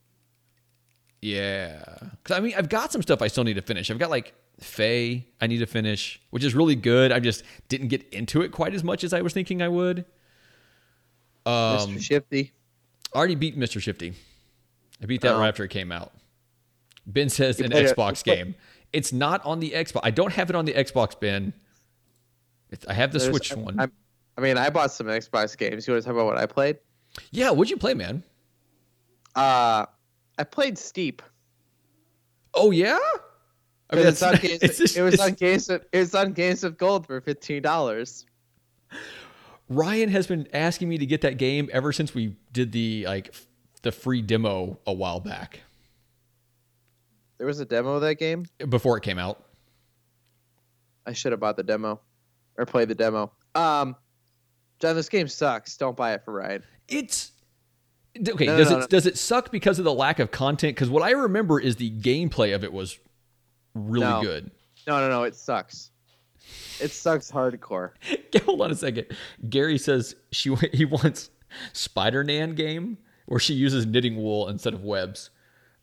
Yeah. 1.22 1.84
Cuz 2.24 2.36
I 2.38 2.40
mean, 2.40 2.54
I've 2.58 2.70
got 2.70 2.92
some 2.92 3.02
stuff 3.02 3.22
I 3.22 3.28
still 3.28 3.44
need 3.44 3.56
to 3.56 3.62
finish. 3.62 3.90
I've 3.92 4.00
got 4.00 4.10
like 4.10 4.34
Fe 4.60 5.26
I 5.42 5.48
need 5.48 5.60
to 5.60 5.66
finish, 5.66 6.20
which 6.30 6.44
is 6.44 6.54
really 6.56 6.76
good. 6.76 7.12
I 7.12 7.20
just 7.20 7.44
didn't 7.70 7.88
get 7.90 8.08
into 8.14 8.42
it 8.42 8.52
quite 8.52 8.74
as 8.74 8.84
much 8.84 9.04
as 9.04 9.14
I 9.14 9.22
was 9.22 9.34
thinking 9.34 9.62
I 9.62 9.68
would. 9.68 10.06
Um, 11.46 11.96
Mr. 11.96 12.02
Shifty. 12.02 12.54
I 13.14 13.18
already 13.18 13.36
beat 13.36 13.58
Mr. 13.58 13.82
Shifty. 13.82 14.14
I 15.02 15.06
beat 15.06 15.22
that 15.22 15.36
Oh. 15.36 15.40
right 15.40 15.48
after 15.48 15.64
it 15.64 15.70
came 15.70 15.92
out. 15.92 16.12
Ben 17.06 17.30
says 17.30 17.60
an 17.60 17.72
Xbox 17.72 18.24
play- 18.24 18.36
game. 18.36 18.56
It's 18.94 19.14
not 19.14 19.44
on 19.46 19.60
the 19.60 19.72
Xbox. 19.72 20.02
I 20.04 20.12
don't 20.12 20.34
have 20.34 20.50
it 20.50 20.56
on 20.56 20.66
the 20.66 20.74
Xbox, 20.74 21.18
Ben. 21.20 21.54
It's, 22.70 22.86
I 22.88 22.94
have 22.94 23.12
the 23.12 23.20
There's- 23.20 23.32
Switch 23.32 23.52
I'm- 23.54 23.64
one. 23.64 23.80
I'm- 23.80 23.92
I 24.38 24.42
mean, 24.42 24.58
I 24.58 24.70
bought 24.70 24.92
some 24.92 25.08
Xbox 25.08 25.58
games. 25.58 25.88
You 25.88 25.94
want 25.94 26.04
to 26.04 26.08
talk 26.08 26.16
about 26.16 26.26
what 26.26 26.38
I 26.38 26.46
played? 26.46 26.78
yeah, 27.32 27.50
what'd 27.50 27.70
you 27.72 27.78
play, 27.78 27.94
man? 27.94 28.24
Uh, 29.36 29.86
I 30.38 30.44
played 30.44 30.78
Steep. 30.78 31.22
Oh 32.54 32.72
yeah. 32.72 33.00
I 33.90 33.96
mean, 33.96 34.08
it's 34.08 34.22
on 34.22 34.34
that's- 34.34 34.48
games, 34.50 34.60
it's 34.64 34.78
just- 34.78 34.98
it 34.98 35.02
was 35.02 35.20
on 35.20 35.34
games. 35.34 35.70
Of, 35.70 35.84
it 35.92 36.00
was 36.00 36.16
on 36.16 36.34
Games 36.34 36.64
of 36.64 36.78
Gold 36.78 37.06
for 37.08 37.20
fifteen 37.22 37.62
dollars. 37.62 38.26
Ryan 39.70 40.10
has 40.10 40.28
been 40.28 40.48
asking 40.54 40.88
me 40.90 40.98
to 40.98 41.06
get 41.06 41.22
that 41.22 41.38
game 41.38 41.70
ever 41.74 41.92
since 41.92 42.14
we 42.16 42.36
did 42.54 42.72
the 42.72 43.06
like 43.06 43.30
f- 43.34 43.48
the 43.82 43.92
free 43.92 44.22
demo 44.22 44.80
a 44.88 44.94
while 44.94 45.20
back 45.20 45.62
There 47.38 47.46
was 47.48 47.60
a 47.60 47.66
demo 47.66 47.96
of 47.96 48.02
that 48.02 48.16
game. 48.16 48.46
before 48.70 48.98
it 48.98 49.02
came 49.04 49.20
out. 49.20 49.44
I 51.06 51.14
should 51.14 51.32
have 51.34 51.40
bought 51.42 51.58
the 51.58 51.64
demo 51.64 52.00
or 52.58 52.66
played 52.66 52.88
the 52.90 52.96
demo. 52.96 53.32
Um, 53.56 53.96
John, 54.80 54.96
this 54.96 55.10
game 55.10 55.28
sucks. 55.28 55.76
Don't 55.78 55.96
buy 55.98 56.14
it 56.14 56.24
for 56.24 56.34
Ryan. 56.34 56.64
It's 56.88 57.32
okay. 58.28 58.46
No, 58.46 58.58
does 58.58 58.70
no, 58.70 58.78
it 58.78 58.80
no. 58.82 58.88
does 58.88 59.06
it 59.06 59.18
suck 59.18 59.52
because 59.52 59.80
of 59.80 59.86
the 59.86 59.94
lack 59.94 60.20
of 60.20 60.32
content? 60.32 60.76
Because 60.76 60.90
what 60.90 61.04
I 61.04 61.12
remember 61.12 61.60
is 61.60 61.76
the 61.76 61.92
gameplay 61.92 62.54
of 62.56 62.64
it 62.64 62.74
was 62.74 62.98
really 63.74 64.22
good. 64.24 64.52
No, 64.86 65.00
no, 65.00 65.10
no. 65.10 65.24
It 65.24 65.36
sucks. 65.36 65.92
It 66.80 66.92
sucks 66.92 67.32
hardcore. 67.32 67.92
Hold 68.46 68.62
on 68.62 68.72
a 68.72 68.76
second. 68.76 69.08
Gary 69.50 69.78
says 69.78 70.16
she 70.32 70.56
he 70.74 70.86
wants 70.86 71.30
Spider 71.74 72.24
Nan 72.24 72.56
game 72.56 72.98
where 73.26 73.40
she 73.40 73.54
uses 73.54 73.86
knitting 73.86 74.16
wool 74.16 74.48
instead 74.48 74.74
of 74.74 74.84
webs. 74.84 75.30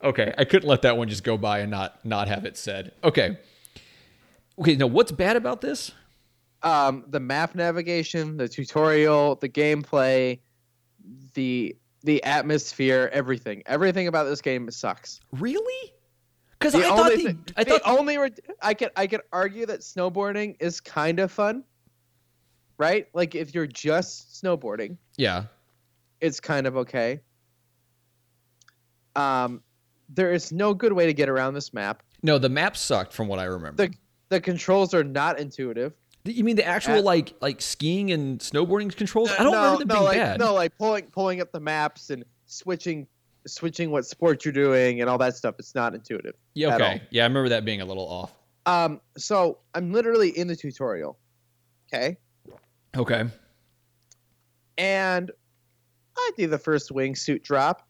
Okay, 0.03 0.33
I 0.37 0.45
couldn't 0.45 0.67
let 0.67 0.81
that 0.81 0.97
one 0.97 1.07
just 1.07 1.23
go 1.23 1.37
by 1.37 1.59
and 1.59 1.71
not 1.71 2.03
not 2.05 2.27
have 2.27 2.45
it 2.45 2.57
said. 2.57 2.91
Okay. 3.03 3.37
Okay, 4.59 4.75
now 4.75 4.87
what's 4.87 5.11
bad 5.11 5.35
about 5.35 5.61
this? 5.61 5.91
Um, 6.63 7.03
the 7.07 7.19
map 7.19 7.55
navigation, 7.55 8.37
the 8.37 8.47
tutorial, 8.47 9.35
the 9.35 9.49
gameplay, 9.49 10.39
the 11.33 11.75
the 12.05 12.23
atmosphere, 12.23 13.09
everything, 13.11 13.63
everything 13.65 14.07
about 14.07 14.25
this 14.25 14.41
game 14.41 14.69
sucks. 14.71 15.19
Really? 15.33 15.93
Because 16.57 16.75
I 16.75 16.83
thought 16.83 17.11
the, 17.11 17.37
I 17.57 17.63
the 17.63 17.69
thought 17.71 17.81
only 17.85 18.17
re- 18.17 18.31
I 18.61 18.73
could 18.73 18.91
I 18.95 19.07
could 19.07 19.21
argue 19.33 19.65
that 19.65 19.81
snowboarding 19.81 20.55
is 20.59 20.79
kind 20.79 21.19
of 21.19 21.31
fun, 21.31 21.63
right? 22.77 23.07
Like 23.13 23.35
if 23.35 23.53
you're 23.53 23.67
just 23.67 24.41
snowboarding, 24.41 24.97
yeah. 25.17 25.45
it's 26.21 26.39
kind 26.39 26.65
of 26.65 26.77
okay. 26.77 27.19
Um, 29.15 29.61
there 30.09 30.31
is 30.31 30.51
no 30.51 30.73
good 30.73 30.93
way 30.93 31.05
to 31.07 31.13
get 31.13 31.29
around 31.29 31.55
this 31.55 31.73
map. 31.73 32.03
No, 32.23 32.37
the 32.37 32.49
map 32.49 32.77
sucked 32.77 33.13
from 33.13 33.27
what 33.27 33.39
I 33.39 33.45
remember. 33.45 33.87
The 33.87 33.93
the 34.29 34.41
controls 34.41 34.93
are 34.93 35.03
not 35.03 35.39
intuitive. 35.39 35.93
You 36.31 36.43
mean 36.43 36.55
the 36.55 36.65
actual 36.65 36.99
Uh, 36.99 37.01
like 37.01 37.33
like 37.41 37.61
skiing 37.61 38.11
and 38.11 38.39
snowboarding 38.39 38.95
controls? 38.95 39.31
I 39.31 39.43
don't 39.43 39.51
no, 39.51 39.57
remember 39.57 39.79
them 39.79 39.87
no, 39.87 39.93
being 39.95 40.03
like, 40.05 40.17
bad. 40.17 40.39
No, 40.39 40.53
like 40.53 40.77
pulling 40.77 41.05
pulling 41.07 41.41
up 41.41 41.51
the 41.51 41.59
maps 41.59 42.09
and 42.09 42.23
switching 42.45 43.07
switching 43.47 43.91
what 43.91 44.05
sport 44.05 44.43
you're 44.43 44.53
doing 44.53 45.01
and 45.01 45.09
all 45.09 45.17
that 45.19 45.35
stuff. 45.35 45.55
It's 45.59 45.75
not 45.75 45.93
intuitive. 45.93 46.33
yeah, 46.55 46.69
at 46.75 46.81
okay. 46.81 47.01
Yeah, 47.11 47.23
I 47.23 47.27
remember 47.27 47.49
that 47.49 47.63
being 47.65 47.81
a 47.81 47.85
little 47.85 48.07
off. 48.07 48.33
Um, 48.65 48.99
so 49.17 49.59
I'm 49.75 49.91
literally 49.93 50.29
in 50.29 50.47
the 50.47 50.55
tutorial. 50.55 51.17
Okay. 51.93 52.17
Okay. 52.97 53.25
and 54.77 55.31
I 56.17 56.31
do 56.37 56.47
the 56.47 56.57
first 56.57 56.91
wingsuit 56.91 57.43
drop. 57.43 57.87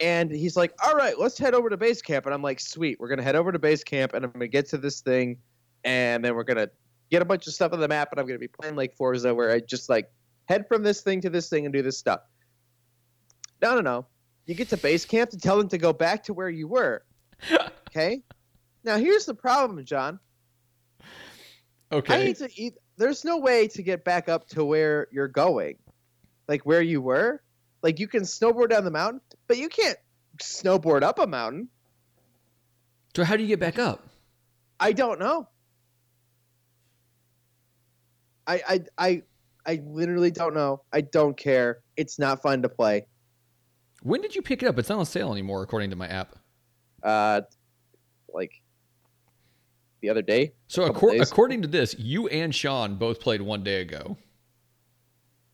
And 0.00 0.32
he's 0.32 0.56
like, 0.56 0.72
"All 0.84 0.94
right, 0.94 1.16
let's 1.18 1.38
head 1.38 1.54
over 1.54 1.70
to 1.70 1.76
base 1.76 2.02
camp." 2.02 2.26
And 2.26 2.34
I'm 2.34 2.42
like, 2.42 2.58
"Sweet, 2.58 2.98
we're 2.98 3.08
gonna 3.08 3.22
head 3.22 3.36
over 3.36 3.52
to 3.52 3.58
base 3.58 3.84
camp, 3.84 4.14
and 4.14 4.24
I'm 4.24 4.32
gonna 4.32 4.48
get 4.48 4.68
to 4.70 4.78
this 4.78 5.00
thing, 5.00 5.38
and 5.84 6.24
then 6.24 6.34
we're 6.34 6.42
gonna 6.42 6.68
get 7.12 7.22
a 7.22 7.26
bunch 7.26 7.46
of 7.46 7.52
stuff 7.52 7.72
on 7.72 7.78
the 7.78 7.86
map, 7.86 8.08
and 8.10 8.18
I'm 8.18 8.26
gonna 8.26 8.38
be 8.38 8.48
playing 8.48 8.74
like 8.74 8.96
Forza, 8.96 9.34
where 9.34 9.52
I 9.52 9.60
just 9.60 9.88
like 9.88 10.10
head 10.46 10.66
from 10.66 10.82
this 10.82 11.02
thing 11.02 11.20
to 11.20 11.30
this 11.30 11.48
thing 11.48 11.66
and 11.66 11.72
do 11.72 11.82
this 11.82 11.98
stuff." 11.98 12.20
No, 13.60 13.76
no, 13.76 13.80
no. 13.80 14.06
You 14.46 14.56
get 14.56 14.70
to 14.70 14.76
base 14.76 15.04
camp 15.04 15.30
to 15.30 15.38
tell 15.38 15.56
them 15.58 15.68
to 15.68 15.78
go 15.78 15.92
back 15.92 16.24
to 16.24 16.34
where 16.34 16.50
you 16.50 16.66
were. 16.66 17.04
Okay. 17.94 18.22
Now 18.84 18.96
here's 18.96 19.26
the 19.26 19.34
problem, 19.34 19.84
John. 19.84 20.18
Okay. 21.92 22.14
I 22.14 22.24
need 22.24 22.36
to 22.36 22.48
eat. 22.56 22.72
There's 22.96 23.22
no 23.22 23.36
way 23.36 23.68
to 23.68 23.82
get 23.82 24.02
back 24.02 24.30
up 24.30 24.48
to 24.48 24.64
where 24.64 25.08
you're 25.12 25.28
going, 25.28 25.76
like 26.48 26.62
where 26.62 26.80
you 26.80 27.02
were. 27.02 27.42
Like 27.82 28.00
you 28.00 28.08
can 28.08 28.22
snowboard 28.22 28.70
down 28.70 28.84
the 28.84 28.90
mountain, 28.90 29.20
but 29.46 29.58
you 29.58 29.68
can't 29.68 29.98
snowboard 30.40 31.02
up 31.02 31.18
a 31.18 31.26
mountain. 31.26 31.68
So 33.14 33.24
how 33.24 33.36
do 33.36 33.42
you 33.42 33.48
get 33.48 33.60
back 33.60 33.78
up? 33.78 34.08
I 34.80 34.92
don't 34.92 35.20
know. 35.20 35.48
I 38.46 38.62
I 38.68 38.80
I 38.98 39.22
I 39.66 39.82
literally 39.84 40.30
don't 40.30 40.54
know. 40.54 40.82
I 40.92 41.02
don't 41.02 41.36
care. 41.36 41.80
It's 41.96 42.18
not 42.18 42.42
fun 42.42 42.62
to 42.62 42.68
play. 42.68 43.06
When 44.02 44.20
did 44.20 44.34
you 44.34 44.42
pick 44.42 44.62
it 44.62 44.66
up? 44.66 44.78
It's 44.78 44.88
not 44.88 44.98
on 44.98 45.06
sale 45.06 45.32
anymore, 45.32 45.62
according 45.62 45.90
to 45.90 45.96
my 45.96 46.08
app. 46.08 46.36
Uh, 47.02 47.42
like 48.32 48.60
the 50.00 50.10
other 50.10 50.22
day. 50.22 50.52
So 50.66 50.92
days. 50.92 51.30
according 51.30 51.62
to 51.62 51.68
this, 51.68 51.94
you 51.98 52.26
and 52.28 52.54
Sean 52.54 52.96
both 52.96 53.20
played 53.20 53.40
one 53.40 53.62
day 53.62 53.80
ago. 53.80 54.16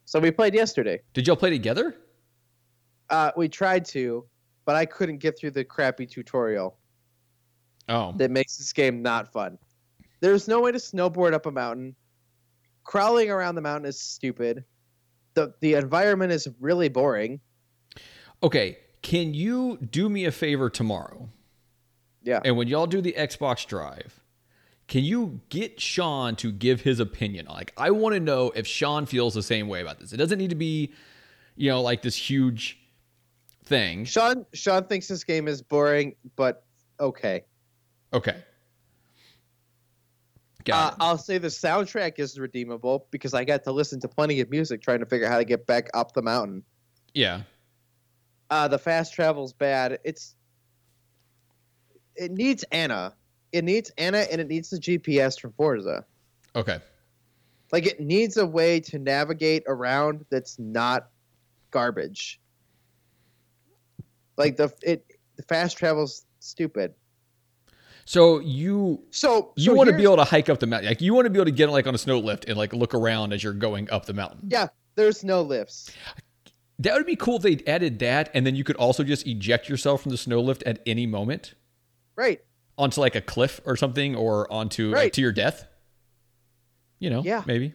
So 0.06 0.18
we 0.18 0.30
played 0.30 0.54
yesterday. 0.54 1.02
Did 1.12 1.26
y'all 1.26 1.36
play 1.36 1.50
together? 1.50 1.96
Uh, 3.10 3.30
we 3.36 3.48
tried 3.48 3.84
to, 3.86 4.24
but 4.64 4.74
I 4.74 4.86
couldn't 4.86 5.18
get 5.18 5.38
through 5.38 5.50
the 5.50 5.64
crappy 5.64 6.06
tutorial. 6.06 6.78
Oh. 7.90 8.12
that 8.16 8.30
makes 8.30 8.58
this 8.58 8.72
game 8.72 9.00
not 9.00 9.32
fun. 9.32 9.58
There's 10.20 10.46
no 10.46 10.60
way 10.60 10.72
to 10.72 10.78
snowboard 10.78 11.32
up 11.32 11.46
a 11.46 11.50
mountain. 11.50 11.94
Crawling 12.88 13.28
around 13.30 13.54
the 13.54 13.60
mountain 13.60 13.86
is 13.86 14.00
stupid. 14.00 14.64
The 15.34 15.52
the 15.60 15.74
environment 15.74 16.32
is 16.32 16.48
really 16.58 16.88
boring. 16.88 17.38
Okay. 18.42 18.78
Can 19.02 19.34
you 19.34 19.76
do 19.76 20.08
me 20.08 20.24
a 20.24 20.32
favor 20.32 20.70
tomorrow? 20.70 21.28
Yeah. 22.22 22.40
And 22.42 22.56
when 22.56 22.66
y'all 22.66 22.86
do 22.86 23.02
the 23.02 23.12
Xbox 23.12 23.66
Drive, 23.66 24.22
can 24.86 25.04
you 25.04 25.42
get 25.50 25.78
Sean 25.78 26.34
to 26.36 26.50
give 26.50 26.80
his 26.80 26.98
opinion? 26.98 27.44
Like, 27.44 27.74
I 27.76 27.90
want 27.90 28.14
to 28.14 28.20
know 28.20 28.52
if 28.56 28.66
Sean 28.66 29.04
feels 29.04 29.34
the 29.34 29.42
same 29.42 29.68
way 29.68 29.82
about 29.82 30.00
this. 30.00 30.14
It 30.14 30.16
doesn't 30.16 30.38
need 30.38 30.48
to 30.48 30.56
be, 30.56 30.94
you 31.56 31.68
know, 31.68 31.82
like 31.82 32.00
this 32.00 32.16
huge 32.16 32.78
thing. 33.66 34.06
Sean 34.06 34.46
Sean 34.54 34.84
thinks 34.84 35.08
this 35.08 35.24
game 35.24 35.46
is 35.46 35.60
boring, 35.60 36.16
but 36.36 36.64
okay. 36.98 37.44
Okay. 38.14 38.36
Uh, 40.68 40.72
Got 40.72 40.92
it. 40.92 40.96
I'll 41.00 41.18
say 41.18 41.38
the 41.38 41.48
soundtrack 41.48 42.18
is 42.18 42.38
redeemable 42.38 43.06
because 43.10 43.34
I 43.34 43.44
got 43.44 43.64
to 43.64 43.72
listen 43.72 44.00
to 44.00 44.08
plenty 44.08 44.40
of 44.40 44.50
music 44.50 44.82
trying 44.82 45.00
to 45.00 45.06
figure 45.06 45.26
out 45.26 45.32
how 45.32 45.38
to 45.38 45.44
get 45.44 45.66
back 45.66 45.88
up 45.94 46.12
the 46.12 46.22
mountain. 46.22 46.62
yeah. 47.14 47.42
Uh, 48.50 48.66
the 48.66 48.78
fast 48.78 49.12
travel's 49.12 49.52
bad. 49.52 49.98
It's 50.04 50.34
it 52.16 52.32
needs 52.32 52.64
Anna. 52.72 53.14
It 53.52 53.62
needs 53.62 53.90
Anna 53.98 54.18
and 54.18 54.40
it 54.40 54.48
needs 54.48 54.70
the 54.70 54.78
GPS 54.78 55.38
from 55.38 55.52
Forza. 55.52 56.06
Okay. 56.56 56.80
Like 57.72 57.86
it 57.86 58.00
needs 58.00 58.38
a 58.38 58.46
way 58.46 58.80
to 58.80 58.98
navigate 58.98 59.64
around 59.66 60.24
that's 60.30 60.58
not 60.58 61.10
garbage. 61.70 62.40
Like 64.38 64.56
the 64.56 64.72
it 64.82 65.04
the 65.36 65.42
fast 65.42 65.76
travel's 65.76 66.24
stupid. 66.40 66.94
So 68.08 68.38
you 68.38 69.02
So 69.10 69.52
you 69.54 69.66
so 69.72 69.74
want 69.74 69.90
to 69.90 69.94
be 69.96 70.02
able 70.04 70.16
to 70.16 70.24
hike 70.24 70.48
up 70.48 70.60
the 70.60 70.66
mountain. 70.66 70.88
Like 70.88 71.02
you 71.02 71.12
want 71.12 71.26
to 71.26 71.30
be 71.30 71.36
able 71.38 71.44
to 71.44 71.50
get 71.50 71.68
like 71.68 71.86
on 71.86 71.94
a 71.94 71.98
snow 71.98 72.18
lift 72.18 72.46
and 72.46 72.56
like 72.56 72.72
look 72.72 72.94
around 72.94 73.34
as 73.34 73.44
you're 73.44 73.52
going 73.52 73.90
up 73.90 74.06
the 74.06 74.14
mountain. 74.14 74.48
Yeah, 74.48 74.68
there's 74.94 75.22
no 75.24 75.42
lifts. 75.42 75.90
That 76.78 76.94
would 76.94 77.04
be 77.04 77.16
cool 77.16 77.36
if 77.36 77.42
they 77.42 77.62
added 77.70 77.98
that 77.98 78.30
and 78.32 78.46
then 78.46 78.56
you 78.56 78.64
could 78.64 78.76
also 78.76 79.04
just 79.04 79.26
eject 79.26 79.68
yourself 79.68 80.00
from 80.04 80.10
the 80.10 80.16
snow 80.16 80.40
lift 80.40 80.62
at 80.62 80.80
any 80.86 81.06
moment 81.06 81.52
Right. 82.16 82.40
onto 82.78 82.98
like 82.98 83.14
a 83.14 83.20
cliff 83.20 83.60
or 83.66 83.76
something 83.76 84.16
or 84.16 84.50
onto 84.50 84.90
like, 84.92 85.12
to 85.12 85.20
your 85.20 85.32
death. 85.32 85.66
You 87.00 87.10
know, 87.10 87.22
Yeah. 87.22 87.42
maybe. 87.44 87.74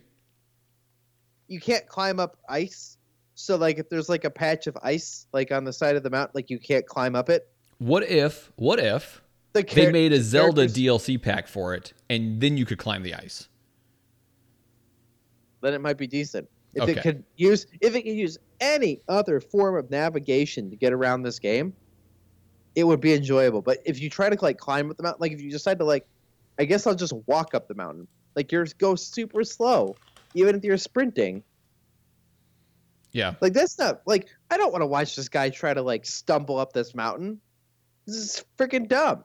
You 1.47 1.59
can't 1.59 1.85
climb 1.87 2.19
up 2.19 2.37
ice. 2.49 2.97
So 3.35 3.55
like 3.55 3.77
if 3.77 3.87
there's 3.87 4.09
like 4.09 4.23
a 4.25 4.31
patch 4.31 4.65
of 4.65 4.75
ice 4.81 5.27
like 5.31 5.51
on 5.51 5.63
the 5.63 5.73
side 5.73 5.95
of 5.95 6.01
the 6.01 6.09
mountain, 6.09 6.31
like 6.33 6.49
you 6.49 6.57
can't 6.57 6.87
climb 6.87 7.15
up 7.15 7.29
it. 7.29 7.47
What 7.77 8.01
if 8.01 8.51
what 8.55 8.79
if 8.79 9.21
The 9.53 9.63
they 9.63 9.91
made 9.91 10.11
a 10.13 10.21
Zelda 10.21 10.67
characters- 10.67 10.77
DLC 10.77 11.21
pack 11.21 11.47
for 11.47 11.73
it 11.75 11.93
and 12.09 12.41
then 12.41 12.57
you 12.57 12.65
could 12.65 12.77
climb 12.79 13.03
the 13.03 13.13
ice? 13.15 13.47
then 15.61 15.73
it 15.73 15.79
might 15.79 15.97
be 15.97 16.07
decent. 16.07 16.49
If 16.73 16.83
Okay. 16.83 16.91
it 16.93 17.01
could 17.03 17.23
use 17.37 17.67
if 17.79 17.95
it 17.95 18.01
could 18.01 18.15
use 18.17 18.37
any 18.59 18.99
other 19.07 19.39
form 19.39 19.77
of 19.77 19.89
navigation 19.89 20.69
to 20.71 20.75
get 20.75 20.91
around 20.91 21.23
this 21.23 21.39
game, 21.39 21.73
it 22.75 22.83
would 22.83 22.99
be 22.99 23.13
enjoyable. 23.13 23.61
But 23.61 23.77
if 23.85 24.01
you 24.01 24.09
try 24.09 24.29
to 24.29 24.37
like 24.41 24.57
climb 24.57 24.89
up 24.89 24.97
the 24.97 25.03
mountain, 25.03 25.21
like 25.21 25.31
if 25.31 25.39
you 25.41 25.49
decide 25.51 25.79
to 25.79 25.85
like, 25.85 26.05
I 26.59 26.65
guess 26.65 26.85
I'll 26.85 26.95
just 26.95 27.13
walk 27.27 27.53
up 27.53 27.67
the 27.69 27.75
mountain. 27.75 28.07
Like 28.35 28.51
you're 28.51 28.65
go 28.77 28.95
super 28.95 29.43
slow, 29.45 29.95
even 30.33 30.55
if 30.55 30.63
you're 30.65 30.77
sprinting. 30.77 31.43
Yeah. 33.13 33.35
Like 33.39 33.53
that's 33.53 33.77
not 33.79 34.01
like 34.05 34.27
I 34.49 34.57
don't 34.57 34.71
want 34.71 34.81
to 34.81 34.87
watch 34.87 35.15
this 35.15 35.29
guy 35.29 35.49
try 35.49 35.73
to 35.73 35.81
like 35.81 36.05
stumble 36.05 36.57
up 36.57 36.73
this 36.73 36.93
mountain. 36.95 37.39
This 38.05 38.15
is 38.17 38.45
freaking 38.57 38.87
dumb. 38.89 39.23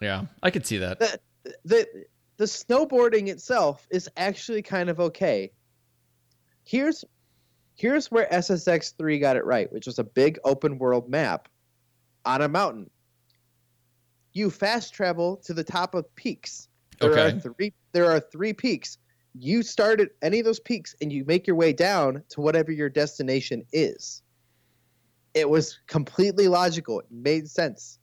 Yeah. 0.00 0.26
I 0.42 0.50
could 0.50 0.66
see 0.66 0.78
that. 0.78 0.98
the 0.98 1.18
the 1.64 1.86
the 2.36 2.44
snowboarding 2.44 3.28
itself 3.28 3.86
is 3.90 4.08
actually 4.16 4.62
kind 4.62 4.88
of 4.88 5.00
okay. 5.00 5.50
Here's 6.64 7.04
here's 7.74 8.10
where 8.10 8.28
SSX3 8.30 9.20
got 9.20 9.36
it 9.36 9.44
right, 9.44 9.72
which 9.72 9.86
was 9.86 9.98
a 9.98 10.04
big 10.04 10.38
open 10.44 10.78
world 10.78 11.08
map 11.08 11.48
on 12.24 12.42
a 12.42 12.48
mountain. 12.48 12.90
You 14.32 14.50
fast 14.50 14.92
travel 14.94 15.36
to 15.44 15.54
the 15.54 15.64
top 15.64 15.94
of 15.94 16.12
peaks. 16.14 16.68
There 17.00 17.10
Okay. 17.10 17.36
are 17.36 17.40
three 17.40 17.72
there 17.92 18.10
are 18.10 18.20
three 18.20 18.52
peaks. 18.52 18.98
You 19.34 19.62
start 19.62 20.00
at 20.00 20.08
any 20.22 20.38
of 20.40 20.44
those 20.44 20.60
peaks 20.60 20.94
and 21.00 21.12
you 21.12 21.24
make 21.24 21.46
your 21.46 21.56
way 21.56 21.72
down 21.72 22.22
to 22.30 22.40
whatever 22.40 22.72
your 22.72 22.88
destination 22.88 23.64
is. 23.72 24.22
It 25.34 25.48
was 25.48 25.78
completely 25.86 26.48
logical. 26.48 27.00
It 27.00 27.06
made 27.10 27.48
sense 27.48 27.98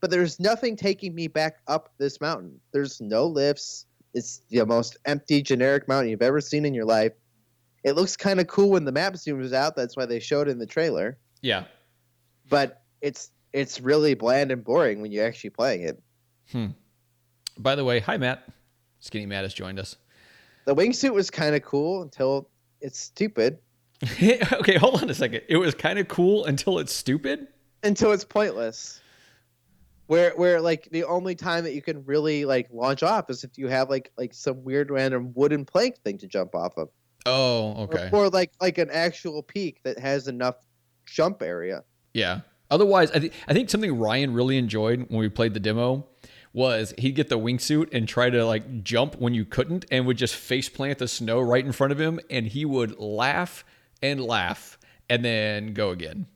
but 0.00 0.10
there's 0.10 0.40
nothing 0.40 0.76
taking 0.76 1.14
me 1.14 1.28
back 1.28 1.56
up 1.66 1.92
this 1.98 2.20
mountain. 2.20 2.60
There's 2.72 3.00
no 3.00 3.26
lifts. 3.26 3.86
It's 4.14 4.42
the 4.48 4.64
most 4.66 4.96
empty, 5.04 5.42
generic 5.42 5.86
mountain 5.86 6.10
you've 6.10 6.22
ever 6.22 6.40
seen 6.40 6.64
in 6.64 6.74
your 6.74 6.84
life. 6.84 7.12
It 7.84 7.92
looks 7.92 8.16
kind 8.16 8.40
of 8.40 8.46
cool 8.46 8.70
when 8.70 8.84
the 8.84 8.92
map 8.92 9.14
zooms 9.14 9.52
out. 9.52 9.76
That's 9.76 9.96
why 9.96 10.06
they 10.06 10.20
showed 10.20 10.48
it 10.48 10.52
in 10.52 10.58
the 10.58 10.66
trailer. 10.66 11.18
Yeah. 11.42 11.64
But 12.48 12.82
it's 13.00 13.30
it's 13.52 13.80
really 13.80 14.14
bland 14.14 14.50
and 14.52 14.62
boring 14.62 15.00
when 15.00 15.12
you're 15.12 15.26
actually 15.26 15.50
playing 15.50 15.82
it. 15.82 16.02
Hmm. 16.52 16.66
By 17.58 17.74
the 17.74 17.84
way, 17.84 18.00
hi 18.00 18.16
Matt. 18.16 18.46
Skinny 19.00 19.26
Matt 19.26 19.44
has 19.44 19.54
joined 19.54 19.78
us. 19.78 19.96
The 20.66 20.74
wingsuit 20.74 21.12
was 21.12 21.30
kind 21.30 21.54
of 21.54 21.62
cool 21.62 22.02
until 22.02 22.50
it's 22.80 22.98
stupid. 22.98 23.58
okay, 24.22 24.76
hold 24.76 25.02
on 25.02 25.10
a 25.10 25.14
second. 25.14 25.42
It 25.48 25.56
was 25.56 25.74
kind 25.74 25.98
of 25.98 26.08
cool 26.08 26.44
until 26.44 26.78
it's 26.78 26.92
stupid. 26.92 27.48
until 27.82 28.12
it's 28.12 28.24
pointless. 28.24 29.00
Where 30.10 30.32
where 30.34 30.60
like 30.60 30.88
the 30.90 31.04
only 31.04 31.36
time 31.36 31.62
that 31.62 31.72
you 31.72 31.82
can 31.82 32.04
really 32.04 32.44
like 32.44 32.66
launch 32.72 33.04
off 33.04 33.30
is 33.30 33.44
if 33.44 33.56
you 33.56 33.68
have 33.68 33.88
like 33.88 34.10
like 34.18 34.34
some 34.34 34.64
weird 34.64 34.90
random 34.90 35.30
wooden 35.36 35.64
plank 35.64 36.02
thing 36.02 36.18
to 36.18 36.26
jump 36.26 36.56
off 36.56 36.76
of. 36.76 36.88
Oh, 37.26 37.74
Or- 37.74 37.84
okay. 37.84 38.10
Or, 38.12 38.28
like 38.28 38.50
like 38.60 38.78
an 38.78 38.90
actual 38.90 39.40
peak 39.40 39.78
that 39.84 40.00
has 40.00 40.26
enough 40.26 40.56
jump 41.06 41.42
area. 41.42 41.84
Yeah. 42.12 42.40
Otherwise, 42.72 43.12
I 43.12 43.20
think 43.20 43.34
I 43.46 43.52
think 43.52 43.70
something 43.70 44.00
Ryan 44.00 44.34
really 44.34 44.58
enjoyed 44.58 45.06
when 45.10 45.20
we 45.20 45.28
played 45.28 45.54
the 45.54 45.60
demo 45.60 46.08
was 46.52 46.92
he'd 46.98 47.14
get 47.14 47.28
the 47.28 47.38
wingsuit 47.38 47.94
and 47.94 48.08
try 48.08 48.30
to 48.30 48.44
like 48.44 48.82
jump 48.82 49.14
when 49.20 49.32
you 49.32 49.44
couldn't, 49.44 49.84
and 49.92 50.06
would 50.06 50.18
just 50.18 50.34
face 50.34 50.68
plant 50.68 50.98
the 50.98 51.06
snow 51.06 51.40
right 51.40 51.64
in 51.64 51.70
front 51.70 51.92
of 51.92 52.00
him, 52.00 52.18
and 52.28 52.48
he 52.48 52.64
would 52.64 52.98
laugh 52.98 53.64
and 54.02 54.20
laugh 54.20 54.76
and 55.08 55.24
then 55.24 55.72
go 55.72 55.90
again. 55.90 56.26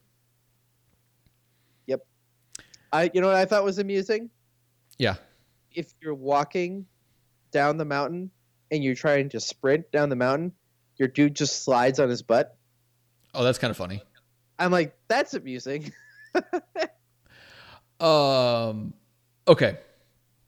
I 2.95 3.11
you 3.13 3.21
know 3.21 3.27
what 3.27 3.37
I 3.37 3.45
thought 3.45 3.65
was 3.65 3.79
amusing? 3.79 4.31
Yeah. 4.99 5.17
If 5.73 5.93
you're 6.01 6.15
walking 6.15 6.87
down 7.51 7.77
the 7.77 7.85
mountain 7.85 8.31
and 8.71 8.85
you're 8.85 8.95
trying 8.95 9.29
to 9.31 9.41
sprint 9.41 9.91
down 9.91 10.09
the 10.09 10.17
mountain, 10.17 10.53
your 10.97 11.09
dude 11.09 11.35
just 11.35 11.65
slides 11.65 11.99
on 11.99 12.09
his 12.09 12.23
butt. 12.23 12.57
Oh, 13.35 13.43
that's 13.43 13.59
kind 13.59 13.71
of 13.73 13.77
funny. 13.77 14.01
I'm 14.59 14.71
like, 14.71 14.97
that's 15.09 15.35
amusing. 15.35 15.93
Um. 18.01 18.93
Okay. 19.47 19.79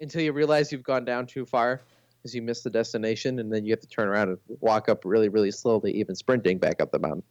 Until 0.00 0.20
you 0.20 0.32
realize 0.32 0.72
you've 0.72 0.82
gone 0.82 1.04
down 1.04 1.26
too 1.26 1.46
far 1.46 1.80
because 2.18 2.34
you 2.34 2.42
missed 2.42 2.64
the 2.64 2.70
destination 2.70 3.38
and 3.38 3.52
then 3.52 3.64
you 3.64 3.72
have 3.72 3.80
to 3.80 3.86
turn 3.86 4.08
around 4.08 4.28
and 4.30 4.38
walk 4.60 4.88
up 4.88 5.04
really, 5.04 5.28
really 5.28 5.50
slowly, 5.50 5.92
even 5.92 6.14
sprinting 6.16 6.58
back 6.58 6.82
up 6.82 6.90
the 6.90 6.98
mountain. 6.98 7.22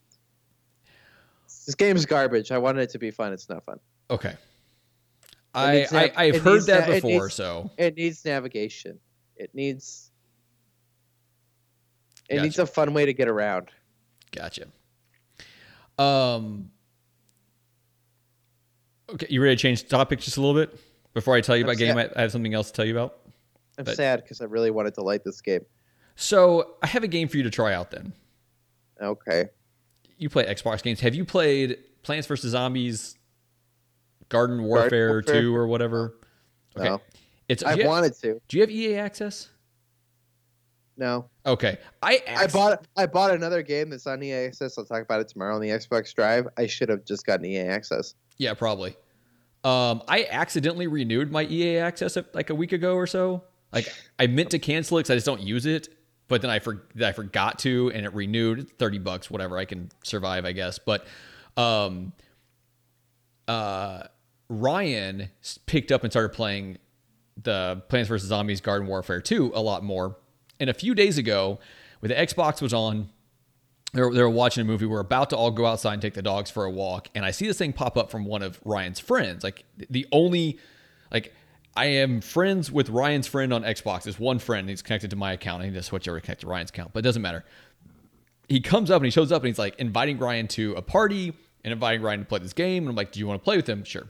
This 1.66 1.76
game's 1.76 2.06
garbage. 2.06 2.52
I 2.52 2.58
wanted 2.58 2.82
it 2.82 2.90
to 2.92 2.98
be 2.98 3.12
fun. 3.12 3.34
It's 3.34 3.50
not 3.50 3.66
fun. 3.66 3.80
Okay. 4.10 4.34
I, 5.56 5.76
needs 5.80 5.94
I 5.94 6.02
nav- 6.08 6.12
I've 6.18 6.42
heard 6.42 6.64
that 6.68 6.88
na- 6.88 6.94
it 6.96 7.02
before, 7.04 7.24
needs- 7.26 7.34
so 7.36 7.72
It 7.78 7.96
needs 7.96 8.24
navigation. 8.26 9.00
It 9.38 9.54
needs 9.54 10.12
it 12.30 12.36
Gotcha. 12.36 12.44
needs 12.44 12.60
a 12.60 12.66
fun 12.66 12.94
way 12.94 13.06
to 13.06 13.14
get 13.14 13.28
around. 13.28 13.70
gotcha. 14.32 14.68
Um. 15.98 16.72
Okay, 19.10 19.28
you 19.30 19.42
ready 19.42 19.56
to 19.56 19.62
change 19.62 19.88
topic 19.88 20.20
just 20.20 20.38
a 20.38 20.42
little 20.42 20.56
bit 20.60 20.78
before 21.14 21.36
I 21.36 21.42
tell 21.42 21.56
you 21.56 21.64
I'm 21.64 21.70
about 21.70 21.78
game? 21.78 21.98
I. 21.98 22.10
I 22.16 22.22
have 22.22 22.32
something 22.32 22.54
else 22.54 22.68
to 22.72 22.74
tell 22.74 22.86
you 22.86 22.98
about. 22.98 23.20
I'm 23.78 23.86
But- 23.86 23.96
sad 23.96 24.22
because 24.24 24.42
I 24.42 24.46
really 24.46 24.72
wanted 24.72 24.94
to 24.96 25.02
like 25.04 25.24
this 25.24 25.42
game. 25.42 25.66
So 26.16 26.78
I 26.82 26.88
have 26.88 27.04
a 27.04 27.08
game 27.08 27.28
for 27.28 27.38
you 27.38 27.44
to 27.44 27.50
try 27.50 27.74
out. 27.74 27.92
Then 27.92 28.14
Okay. 29.02 29.46
you 30.18 30.30
play 30.30 30.46
Xbox 30.46 30.82
games. 30.82 31.02
Have 31.02 31.14
you 31.14 31.26
played 31.26 31.78
Plants 32.04 32.26
vs 32.26 32.52
Zombies, 32.52 33.18
Garden 34.36 34.64
Warfare, 34.64 35.10
Warfare? 35.10 35.42
Two, 35.42 35.56
or 35.56 35.68
whatever? 35.68 36.16
Okay, 36.78 36.90
No. 36.90 37.02
it's. 37.48 37.64
I 37.64 37.78
have, 37.78 37.86
wanted 37.86 38.14
to. 38.22 38.40
do 38.48 38.58
you 38.58 38.62
have 38.62 38.70
EA 38.72 38.96
access? 38.96 39.50
No. 40.98 41.30
Okay, 41.46 41.78
I 42.02 42.22
I 42.28 42.48
bought 42.48 42.88
I 42.96 43.06
bought 43.06 43.32
another 43.32 43.62
game 43.62 43.90
that's 43.90 44.08
on 44.08 44.24
EA 44.24 44.46
Access. 44.46 44.78
I'll 44.78 44.86
talk 44.86 45.02
about 45.02 45.20
it 45.20 45.28
tomorrow 45.28 45.56
on 45.56 45.62
the 45.62 45.70
Xbox 45.70 46.14
Drive. 46.14 46.48
I 46.58 46.68
should 46.68 46.90
have 46.90 47.04
just 47.06 47.26
gotten 47.26 47.46
EA 47.46 47.60
Access. 47.60 48.16
Yeah, 48.38 48.54
probably. 48.54 48.96
Um, 49.64 50.04
I 50.08 50.28
accidentally 50.30 50.88
renewed 50.88 51.32
my 51.32 51.44
EA 51.44 51.78
access 51.80 52.18
like 52.34 52.50
a 52.52 52.56
week 52.56 52.72
ago 52.72 52.96
or 52.96 53.08
so. 53.08 53.44
Like 53.74 53.88
I 54.20 54.28
meant 54.28 54.52
to 54.52 54.60
cancel 54.60 54.98
it 54.98 55.02
because 55.02 55.12
I 55.12 55.16
just 55.16 55.26
don't 55.26 55.42
use 55.42 55.66
it, 55.66 55.90
but 56.28 56.42
then 56.42 56.52
I 56.52 56.60
for, 56.60 56.88
I 57.04 57.12
forgot 57.12 57.60
to, 57.60 57.92
and 57.94 58.06
it 58.06 58.14
renewed. 58.14 58.70
Thirty 58.78 59.00
bucks, 59.00 59.30
whatever. 59.30 59.58
I 59.58 59.66
can 59.66 59.90
survive, 60.04 60.46
I 60.46 60.52
guess. 60.54 60.80
But 60.80 61.08
um, 61.58 62.14
uh, 63.48 64.04
Ryan 64.50 65.30
picked 65.66 65.92
up 65.92 66.04
and 66.04 66.12
started 66.12 66.30
playing 66.30 66.78
the 67.42 67.82
Plants 67.90 68.10
vs 68.10 68.28
Zombies 68.28 68.62
Garden 68.62 68.88
Warfare 68.88 69.22
2 69.22 69.52
a 69.54 69.62
lot 69.62 69.84
more. 69.84 70.18
And 70.60 70.70
a 70.70 70.74
few 70.74 70.96
days 70.96 71.18
ago, 71.18 71.60
when 72.00 72.10
the 72.10 72.16
Xbox 72.16 72.62
was 72.62 72.74
on, 72.74 73.10
they 73.94 74.02
were, 74.02 74.14
they 74.14 74.22
were 74.22 74.30
watching 74.30 74.62
a 74.62 74.66
movie. 74.66 74.86
We're 74.86 75.00
about 75.00 75.30
to 75.32 75.38
all 75.38 75.52
go 75.52 75.66
outside 75.66 75.94
and 75.94 76.02
take 76.02 76.14
the 76.14 76.22
dogs 76.22 76.52
for 76.52 76.66
a 76.66 76.72
walk, 76.72 77.10
and 77.16 77.26
I 77.26 77.32
see 77.32 77.48
this 77.48 77.58
thing 77.58 77.74
pop 77.74 77.98
up 77.98 78.12
from 78.12 78.26
one 78.26 78.42
of 78.42 78.60
Ryan's 78.66 79.00
friends. 79.00 79.44
Like 79.44 79.64
the 79.90 80.06
only, 80.12 80.60
like 81.12 81.34
I 81.76 81.86
am 81.88 82.22
friends 82.22 82.72
with 82.72 82.90
Ryan's 82.90 83.28
friend 83.28 83.54
on 83.54 83.64
Xbox. 83.64 84.04
There's 84.04 84.20
one 84.20 84.40
friend. 84.40 84.70
He's 84.70 84.82
connected 84.82 85.10
to 85.10 85.16
my 85.16 85.34
account. 85.34 85.64
I 85.64 85.66
need 85.66 85.74
to 85.76 85.84
switch 85.84 86.08
over 86.08 86.20
to 86.20 86.26
connect 86.26 86.42
to 86.42 86.48
Ryan's 86.48 86.70
account, 86.70 86.94
but 86.94 87.00
it 87.00 87.04
doesn't 87.04 87.22
matter. 87.22 87.44
He 88.48 88.62
comes 88.62 88.92
up 88.92 88.98
and 88.98 89.06
he 89.06 89.12
shows 89.12 89.32
up 89.32 89.42
and 89.42 89.48
he's 89.48 89.60
like 89.60 89.76
inviting 89.80 90.18
Ryan 90.20 90.48
to 90.50 90.74
a 90.74 90.82
party 90.82 91.34
and 91.64 91.74
inviting 91.74 92.02
Ryan 92.02 92.20
to 92.20 92.26
play 92.26 92.40
this 92.40 92.54
game. 92.54 92.84
And 92.84 92.90
I'm 92.90 92.96
like, 92.96 93.12
"Do 93.12 93.20
you 93.20 93.28
want 93.28 93.42
to 93.42 93.44
play 93.44 93.58
with 93.58 93.68
him?" 93.68 93.84
Sure. 93.84 94.08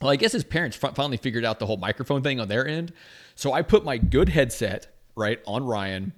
Well, 0.00 0.10
I 0.10 0.16
guess 0.16 0.32
his 0.32 0.44
parents 0.44 0.76
finally 0.76 1.16
figured 1.16 1.44
out 1.44 1.58
the 1.58 1.66
whole 1.66 1.78
microphone 1.78 2.22
thing 2.22 2.38
on 2.38 2.48
their 2.48 2.66
end. 2.66 2.92
So 3.34 3.52
I 3.52 3.62
put 3.62 3.84
my 3.84 3.98
good 3.98 4.28
headset 4.28 4.88
right 5.14 5.40
on 5.46 5.64
Ryan. 5.64 6.12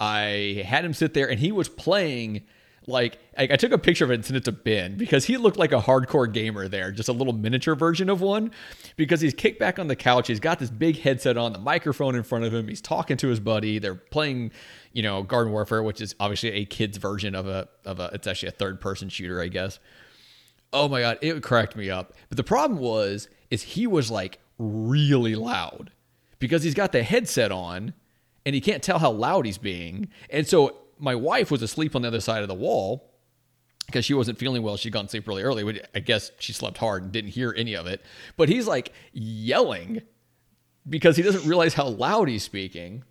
I 0.00 0.64
had 0.66 0.84
him 0.84 0.92
sit 0.92 1.14
there 1.14 1.30
and 1.30 1.38
he 1.38 1.52
was 1.52 1.68
playing 1.68 2.42
like 2.86 3.18
I, 3.38 3.46
took 3.46 3.72
a 3.72 3.78
picture 3.78 4.04
of 4.04 4.10
it 4.10 4.14
and 4.14 4.24
sent 4.24 4.36
it 4.36 4.44
to 4.44 4.52
Ben 4.52 4.96
because 4.96 5.24
he 5.24 5.36
looked 5.36 5.56
like 5.56 5.72
a 5.72 5.80
hardcore 5.80 6.30
gamer 6.30 6.68
there, 6.68 6.90
just 6.90 7.08
a 7.08 7.12
little 7.12 7.32
miniature 7.32 7.74
version 7.74 8.10
of 8.10 8.20
one. 8.20 8.50
Because 8.96 9.20
he's 9.20 9.34
kicked 9.34 9.58
back 9.58 9.78
on 9.78 9.86
the 9.86 9.96
couch, 9.96 10.26
he's 10.26 10.40
got 10.40 10.58
this 10.58 10.70
big 10.70 10.98
headset 10.98 11.36
on, 11.36 11.52
the 11.52 11.58
microphone 11.58 12.14
in 12.14 12.22
front 12.22 12.44
of 12.44 12.52
him, 12.52 12.68
he's 12.68 12.80
talking 12.80 13.16
to 13.18 13.28
his 13.28 13.40
buddy. 13.40 13.78
They're 13.78 13.94
playing, 13.94 14.50
you 14.92 15.02
know, 15.02 15.22
Garden 15.22 15.52
Warfare, 15.52 15.82
which 15.82 16.00
is 16.00 16.14
obviously 16.18 16.50
a 16.52 16.64
kid's 16.64 16.98
version 16.98 17.34
of 17.34 17.46
a 17.46 17.68
of 17.84 18.00
a 18.00 18.10
it's 18.12 18.26
actually 18.26 18.48
a 18.48 18.52
third 18.52 18.80
person 18.80 19.08
shooter, 19.08 19.40
I 19.40 19.48
guess. 19.48 19.78
Oh 20.72 20.88
my 20.88 21.00
god, 21.00 21.18
it 21.20 21.42
cracked 21.42 21.76
me 21.76 21.90
up. 21.90 22.14
But 22.28 22.36
the 22.36 22.44
problem 22.44 22.80
was 22.80 23.28
is 23.50 23.62
he 23.62 23.86
was 23.86 24.10
like 24.10 24.38
really 24.58 25.34
loud 25.34 25.92
because 26.38 26.62
he's 26.62 26.74
got 26.74 26.92
the 26.92 27.02
headset 27.02 27.52
on 27.52 27.92
and 28.46 28.54
he 28.54 28.60
can't 28.60 28.82
tell 28.82 28.98
how 28.98 29.10
loud 29.10 29.46
he's 29.46 29.58
being. 29.58 30.08
And 30.30 30.46
so 30.46 30.76
my 30.98 31.14
wife 31.14 31.50
was 31.50 31.62
asleep 31.62 31.94
on 31.94 32.02
the 32.02 32.08
other 32.08 32.20
side 32.20 32.42
of 32.42 32.48
the 32.48 32.54
wall 32.54 33.10
because 33.86 34.04
she 34.04 34.14
wasn't 34.14 34.38
feeling 34.38 34.62
well. 34.62 34.76
She'd 34.76 34.92
gone 34.92 35.04
to 35.04 35.10
sleep 35.10 35.28
really 35.28 35.42
early. 35.42 35.64
which 35.64 35.82
I 35.94 36.00
guess 36.00 36.30
she 36.38 36.52
slept 36.52 36.78
hard 36.78 37.02
and 37.02 37.12
didn't 37.12 37.30
hear 37.30 37.54
any 37.56 37.74
of 37.74 37.86
it. 37.86 38.02
But 38.36 38.48
he's 38.48 38.66
like 38.66 38.92
yelling 39.12 40.02
because 40.88 41.16
he 41.16 41.22
doesn't 41.22 41.46
realize 41.46 41.74
how 41.74 41.88
loud 41.88 42.28
he's 42.28 42.42
speaking. 42.42 43.04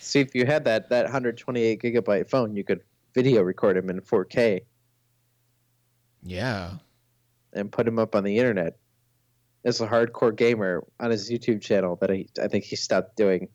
See, 0.00 0.20
if 0.20 0.34
you 0.34 0.46
had 0.46 0.64
that 0.64 0.88
that 0.90 1.04
128 1.04 1.82
gigabyte 1.82 2.30
phone, 2.30 2.56
you 2.56 2.64
could 2.64 2.80
video 3.12 3.42
record 3.42 3.76
him 3.76 3.90
in 3.90 4.00
4K 4.00 4.60
Yeah. 6.26 6.72
and 7.52 7.70
put 7.72 7.86
him 7.86 7.98
up 7.98 8.14
on 8.14 8.24
the 8.24 8.38
internet 8.38 8.76
as 9.64 9.80
a 9.80 9.86
hardcore 9.86 10.34
gamer 10.34 10.84
on 11.00 11.10
his 11.10 11.30
YouTube 11.30 11.60
channel 11.62 11.96
that 12.00 12.10
I, 12.10 12.26
I 12.40 12.48
think 12.48 12.64
he 12.64 12.76
stopped 12.76 13.16
doing. 13.16 13.48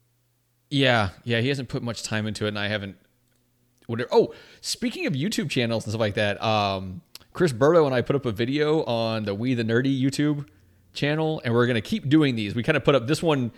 Yeah, 0.69 1.09
yeah, 1.23 1.41
he 1.41 1.49
hasn't 1.49 1.69
put 1.69 1.83
much 1.83 2.03
time 2.03 2.27
into 2.27 2.45
it, 2.45 2.49
and 2.49 2.59
I 2.59 2.67
haven't. 2.67 2.95
Whatever. 3.87 4.09
Oh, 4.11 4.33
speaking 4.61 5.05
of 5.05 5.13
YouTube 5.13 5.49
channels 5.49 5.85
and 5.85 5.91
stuff 5.91 5.99
like 5.99 6.13
that, 6.15 6.41
um, 6.41 7.01
Chris 7.33 7.51
Burdo 7.51 7.85
and 7.85 7.93
I 7.93 8.01
put 8.01 8.15
up 8.15 8.25
a 8.25 8.31
video 8.31 8.83
on 8.85 9.23
the 9.25 9.35
We 9.35 9.53
the 9.53 9.63
Nerdy 9.63 9.99
YouTube 10.01 10.47
channel, 10.93 11.41
and 11.43 11.53
we're 11.53 11.67
gonna 11.67 11.81
keep 11.81 12.07
doing 12.09 12.35
these. 12.35 12.55
We 12.55 12.63
kind 12.63 12.77
of 12.77 12.83
put 12.85 12.95
up 12.95 13.07
this 13.07 13.21
one 13.21 13.51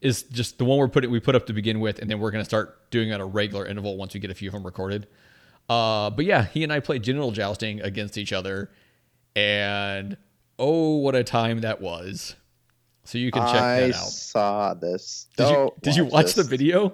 is 0.00 0.24
just 0.24 0.58
the 0.58 0.64
one 0.64 0.78
we're 0.78 0.88
putting 0.88 1.10
we 1.10 1.20
put 1.20 1.34
up 1.34 1.46
to 1.46 1.52
begin 1.52 1.80
with, 1.80 2.00
and 2.00 2.10
then 2.10 2.18
we're 2.18 2.30
gonna 2.32 2.44
start 2.44 2.90
doing 2.90 3.10
it 3.10 3.12
at 3.12 3.20
a 3.20 3.24
regular 3.24 3.66
interval 3.66 3.96
once 3.96 4.14
we 4.14 4.20
get 4.20 4.30
a 4.30 4.34
few 4.34 4.48
of 4.48 4.52
them 4.52 4.64
recorded. 4.64 5.06
Uh, 5.68 6.10
but 6.10 6.24
yeah, 6.24 6.44
he 6.44 6.62
and 6.62 6.72
I 6.72 6.80
played 6.80 7.02
genital 7.02 7.32
jousting 7.32 7.80
against 7.80 8.16
each 8.16 8.32
other, 8.32 8.70
and 9.34 10.16
oh, 10.58 10.96
what 10.96 11.14
a 11.14 11.24
time 11.24 11.60
that 11.60 11.80
was! 11.80 12.36
So 13.04 13.18
you 13.18 13.30
can 13.30 13.42
check 13.42 13.62
I 13.62 13.80
that 13.80 13.94
out. 13.94 14.08
saw 14.08 14.74
this. 14.74 15.26
Did 15.36 15.48
you 15.48 15.54
Don't 15.54 15.82
did 15.82 15.96
you 15.96 16.04
watch 16.04 16.34
the 16.34 16.44
video? 16.44 16.92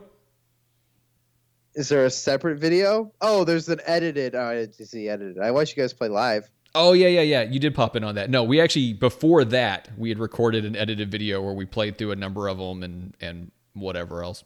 Is 1.74 1.88
there 1.88 2.04
a 2.04 2.10
separate 2.10 2.58
video? 2.58 3.12
Oh, 3.20 3.44
there's 3.44 3.68
an 3.68 3.80
edited. 3.86 4.34
Oh, 4.34 4.42
I 4.42 4.84
see 4.84 5.08
edited. 5.08 5.38
I 5.38 5.50
watched 5.50 5.76
you 5.76 5.82
guys 5.82 5.92
play 5.92 6.08
live. 6.08 6.50
Oh 6.74 6.92
yeah, 6.92 7.08
yeah, 7.08 7.22
yeah. 7.22 7.42
You 7.42 7.58
did 7.58 7.74
pop 7.74 7.96
in 7.96 8.04
on 8.04 8.14
that. 8.14 8.30
No, 8.30 8.44
we 8.44 8.60
actually 8.60 8.94
before 8.94 9.44
that 9.46 9.88
we 9.98 10.08
had 10.08 10.18
recorded 10.18 10.64
an 10.64 10.76
edited 10.76 11.10
video 11.10 11.42
where 11.42 11.54
we 11.54 11.66
played 11.66 11.98
through 11.98 12.12
a 12.12 12.16
number 12.16 12.48
of 12.48 12.58
them 12.58 12.82
and 12.82 13.14
and 13.20 13.50
whatever 13.74 14.22
else. 14.22 14.44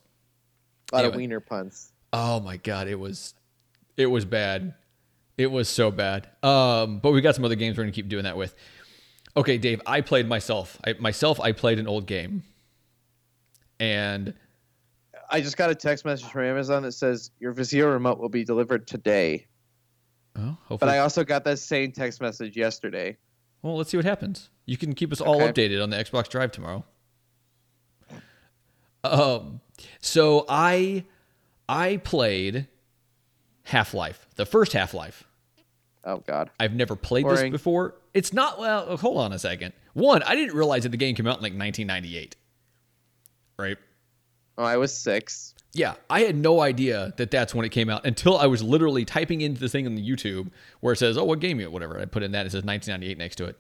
A 0.92 0.96
lot 0.96 1.04
of 1.04 1.14
wiener 1.14 1.40
puns. 1.40 1.92
Oh 2.12 2.40
my 2.40 2.56
god, 2.56 2.88
it 2.88 2.98
was 2.98 3.34
it 3.96 4.06
was 4.06 4.24
bad. 4.24 4.74
It 5.38 5.50
was 5.50 5.68
so 5.68 5.90
bad. 5.90 6.28
Um, 6.42 6.98
but 7.00 7.12
we 7.12 7.20
got 7.20 7.34
some 7.34 7.44
other 7.44 7.54
games 7.56 7.76
we're 7.76 7.84
gonna 7.84 7.92
keep 7.92 8.08
doing 8.08 8.24
that 8.24 8.36
with. 8.36 8.54
Okay, 9.36 9.58
Dave, 9.58 9.82
I 9.86 10.00
played 10.00 10.26
myself. 10.28 10.78
I 10.86 10.94
myself 10.94 11.38
I 11.40 11.52
played 11.52 11.78
an 11.78 11.86
old 11.86 12.06
game. 12.06 12.42
And 13.78 14.32
I 15.30 15.40
just 15.42 15.56
got 15.58 15.68
a 15.70 15.74
text 15.74 16.04
message 16.06 16.28
from 16.30 16.44
Amazon 16.44 16.82
that 16.84 16.92
says 16.92 17.30
your 17.38 17.52
Vizio 17.52 17.92
remote 17.92 18.18
will 18.18 18.30
be 18.30 18.44
delivered 18.44 18.86
today. 18.86 19.46
oh, 20.38 20.56
hopefully 20.64 20.78
But 20.78 20.88
I 20.88 21.00
also 21.00 21.24
got 21.24 21.44
that 21.44 21.58
same 21.58 21.92
text 21.92 22.20
message 22.22 22.56
yesterday. 22.56 23.18
Well, 23.60 23.76
let's 23.76 23.90
see 23.90 23.98
what 23.98 24.06
happens. 24.06 24.48
You 24.64 24.76
can 24.78 24.94
keep 24.94 25.12
us 25.12 25.20
all 25.20 25.42
Okay. 25.42 25.52
updated 25.68 25.82
on 25.82 25.90
the 25.90 25.96
Xbox 25.98 26.28
Drive 26.28 26.52
tomorrow. 26.52 26.84
Um, 29.04 29.60
so 30.00 30.44
I 30.48 31.04
I 31.68 31.98
played 31.98 32.66
Half 33.66 33.94
Life, 33.94 34.26
the 34.36 34.46
first 34.46 34.72
Half 34.72 34.94
Life. 34.94 35.24
Oh 36.04 36.22
God. 36.26 36.50
I've 36.60 36.74
never 36.74 36.94
played 36.94 37.24
Boring. 37.24 37.50
this 37.50 37.60
before, 37.60 37.94
It's 38.14 38.32
not 38.32 38.60
well. 38.60 38.96
Hold 38.96 39.18
on 39.18 39.32
a 39.32 39.38
second. 39.38 39.72
One, 39.92 40.22
I 40.22 40.36
didn't 40.36 40.54
realize 40.56 40.84
that 40.84 40.90
the 40.90 40.96
game 40.96 41.14
came 41.16 41.26
out 41.26 41.38
in 41.38 41.42
like 41.42 41.52
1998. 41.58 42.36
Right. 43.58 43.76
Oh, 44.56 44.62
I 44.64 44.76
was 44.76 44.96
six. 44.96 45.54
Yeah, 45.72 45.94
I 46.08 46.20
had 46.20 46.36
no 46.36 46.60
idea 46.60 47.12
that 47.16 47.30
that's 47.30 47.54
when 47.54 47.66
it 47.66 47.70
came 47.70 47.90
out 47.90 48.06
until 48.06 48.38
I 48.38 48.46
was 48.46 48.62
literally 48.62 49.04
typing 49.04 49.40
into 49.40 49.60
the 49.60 49.68
thing 49.68 49.86
on 49.86 49.94
the 49.94 50.08
YouTube 50.08 50.50
where 50.80 50.92
it 50.92 50.96
says, 50.96 51.18
"Oh, 51.18 51.24
what 51.24 51.40
game 51.40 51.60
you?" 51.60 51.70
Whatever. 51.70 52.00
I 52.00 52.04
put 52.06 52.22
in 52.22 52.32
that. 52.32 52.46
It 52.46 52.50
says 52.52 52.64
1998 52.64 53.18
next 53.18 53.36
to 53.36 53.44
it. 53.46 53.58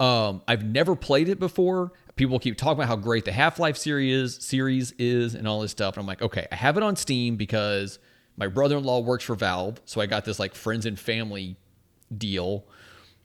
Um, 0.00 0.42
I've 0.48 0.64
never 0.64 0.96
played 0.96 1.28
it 1.28 1.38
before. 1.38 1.92
People 2.16 2.38
keep 2.38 2.58
talking 2.58 2.74
about 2.74 2.88
how 2.88 2.96
great 2.96 3.24
the 3.24 3.32
Half 3.32 3.58
Life 3.58 3.76
series 3.78 4.42
series 4.44 4.92
is 4.98 5.34
and 5.34 5.46
all 5.48 5.60
this 5.60 5.70
stuff. 5.70 5.94
And 5.94 6.02
I'm 6.02 6.06
like, 6.06 6.20
okay, 6.20 6.46
I 6.52 6.56
have 6.56 6.76
it 6.76 6.82
on 6.82 6.96
Steam 6.96 7.36
because 7.36 7.98
my 8.36 8.48
brother 8.48 8.76
in 8.76 8.84
law 8.84 9.00
works 9.00 9.24
for 9.24 9.34
Valve, 9.34 9.80
so 9.84 10.00
I 10.00 10.06
got 10.06 10.24
this 10.24 10.38
like 10.38 10.54
friends 10.54 10.86
and 10.86 10.98
family 10.98 11.56
deal 12.16 12.64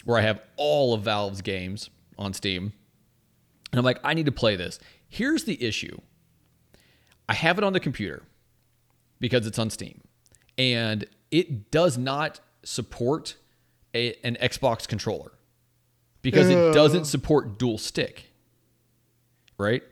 where 0.05 0.17
I 0.17 0.21
have 0.21 0.41
all 0.55 0.93
of 0.93 1.01
Valve's 1.01 1.41
games 1.41 1.89
on 2.17 2.33
Steam. 2.33 2.73
And 3.71 3.79
I'm 3.79 3.85
like, 3.85 3.99
I 4.03 4.13
need 4.13 4.25
to 4.25 4.31
play 4.31 4.55
this. 4.55 4.79
Here's 5.07 5.43
the 5.43 5.61
issue. 5.63 5.99
I 7.27 7.33
have 7.33 7.57
it 7.57 7.63
on 7.63 7.73
the 7.73 7.79
computer 7.79 8.23
because 9.19 9.45
it's 9.45 9.59
on 9.59 9.69
Steam. 9.69 10.01
And 10.57 11.05
it 11.31 11.71
does 11.71 11.97
not 11.97 12.39
support 12.63 13.35
a, 13.93 14.15
an 14.23 14.37
Xbox 14.41 14.87
controller 14.87 15.31
because 16.21 16.49
it 16.49 16.73
doesn't 16.73 17.05
support 17.05 17.57
dual 17.57 17.77
stick. 17.77 18.31
Right? 19.57 19.83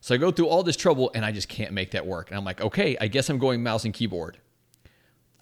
So 0.00 0.14
I 0.14 0.18
go 0.18 0.30
through 0.30 0.48
all 0.48 0.62
this 0.62 0.76
trouble 0.76 1.10
and 1.14 1.24
I 1.24 1.32
just 1.32 1.48
can't 1.48 1.72
make 1.72 1.90
that 1.92 2.06
work. 2.06 2.30
And 2.30 2.38
I'm 2.38 2.44
like, 2.44 2.60
okay, 2.60 2.96
I 3.00 3.06
guess 3.06 3.28
I'm 3.28 3.38
going 3.38 3.62
mouse 3.62 3.84
and 3.84 3.92
keyboard. 3.92 4.38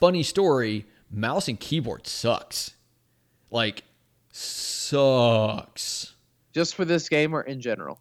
Funny 0.01 0.23
story, 0.23 0.87
mouse 1.11 1.49
and 1.49 1.59
keyboard 1.59 2.07
sucks. 2.07 2.73
Like, 3.51 3.83
sucks 4.31 6.15
Just 6.53 6.75
for 6.75 6.85
this 6.85 7.09
game 7.09 7.35
or 7.35 7.43
in 7.43 7.61
general? 7.61 7.99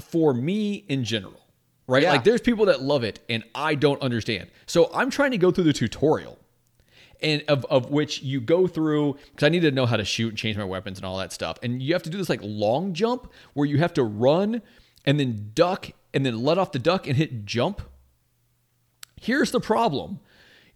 for 0.00 0.32
me 0.32 0.84
in 0.88 1.02
general, 1.04 1.40
right? 1.86 2.02
Yeah. 2.04 2.12
Like 2.12 2.24
there's 2.24 2.40
people 2.40 2.66
that 2.66 2.80
love 2.80 3.02
it 3.04 3.18
and 3.28 3.42
I 3.54 3.74
don't 3.74 4.00
understand. 4.00 4.48
So 4.66 4.88
I'm 4.94 5.10
trying 5.10 5.32
to 5.32 5.38
go 5.38 5.50
through 5.50 5.64
the 5.64 5.72
tutorial 5.72 6.38
and 7.20 7.42
of, 7.48 7.64
of 7.66 7.90
which 7.90 8.22
you 8.22 8.40
go 8.40 8.66
through 8.66 9.18
because 9.32 9.44
I 9.44 9.48
need 9.48 9.60
to 9.60 9.70
know 9.72 9.86
how 9.86 9.96
to 9.96 10.04
shoot 10.04 10.28
and 10.28 10.38
change 10.38 10.56
my 10.56 10.64
weapons 10.64 10.98
and 10.98 11.04
all 11.04 11.18
that 11.18 11.32
stuff. 11.32 11.58
And 11.62 11.82
you 11.82 11.92
have 11.92 12.04
to 12.04 12.10
do 12.10 12.18
this 12.18 12.28
like 12.28 12.40
long 12.42 12.94
jump 12.94 13.30
where 13.54 13.66
you 13.66 13.78
have 13.78 13.92
to 13.94 14.04
run 14.04 14.62
and 15.04 15.18
then 15.18 15.50
duck 15.54 15.90
and 16.14 16.24
then 16.24 16.42
let 16.42 16.56
off 16.56 16.72
the 16.72 16.78
duck 16.78 17.06
and 17.06 17.16
hit 17.16 17.44
jump. 17.44 17.82
Here's 19.20 19.50
the 19.50 19.60
problem. 19.60 20.20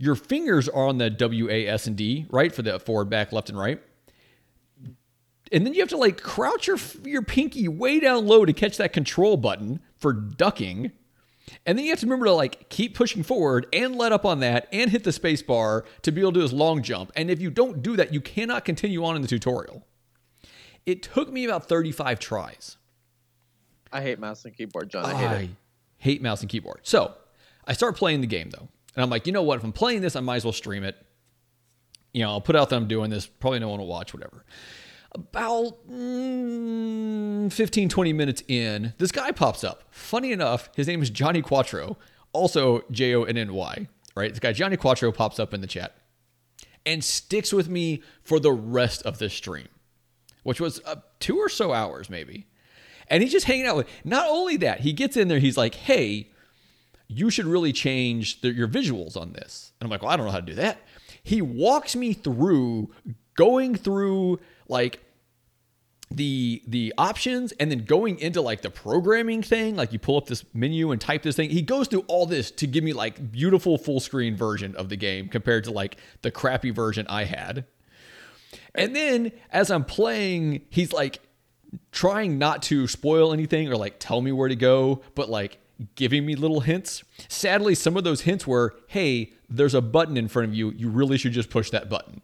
Your 0.04 0.14
fingers 0.14 0.68
are 0.68 0.86
on 0.86 0.98
the 0.98 1.08
W, 1.08 1.50
A, 1.50 1.66
S, 1.66 1.86
and 1.86 1.96
D, 1.96 2.26
right? 2.30 2.54
For 2.54 2.62
the 2.62 2.78
forward, 2.78 3.08
back, 3.08 3.32
left, 3.32 3.48
and 3.48 3.58
right 3.58 3.80
and 5.52 5.64
then 5.64 5.74
you 5.74 5.80
have 5.80 5.88
to 5.90 5.96
like 5.96 6.20
crouch 6.20 6.66
your 6.66 6.78
your 7.04 7.22
pinky 7.22 7.68
way 7.68 8.00
down 8.00 8.26
low 8.26 8.44
to 8.44 8.52
catch 8.52 8.76
that 8.78 8.92
control 8.92 9.36
button 9.36 9.80
for 9.96 10.12
ducking. 10.12 10.90
And 11.66 11.78
then 11.78 11.84
you 11.84 11.90
have 11.92 12.00
to 12.00 12.06
remember 12.06 12.26
to 12.26 12.32
like 12.32 12.68
keep 12.70 12.94
pushing 12.94 13.22
forward 13.22 13.66
and 13.72 13.94
let 13.94 14.12
up 14.12 14.24
on 14.24 14.40
that 14.40 14.66
and 14.72 14.90
hit 14.90 15.04
the 15.04 15.12
space 15.12 15.42
bar 15.42 15.84
to 16.02 16.10
be 16.10 16.22
able 16.22 16.32
to 16.32 16.38
do 16.38 16.42
this 16.42 16.52
long 16.52 16.82
jump. 16.82 17.12
And 17.14 17.30
if 17.30 17.40
you 17.40 17.50
don't 17.50 17.82
do 17.82 17.96
that, 17.96 18.12
you 18.12 18.20
cannot 18.20 18.64
continue 18.64 19.04
on 19.04 19.14
in 19.14 19.22
the 19.22 19.28
tutorial. 19.28 19.86
It 20.86 21.02
took 21.02 21.30
me 21.30 21.44
about 21.44 21.68
35 21.68 22.18
tries. 22.18 22.76
I 23.92 24.00
hate 24.00 24.18
mouse 24.18 24.44
and 24.44 24.56
keyboard, 24.56 24.90
John. 24.90 25.04
I 25.04 25.14
hate 25.14 25.26
I 25.26 25.34
it. 25.42 25.50
hate 25.98 26.22
mouse 26.22 26.40
and 26.40 26.48
keyboard. 26.50 26.80
So 26.82 27.14
I 27.66 27.74
start 27.74 27.96
playing 27.96 28.22
the 28.22 28.26
game 28.26 28.50
though. 28.50 28.68
And 28.96 29.02
I'm 29.02 29.10
like, 29.10 29.26
you 29.26 29.32
know 29.32 29.42
what? 29.42 29.58
If 29.58 29.64
I'm 29.64 29.72
playing 29.72 30.02
this, 30.02 30.16
I 30.16 30.20
might 30.20 30.36
as 30.36 30.44
well 30.44 30.52
stream 30.52 30.84
it. 30.84 30.96
You 32.12 32.22
know, 32.22 32.30
I'll 32.30 32.40
put 32.40 32.54
out 32.54 32.70
that 32.70 32.76
I'm 32.76 32.86
doing 32.86 33.10
this. 33.10 33.26
Probably 33.26 33.58
no 33.58 33.68
one 33.68 33.80
will 33.80 33.88
watch, 33.88 34.14
whatever. 34.14 34.44
About 35.12 35.88
mm, 35.88 37.52
15, 37.52 37.88
20 37.88 38.12
minutes 38.12 38.42
in, 38.48 38.94
this 38.98 39.12
guy 39.12 39.30
pops 39.32 39.64
up. 39.64 39.84
Funny 39.90 40.32
enough, 40.32 40.70
his 40.76 40.86
name 40.86 41.02
is 41.02 41.10
Johnny 41.10 41.42
Quattro, 41.42 41.96
also 42.32 42.82
J 42.90 43.14
O 43.14 43.24
N 43.24 43.36
N 43.36 43.54
Y, 43.54 43.88
right? 44.16 44.30
This 44.30 44.40
guy, 44.40 44.52
Johnny 44.52 44.76
Quattro, 44.76 45.12
pops 45.12 45.38
up 45.38 45.54
in 45.54 45.60
the 45.60 45.66
chat 45.66 45.96
and 46.86 47.02
sticks 47.02 47.52
with 47.52 47.68
me 47.68 48.02
for 48.22 48.38
the 48.38 48.52
rest 48.52 49.02
of 49.02 49.18
the 49.18 49.30
stream, 49.30 49.68
which 50.42 50.60
was 50.60 50.80
uh, 50.84 50.96
two 51.20 51.38
or 51.38 51.48
so 51.48 51.72
hours, 51.72 52.10
maybe. 52.10 52.46
And 53.08 53.22
he's 53.22 53.32
just 53.32 53.46
hanging 53.46 53.66
out 53.66 53.76
with. 53.76 53.88
Not 54.04 54.26
only 54.28 54.56
that, 54.58 54.80
he 54.80 54.92
gets 54.92 55.16
in 55.16 55.28
there. 55.28 55.38
He's 55.38 55.56
like, 55.56 55.74
"Hey, 55.74 56.30
you 57.08 57.30
should 57.30 57.46
really 57.46 57.72
change 57.72 58.40
the, 58.40 58.52
your 58.52 58.68
visuals 58.68 59.16
on 59.16 59.32
this." 59.32 59.72
And 59.80 59.86
I'm 59.86 59.90
like, 59.90 60.02
"Well, 60.02 60.10
I 60.10 60.16
don't 60.16 60.26
know 60.26 60.32
how 60.32 60.40
to 60.40 60.46
do 60.46 60.54
that." 60.54 60.80
He 61.22 61.40
walks 61.42 61.96
me 61.96 62.12
through 62.12 62.90
going 63.34 63.74
through 63.74 64.40
like 64.68 65.00
the 66.10 66.62
the 66.66 66.94
options 66.98 67.52
and 67.52 67.70
then 67.70 67.84
going 67.84 68.18
into 68.18 68.40
like 68.40 68.62
the 68.62 68.70
programming 68.70 69.42
thing 69.42 69.74
like 69.74 69.92
you 69.92 69.98
pull 69.98 70.16
up 70.16 70.26
this 70.26 70.44
menu 70.54 70.92
and 70.92 71.00
type 71.00 71.22
this 71.22 71.34
thing 71.34 71.50
he 71.50 71.62
goes 71.62 71.88
through 71.88 72.04
all 72.06 72.26
this 72.26 72.50
to 72.50 72.66
give 72.66 72.84
me 72.84 72.92
like 72.92 73.32
beautiful 73.32 73.78
full 73.78 74.00
screen 74.00 74.36
version 74.36 74.76
of 74.76 74.88
the 74.88 74.96
game 74.96 75.28
compared 75.28 75.64
to 75.64 75.70
like 75.70 75.96
the 76.22 76.30
crappy 76.30 76.70
version 76.70 77.06
i 77.08 77.24
had 77.24 77.64
and 78.74 78.94
then 78.94 79.32
as 79.50 79.70
i'm 79.70 79.84
playing 79.84 80.60
he's 80.70 80.92
like 80.92 81.20
trying 81.90 82.38
not 82.38 82.62
to 82.62 82.86
spoil 82.86 83.32
anything 83.32 83.68
or 83.68 83.76
like 83.76 83.96
tell 83.98 84.20
me 84.20 84.30
where 84.30 84.48
to 84.48 84.56
go 84.56 85.02
but 85.14 85.28
like 85.28 85.58
giving 85.94 86.24
me 86.24 86.36
little 86.36 86.60
hints 86.60 87.02
sadly 87.28 87.74
some 87.74 87.96
of 87.96 88.04
those 88.04 88.22
hints 88.22 88.46
were 88.46 88.74
hey 88.88 89.32
there's 89.48 89.74
a 89.74 89.80
button 89.80 90.16
in 90.16 90.28
front 90.28 90.48
of 90.48 90.54
you 90.54 90.70
you 90.72 90.88
really 90.88 91.18
should 91.18 91.32
just 91.32 91.50
push 91.50 91.70
that 91.70 91.88
button 91.88 92.22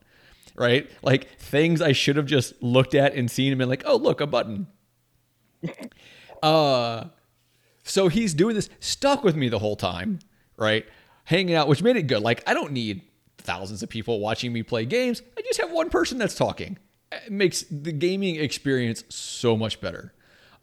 right? 0.61 0.91
Like 1.03 1.39
things 1.39 1.81
I 1.81 1.93
should 1.93 2.17
have 2.17 2.27
just 2.27 2.63
looked 2.63 2.95
at 2.95 3.15
and 3.15 3.31
seen 3.31 3.51
and 3.51 3.59
been 3.59 3.69
like, 3.69 3.83
oh, 3.87 3.97
look, 3.97 4.21
a 4.21 4.27
button. 4.27 4.67
uh, 6.43 7.05
so 7.83 8.09
he's 8.09 8.35
doing 8.35 8.55
this, 8.55 8.69
stuck 8.79 9.25
with 9.25 9.35
me 9.37 9.49
the 9.49 9.59
whole 9.59 9.75
time, 9.75 10.19
right? 10.59 10.87
Hanging 11.25 11.55
out, 11.55 11.67
which 11.67 11.83
made 11.83 11.97
it 11.97 12.03
good. 12.03 12.23
Like, 12.23 12.43
I 12.47 12.53
don't 12.53 12.73
need 12.73 13.01
thousands 13.39 13.83
of 13.83 13.89
people 13.89 14.21
watching 14.21 14.53
me 14.53 14.63
play 14.63 14.85
games. 14.85 15.23
I 15.39 15.41
just 15.41 15.61
have 15.61 15.71
one 15.73 15.89
person 15.89 16.19
that's 16.19 16.35
talking. 16.35 16.79
It 17.11 17.33
makes 17.33 17.65
the 17.71 17.93
gaming 17.93 18.37
experience 18.37 19.05
so 19.09 19.57
much 19.57 19.81
better. 19.81 20.13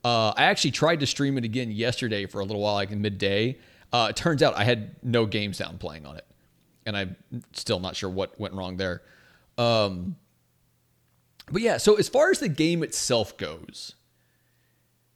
Uh, 0.03 0.33
I 0.37 0.43
actually 0.43 0.71
tried 0.71 0.99
to 1.01 1.07
stream 1.07 1.37
it 1.37 1.43
again 1.43 1.71
yesterday 1.71 2.25
for 2.25 2.39
a 2.39 2.45
little 2.45 2.61
while, 2.61 2.75
like 2.75 2.91
midday. 2.91 3.57
Uh, 3.91 4.07
it 4.09 4.15
turns 4.15 4.43
out 4.43 4.55
I 4.55 4.63
had 4.63 4.95
no 5.03 5.25
game 5.25 5.53
sound 5.53 5.79
playing 5.79 6.05
on 6.05 6.17
it, 6.17 6.25
and 6.85 6.95
I'm 6.95 7.15
still 7.53 7.79
not 7.79 7.95
sure 7.95 8.09
what 8.09 8.39
went 8.39 8.53
wrong 8.53 8.77
there. 8.77 9.01
Um, 9.57 10.15
but 11.51 11.61
yeah, 11.61 11.77
so 11.77 11.95
as 11.95 12.09
far 12.09 12.29
as 12.29 12.39
the 12.39 12.49
game 12.49 12.83
itself 12.83 13.37
goes, 13.37 13.95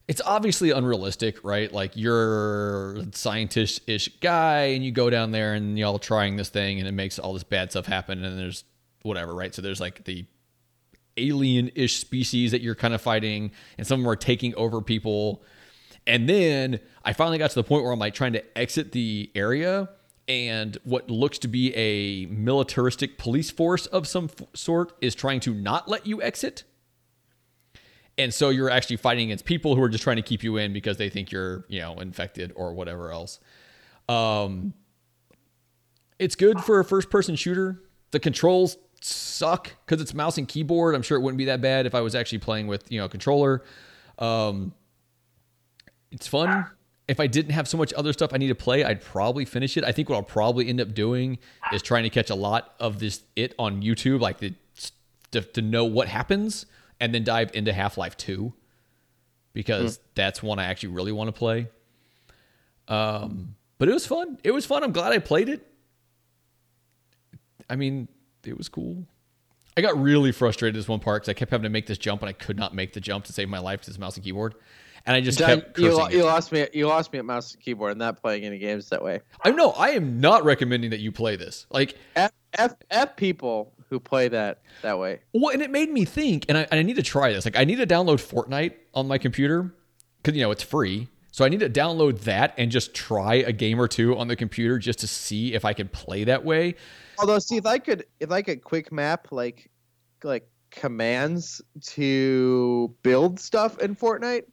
it's 0.07 0.21
obviously 0.25 0.71
unrealistic, 0.71 1.43
right? 1.43 1.71
Like 1.71 1.95
you're 1.95 2.97
a 2.97 3.05
scientist-ish 3.13 4.09
guy, 4.19 4.61
and 4.73 4.83
you 4.83 4.91
go 4.91 5.09
down 5.09 5.31
there 5.31 5.53
and 5.53 5.77
y'all 5.77 5.99
trying 5.99 6.35
this 6.35 6.49
thing, 6.49 6.79
and 6.79 6.87
it 6.87 6.93
makes 6.93 7.19
all 7.19 7.33
this 7.33 7.43
bad 7.43 7.71
stuff 7.71 7.85
happen, 7.85 8.23
and 8.23 8.37
there's 8.37 8.63
whatever, 9.03 9.33
right? 9.33 9.53
So 9.53 9.61
there's 9.61 9.79
like 9.79 10.03
the 10.03 10.25
alien-ish 11.29 11.99
species 11.99 12.51
that 12.51 12.61
you're 12.61 12.75
kind 12.75 12.93
of 12.93 13.01
fighting, 13.01 13.51
and 13.77 13.85
some 13.85 13.99
of 13.99 14.03
them 14.03 14.11
are 14.11 14.15
taking 14.15 14.55
over 14.55 14.81
people. 14.81 15.43
And 16.07 16.27
then 16.27 16.79
I 17.05 17.13
finally 17.13 17.37
got 17.37 17.51
to 17.51 17.55
the 17.55 17.63
point 17.63 17.83
where 17.83 17.93
I'm 17.93 17.99
like 17.99 18.13
trying 18.13 18.33
to 18.33 18.57
exit 18.57 18.91
the 18.91 19.29
area, 19.35 19.89
and 20.27 20.77
what 20.83 21.09
looks 21.09 21.37
to 21.39 21.47
be 21.47 21.75
a 21.75 22.25
militaristic 22.27 23.17
police 23.17 23.51
force 23.51 23.85
of 23.87 24.07
some 24.07 24.29
f- 24.39 24.47
sort 24.53 24.93
is 25.01 25.13
trying 25.13 25.39
to 25.41 25.53
not 25.53 25.87
let 25.87 26.07
you 26.07 26.21
exit. 26.21 26.63
And 28.17 28.33
so 28.33 28.49
you're 28.49 28.69
actually 28.69 28.97
fighting 28.97 29.25
against 29.25 29.45
people 29.45 29.75
who 29.75 29.81
are 29.81 29.89
just 29.89 30.03
trying 30.03 30.17
to 30.17 30.21
keep 30.21 30.43
you 30.43 30.57
in 30.57 30.73
because 30.73 30.97
they 30.97 31.09
think 31.09 31.31
you're, 31.31 31.65
you 31.69 31.79
know, 31.79 31.99
infected 31.99 32.51
or 32.55 32.73
whatever 32.73 33.11
else. 33.11 33.39
Um, 34.07 34.73
it's 36.19 36.35
good 36.35 36.59
for 36.61 36.79
a 36.79 36.85
first 36.85 37.09
person 37.09 37.35
shooter. 37.35 37.81
The 38.11 38.19
controls 38.19 38.77
suck 39.01 39.71
because 39.85 40.01
it's 40.01 40.13
mouse 40.13 40.37
and 40.37 40.47
keyboard. 40.47 40.95
I'm 40.95 41.01
sure 41.01 41.17
it 41.17 41.21
wouldn't 41.21 41.37
be 41.37 41.45
that 41.45 41.61
bad 41.61 41.85
if 41.85 41.95
I 41.95 42.01
was 42.01 42.15
actually 42.15 42.39
playing 42.39 42.67
with, 42.67 42.91
you 42.91 42.99
know, 42.99 43.05
a 43.05 43.09
controller. 43.09 43.63
Um, 44.19 44.73
it's 46.11 46.27
fun. 46.27 46.67
If 47.07 47.19
I 47.19 47.27
didn't 47.27 47.51
have 47.51 47.67
so 47.67 47.77
much 47.77 47.93
other 47.93 48.13
stuff 48.13 48.31
I 48.33 48.37
need 48.37 48.47
to 48.47 48.55
play, 48.55 48.83
I'd 48.83 49.01
probably 49.01 49.43
finish 49.43 49.75
it. 49.75 49.83
I 49.83 49.91
think 49.91 50.09
what 50.09 50.15
I'll 50.15 50.23
probably 50.23 50.69
end 50.69 50.79
up 50.79 50.93
doing 50.93 51.39
is 51.73 51.81
trying 51.81 52.03
to 52.03 52.09
catch 52.09 52.29
a 52.29 52.35
lot 52.35 52.75
of 52.79 52.99
this 52.99 53.23
it 53.35 53.53
on 53.59 53.81
YouTube, 53.81 54.21
like 54.21 54.37
the 54.37 54.53
to, 55.31 55.41
to 55.41 55.61
know 55.61 55.85
what 55.85 56.07
happens, 56.07 56.65
and 56.99 57.13
then 57.13 57.23
dive 57.23 57.51
into 57.53 57.73
Half 57.73 57.97
Life 57.97 58.15
Two 58.17 58.53
because 59.53 59.99
that's 60.15 60.41
one 60.41 60.59
I 60.59 60.65
actually 60.65 60.89
really 60.89 61.11
want 61.11 61.27
to 61.27 61.31
play. 61.33 61.67
Um, 62.87 63.55
but 63.77 63.89
it 63.89 63.93
was 63.93 64.05
fun. 64.05 64.37
It 64.43 64.51
was 64.51 64.65
fun. 64.65 64.83
I'm 64.83 64.91
glad 64.91 65.11
I 65.11 65.19
played 65.19 65.49
it. 65.49 65.67
I 67.69 67.75
mean, 67.75 68.07
it 68.45 68.57
was 68.57 68.69
cool. 68.69 69.05
I 69.77 69.81
got 69.81 69.97
really 69.97 70.31
frustrated 70.31 70.77
this 70.77 70.87
one 70.87 70.99
part 70.99 71.21
because 71.21 71.29
I 71.29 71.33
kept 71.33 71.51
having 71.51 71.63
to 71.63 71.69
make 71.69 71.87
this 71.87 71.97
jump 71.97 72.21
and 72.21 72.29
I 72.29 72.33
could 72.33 72.57
not 72.57 72.75
make 72.75 72.93
the 72.93 72.99
jump 72.99 73.25
to 73.25 73.33
save 73.33 73.47
my 73.47 73.59
life 73.59 73.79
because 73.79 73.89
it's 73.89 73.99
mouse 73.99 74.15
and 74.15 74.23
keyboard. 74.23 74.55
And 75.05 75.15
I 75.15 75.21
just 75.21 75.39
kept 75.39 75.79
you, 75.79 75.85
cursing. 75.85 75.99
lo- 75.99 76.05
it. 76.05 76.13
you 76.13 76.23
lost 76.23 76.51
me. 76.51 76.67
You 76.73 76.87
lost 76.87 77.11
me 77.11 77.19
at 77.19 77.25
mouse 77.25 77.53
and 77.53 77.63
keyboard. 77.63 77.91
and 77.91 77.99
not 77.99 78.21
playing 78.21 78.43
any 78.43 78.59
games 78.59 78.89
that 78.89 79.03
way. 79.03 79.21
I 79.43 79.51
know 79.51 79.71
I 79.71 79.91
am 79.91 80.19
not 80.19 80.43
recommending 80.43 80.91
that 80.91 80.99
you 80.99 81.11
play 81.11 81.35
this. 81.37 81.65
Like, 81.71 81.95
F, 82.15 82.31
F, 82.53 82.75
F 82.91 83.15
people 83.15 83.73
who 83.89 83.99
play 83.99 84.27
that 84.27 84.61
that 84.83 84.99
way. 84.99 85.21
Well, 85.33 85.53
and 85.53 85.61
it 85.61 85.71
made 85.71 85.89
me 85.89 86.05
think, 86.05 86.45
and 86.49 86.57
I, 86.57 86.67
and 86.69 86.79
I 86.79 86.83
need 86.83 86.97
to 86.97 87.03
try 87.03 87.31
this. 87.33 87.45
Like, 87.45 87.57
I 87.57 87.63
need 87.63 87.77
to 87.77 87.87
download 87.87 88.17
Fortnite 88.17 88.73
on 88.93 89.07
my 89.07 89.17
computer 89.17 89.73
because 90.21 90.37
you 90.37 90.43
know 90.43 90.51
it's 90.51 90.63
free. 90.63 91.07
So 91.31 91.45
I 91.45 91.49
need 91.49 91.61
to 91.61 91.69
download 91.69 92.21
that 92.21 92.53
and 92.57 92.69
just 92.69 92.93
try 92.93 93.35
a 93.35 93.53
game 93.53 93.79
or 93.79 93.87
two 93.87 94.17
on 94.17 94.27
the 94.27 94.35
computer 94.35 94.77
just 94.77 94.99
to 94.99 95.07
see 95.07 95.53
if 95.53 95.63
I 95.63 95.71
can 95.73 95.87
play 95.87 96.25
that 96.25 96.43
way. 96.43 96.75
Although, 97.21 97.39
see, 97.39 97.57
if 97.57 97.65
I 97.65 97.77
could, 97.77 98.05
if 98.19 98.31
I 98.31 98.41
could 98.41 98.63
quick 98.63 98.91
map 98.91 99.27
like, 99.31 99.69
like 100.23 100.49
commands 100.71 101.61
to 101.81 102.93
build 103.03 103.39
stuff 103.39 103.77
in 103.79 103.95
Fortnite, 103.95 104.43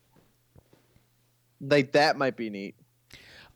like 1.60 1.92
that 1.92 2.16
might 2.18 2.36
be 2.36 2.50
neat. 2.50 2.74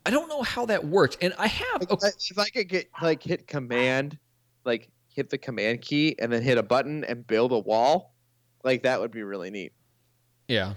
I 0.05 0.09
don't 0.09 0.27
know 0.27 0.41
how 0.41 0.65
that 0.65 0.85
works, 0.85 1.15
and 1.21 1.33
I 1.37 1.47
have. 1.47 1.81
Like, 1.81 1.91
okay, 1.91 2.07
if 2.29 2.37
I- 2.37 2.49
could 2.49 2.67
get 2.67 2.89
like 3.01 3.23
hit 3.23 3.47
command, 3.47 4.17
like 4.65 4.89
hit 5.09 5.29
the 5.29 5.37
command 5.37 5.81
key 5.81 6.15
and 6.19 6.31
then 6.33 6.41
hit 6.41 6.57
a 6.57 6.63
button 6.63 7.03
and 7.03 7.25
build 7.25 7.51
a 7.51 7.59
wall, 7.59 8.13
like 8.63 8.83
that 8.83 8.99
would 8.99 9.11
be 9.11 9.21
really 9.23 9.51
neat. 9.51 9.71
yeah, 10.47 10.73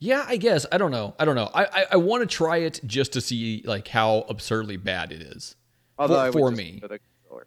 yeah. 0.00 0.24
I 0.28 0.36
guess 0.36 0.66
I 0.72 0.78
don't 0.78 0.90
know. 0.90 1.14
I 1.18 1.24
don't 1.24 1.36
know. 1.36 1.48
I 1.54 1.64
I, 1.64 1.86
I 1.92 1.96
want 1.96 2.22
to 2.22 2.26
try 2.26 2.58
it 2.58 2.80
just 2.84 3.12
to 3.14 3.20
see 3.20 3.62
like 3.64 3.86
how 3.88 4.26
absurdly 4.28 4.76
bad 4.76 5.12
it 5.12 5.22
is. 5.22 5.54
Although 5.98 6.30
For- 6.32 6.38
for 6.40 6.50
me 6.50 6.80
a 6.82 6.88
controller. 6.88 7.46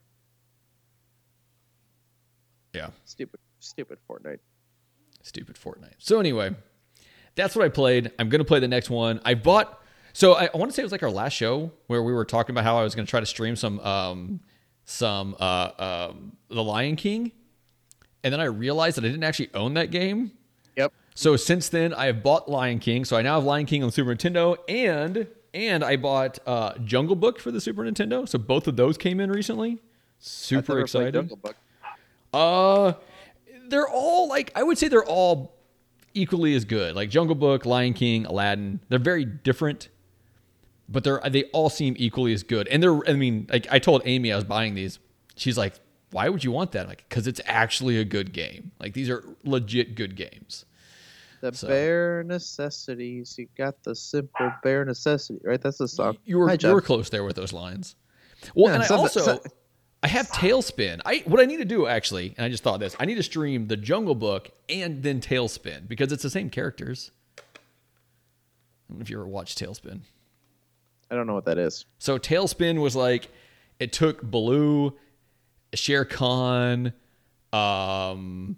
Yeah. 2.73 2.89
Stupid, 3.05 3.39
stupid 3.59 3.97
Fortnite. 4.09 4.39
Stupid 5.21 5.55
Fortnite. 5.55 5.95
So 5.97 6.19
anyway, 6.19 6.55
that's 7.35 7.55
what 7.55 7.65
I 7.65 7.69
played. 7.69 8.11
I'm 8.19 8.29
gonna 8.29 8.43
play 8.43 8.59
the 8.59 8.67
next 8.67 8.89
one. 8.89 9.19
I 9.25 9.33
bought. 9.33 9.81
So 10.13 10.33
I, 10.33 10.49
I 10.53 10.57
want 10.57 10.71
to 10.71 10.75
say 10.75 10.81
it 10.81 10.85
was 10.85 10.91
like 10.91 11.03
our 11.03 11.11
last 11.11 11.33
show 11.33 11.71
where 11.87 12.01
we 12.01 12.13
were 12.13 12.25
talking 12.25 12.53
about 12.53 12.63
how 12.63 12.77
I 12.77 12.83
was 12.83 12.95
gonna 12.95 13.07
try 13.07 13.19
to 13.19 13.25
stream 13.25 13.55
some 13.55 13.79
um 13.79 14.39
some 14.85 15.35
uh 15.39 15.71
um 16.09 16.37
The 16.49 16.63
Lion 16.63 16.95
King, 16.95 17.31
and 18.23 18.33
then 18.33 18.39
I 18.39 18.45
realized 18.45 18.97
that 18.97 19.03
I 19.03 19.07
didn't 19.07 19.23
actually 19.23 19.49
own 19.53 19.73
that 19.75 19.91
game. 19.91 20.31
Yep. 20.75 20.93
So 21.15 21.35
since 21.35 21.69
then, 21.69 21.93
I 21.93 22.05
have 22.05 22.23
bought 22.23 22.49
Lion 22.49 22.79
King. 22.79 23.03
So 23.03 23.17
I 23.17 23.21
now 23.21 23.35
have 23.35 23.43
Lion 23.43 23.65
King 23.65 23.83
on 23.83 23.91
Super 23.91 24.15
Nintendo, 24.15 24.57
and 24.67 25.27
and 25.53 25.83
I 25.83 25.97
bought 25.97 26.39
uh, 26.45 26.77
Jungle 26.79 27.15
Book 27.15 27.39
for 27.39 27.51
the 27.51 27.59
Super 27.59 27.83
Nintendo. 27.83 28.27
So 28.27 28.39
both 28.39 28.67
of 28.67 28.75
those 28.75 28.97
came 28.97 29.19
in 29.19 29.31
recently. 29.31 29.79
Super 30.19 30.79
excited. 30.79 31.31
Uh, 32.33 32.93
they're 33.69 33.87
all 33.87 34.27
like 34.29 34.51
I 34.55 34.63
would 34.63 34.77
say 34.77 34.87
they're 34.87 35.03
all 35.05 35.55
equally 36.13 36.55
as 36.55 36.65
good. 36.65 36.95
Like 36.95 37.09
Jungle 37.09 37.35
Book, 37.35 37.65
Lion 37.65 37.93
King, 37.93 38.25
Aladdin. 38.25 38.79
They're 38.89 38.99
very 38.99 39.25
different, 39.25 39.89
but 40.87 41.03
they're 41.03 41.21
they 41.29 41.45
all 41.45 41.69
seem 41.69 41.95
equally 41.97 42.33
as 42.33 42.43
good. 42.43 42.67
And 42.67 42.81
they're 42.81 42.99
I 43.09 43.13
mean, 43.13 43.47
like 43.49 43.67
I 43.71 43.79
told 43.79 44.01
Amy 44.05 44.31
I 44.31 44.35
was 44.35 44.45
buying 44.45 44.75
these. 44.75 44.99
She's 45.35 45.57
like, 45.57 45.75
"Why 46.11 46.29
would 46.29 46.43
you 46.43 46.51
want 46.51 46.71
that?" 46.73 46.81
I'm 46.83 46.87
like, 46.89 47.05
because 47.07 47.27
it's 47.27 47.41
actually 47.45 47.97
a 47.97 48.05
good 48.05 48.33
game. 48.33 48.71
Like 48.79 48.93
these 48.93 49.09
are 49.09 49.23
legit 49.43 49.95
good 49.95 50.15
games. 50.15 50.65
The 51.41 51.53
So- 51.53 51.67
bare 51.69 52.23
necessities. 52.23 53.35
You 53.37 53.47
got 53.57 53.81
the 53.83 53.95
simple 53.95 54.51
bare 54.61 54.83
necessity, 54.83 55.39
right? 55.43 55.61
That's 55.61 55.77
the 55.77 55.87
song. 55.87 56.17
You 56.25 56.37
were 56.39 56.49
Hi, 56.49 56.57
you 56.61 56.73
were 56.73 56.81
close 56.81 57.09
there 57.09 57.23
with 57.23 57.37
those 57.37 57.53
lines. 57.53 57.95
Well, 58.55 58.67
Yeah, 58.67 58.73
and 58.75 58.83
I 58.83 58.87
so 58.87 58.95
also 58.97 59.19
so- 59.21 59.43
I 60.01 60.07
have 60.07 60.29
TaleSpin. 60.29 61.01
I 61.05 61.23
what 61.25 61.41
I 61.41 61.45
need 61.45 61.57
to 61.57 61.65
do 61.65 61.85
actually, 61.85 62.33
and 62.37 62.45
I 62.45 62.49
just 62.49 62.63
thought 62.63 62.79
this. 62.79 62.95
I 62.99 63.05
need 63.05 63.15
to 63.15 63.23
stream 63.23 63.67
the 63.67 63.77
Jungle 63.77 64.15
Book 64.15 64.49
and 64.69 65.03
then 65.03 65.19
TaleSpin 65.19 65.87
because 65.87 66.11
it's 66.11 66.23
the 66.23 66.29
same 66.29 66.49
characters. 66.49 67.11
I 67.37 67.41
don't 68.89 68.99
know 68.99 69.01
if 69.01 69.09
you 69.09 69.17
ever 69.17 69.27
watched 69.27 69.59
TaleSpin. 69.59 70.01
I 71.11 71.15
don't 71.15 71.27
know 71.27 71.33
what 71.33 71.45
that 71.45 71.57
is. 71.57 71.85
So 71.97 72.17
TaleSpin 72.17 72.79
was 72.81 72.95
like 72.95 73.29
it 73.79 73.91
took 73.91 74.21
Baloo, 74.21 74.97
Shere 75.73 76.05
Khan, 76.05 76.93
um, 77.51 78.57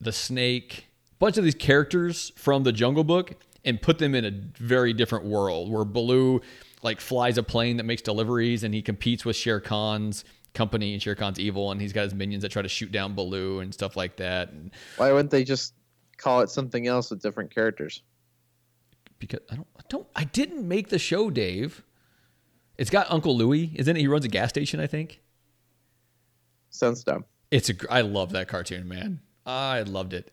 the 0.00 0.12
snake, 0.12 0.86
a 1.12 1.14
bunch 1.18 1.38
of 1.38 1.44
these 1.44 1.54
characters 1.54 2.32
from 2.36 2.62
the 2.62 2.72
Jungle 2.72 3.04
Book 3.04 3.34
and 3.64 3.80
put 3.80 3.98
them 3.98 4.14
in 4.14 4.24
a 4.24 4.32
very 4.62 4.92
different 4.92 5.24
world 5.24 5.70
where 5.70 5.84
Baloo 5.84 6.40
like 6.86 7.02
flies 7.02 7.36
a 7.36 7.42
plane 7.42 7.76
that 7.76 7.84
makes 7.84 8.00
deliveries 8.00 8.64
and 8.64 8.72
he 8.72 8.80
competes 8.80 9.26
with 9.26 9.36
Shere 9.36 9.60
Khan's 9.60 10.24
company 10.54 10.94
and 10.94 11.02
Shere 11.02 11.14
Khan's 11.14 11.38
evil 11.38 11.70
and 11.70 11.80
he's 11.80 11.92
got 11.92 12.04
his 12.04 12.14
minions 12.14 12.42
that 12.42 12.48
try 12.48 12.62
to 12.62 12.68
shoot 12.68 12.90
down 12.90 13.14
Baloo 13.14 13.60
and 13.60 13.74
stuff 13.74 13.94
like 13.96 14.16
that. 14.16 14.50
And 14.52 14.70
Why 14.96 15.12
wouldn't 15.12 15.30
they 15.30 15.44
just 15.44 15.74
call 16.16 16.40
it 16.40 16.48
something 16.48 16.86
else 16.86 17.10
with 17.10 17.20
different 17.20 17.54
characters? 17.54 18.02
because 19.18 19.40
I 19.50 19.56
don't, 19.56 19.66
I 19.76 19.82
don't, 19.88 20.06
I 20.14 20.24
didn't 20.24 20.66
make 20.66 20.88
the 20.88 20.98
show, 20.98 21.30
Dave. 21.30 21.82
It's 22.76 22.90
got 22.90 23.10
Uncle 23.10 23.36
Louie, 23.36 23.72
isn't 23.74 23.96
it? 23.96 24.00
He 24.00 24.08
runs 24.08 24.24
a 24.24 24.28
gas 24.28 24.50
station, 24.50 24.80
I 24.80 24.86
think. 24.86 25.20
Sounds 26.70 27.02
dumb. 27.04 27.24
It's 27.50 27.70
a, 27.70 27.74
I 27.90 28.02
love 28.02 28.32
that 28.32 28.48
cartoon, 28.48 28.88
man. 28.88 29.20
I 29.46 29.82
loved 29.82 30.12
it, 30.12 30.32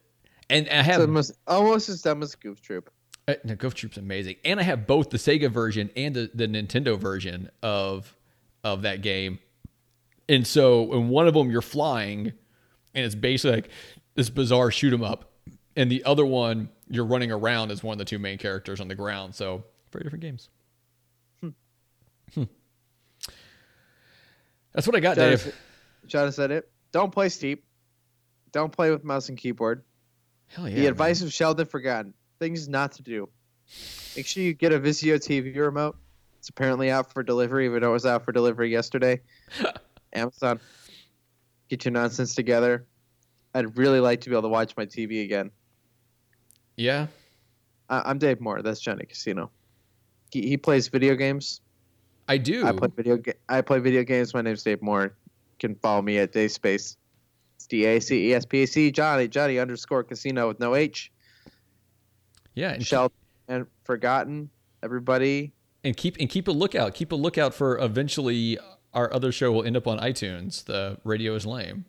and 0.50 0.68
I 0.70 0.82
have 0.82 1.00
It's 1.00 1.08
almost, 1.08 1.34
almost 1.48 1.90
as 1.90 2.02
dumb 2.02 2.24
as 2.24 2.36
Goof 2.36 2.62
Troop. 2.62 2.92
Uh, 3.28 3.36
no, 3.46 3.56
Goof 3.56 3.74
Troop's 3.74 3.98
amazing, 3.98 4.36
and 4.44 4.60
I 4.60 4.64
have 4.64 4.86
both 4.86 5.10
the 5.10 5.18
Sega 5.18 5.50
version 5.50 5.90
and 5.96 6.14
the, 6.14 6.30
the 6.34 6.48
Nintendo 6.48 6.98
version 6.98 7.50
of 7.62 8.16
of 8.64 8.82
that 8.82 9.02
game. 9.02 9.40
And 10.28 10.46
so, 10.48 10.92
in 10.94 11.10
one 11.10 11.28
of 11.28 11.34
them, 11.34 11.50
you're 11.52 11.62
flying, 11.62 12.34
and 12.94 13.06
it's 13.06 13.16
basically 13.16 13.58
like 13.62 13.70
this 14.16 14.30
bizarre 14.30 14.72
shoot 14.72 14.94
'em 14.94 15.04
up, 15.04 15.32
and 15.76 15.90
the 15.90 16.04
other 16.04 16.26
one, 16.26 16.70
you're 16.90 17.06
running 17.06 17.32
around 17.32 17.72
as 17.72 17.82
one 17.84 17.94
of 17.94 18.00
the 18.00 18.06
two 18.06 18.20
main 18.20 18.38
characters 18.38 18.80
on 18.82 18.88
the 18.90 18.96
ground. 18.96 19.36
So, 19.36 19.64
very 19.92 20.04
different 20.04 20.22
games. 20.24 20.50
Hmm. 21.42 22.44
That's 24.74 24.88
what 24.88 24.96
I 24.96 25.00
got, 25.00 25.16
John, 25.18 25.30
Dave. 25.30 25.48
is- 25.48 25.54
John 26.08 26.32
said 26.32 26.52
it. 26.52 26.70
Don't 26.92 27.12
play 27.12 27.30
steep. 27.30 27.64
Don't 28.52 28.72
play 28.72 28.92
with 28.92 29.04
mouse 29.04 29.30
and 29.30 29.38
keyboard. 29.38 29.84
Hell 30.48 30.68
yeah! 30.68 30.76
the 30.76 30.82
man. 30.82 30.92
advice 30.92 31.22
of 31.22 31.32
Sheldon 31.34 31.66
forgotten. 31.66 32.14
Things 32.44 32.68
not 32.68 32.92
to 32.92 33.02
do. 33.02 33.30
Make 34.18 34.28
sure 34.28 34.44
you 34.44 34.54
get 34.54 34.74
a 34.74 34.80
Vizio 34.80 35.16
TV 35.16 35.56
remote. 35.56 35.96
It's 36.40 36.50
apparently 36.50 36.92
out 36.92 37.14
for 37.14 37.24
delivery, 37.24 37.64
even 37.68 37.82
though 37.82 37.92
it 37.92 37.94
was 37.94 38.06
out 38.06 38.26
for 38.26 38.34
delivery 38.34 38.70
yesterday. 38.70 39.22
Amazon. 40.14 40.60
Get 41.70 41.86
your 41.86 41.94
nonsense 41.94 42.36
together. 42.36 42.86
I'd 43.54 43.78
really 43.78 44.02
like 44.02 44.20
to 44.22 44.30
be 44.30 44.36
able 44.36 44.42
to 44.42 44.50
watch 44.50 44.76
my 44.76 44.86
TV 44.86 45.24
again. 45.24 45.52
Yeah. 46.76 47.08
I- 47.90 48.02
I'm 48.10 48.18
Dave 48.18 48.42
Moore. 48.42 48.62
That's 48.62 48.82
Johnny 48.82 49.06
Casino. 49.06 49.50
He, 50.30 50.46
he 50.46 50.58
plays 50.58 50.90
video 50.90 51.16
games. 51.16 51.62
I 52.28 52.40
do. 52.40 52.68
I 52.68 52.74
play 52.74 52.90
video. 52.94 53.16
Ga- 53.16 53.40
I 53.48 53.62
play 53.62 53.80
video 53.80 54.04
games. 54.04 54.34
My 54.34 54.42
name's 54.42 54.64
Dave 54.64 54.82
Moore. 54.82 55.04
You 55.04 55.12
can 55.60 55.76
follow 55.76 56.02
me 56.02 56.18
at 56.18 56.34
Dave 56.34 56.52
Space. 56.52 56.98
It's 57.56 57.68
D 57.68 57.86
A 57.86 58.02
C 58.02 58.32
E 58.32 58.34
S 58.34 58.46
P 58.46 58.64
A 58.64 58.68
C 58.68 58.92
Johnny 58.92 59.30
Johnny 59.30 59.60
underscore 59.60 60.04
Casino 60.04 60.50
with 60.50 60.60
no 60.60 60.76
H. 60.76 61.10
yeah, 62.56 62.78
and 63.48 63.68
Forgotten. 63.84 64.50
Everybody. 64.82 65.54
and 65.84 65.96
keep 65.96 66.18
and 66.20 66.30
keep 66.30 66.48
a 66.48 66.52
lookout. 66.52 66.94
Keep 66.94 67.12
a 67.12 67.16
lookout 67.16 67.54
for 67.54 67.78
eventually 67.80 68.58
our 68.94 69.14
other 69.14 69.32
show 69.32 69.52
will 69.52 69.64
end 69.64 69.78
up 69.78 69.88
on 69.88 69.98
iTunes. 70.00 70.66
The 70.66 70.98
Radio 71.04 71.36
is 71.36 71.46
Lame, 71.46 71.86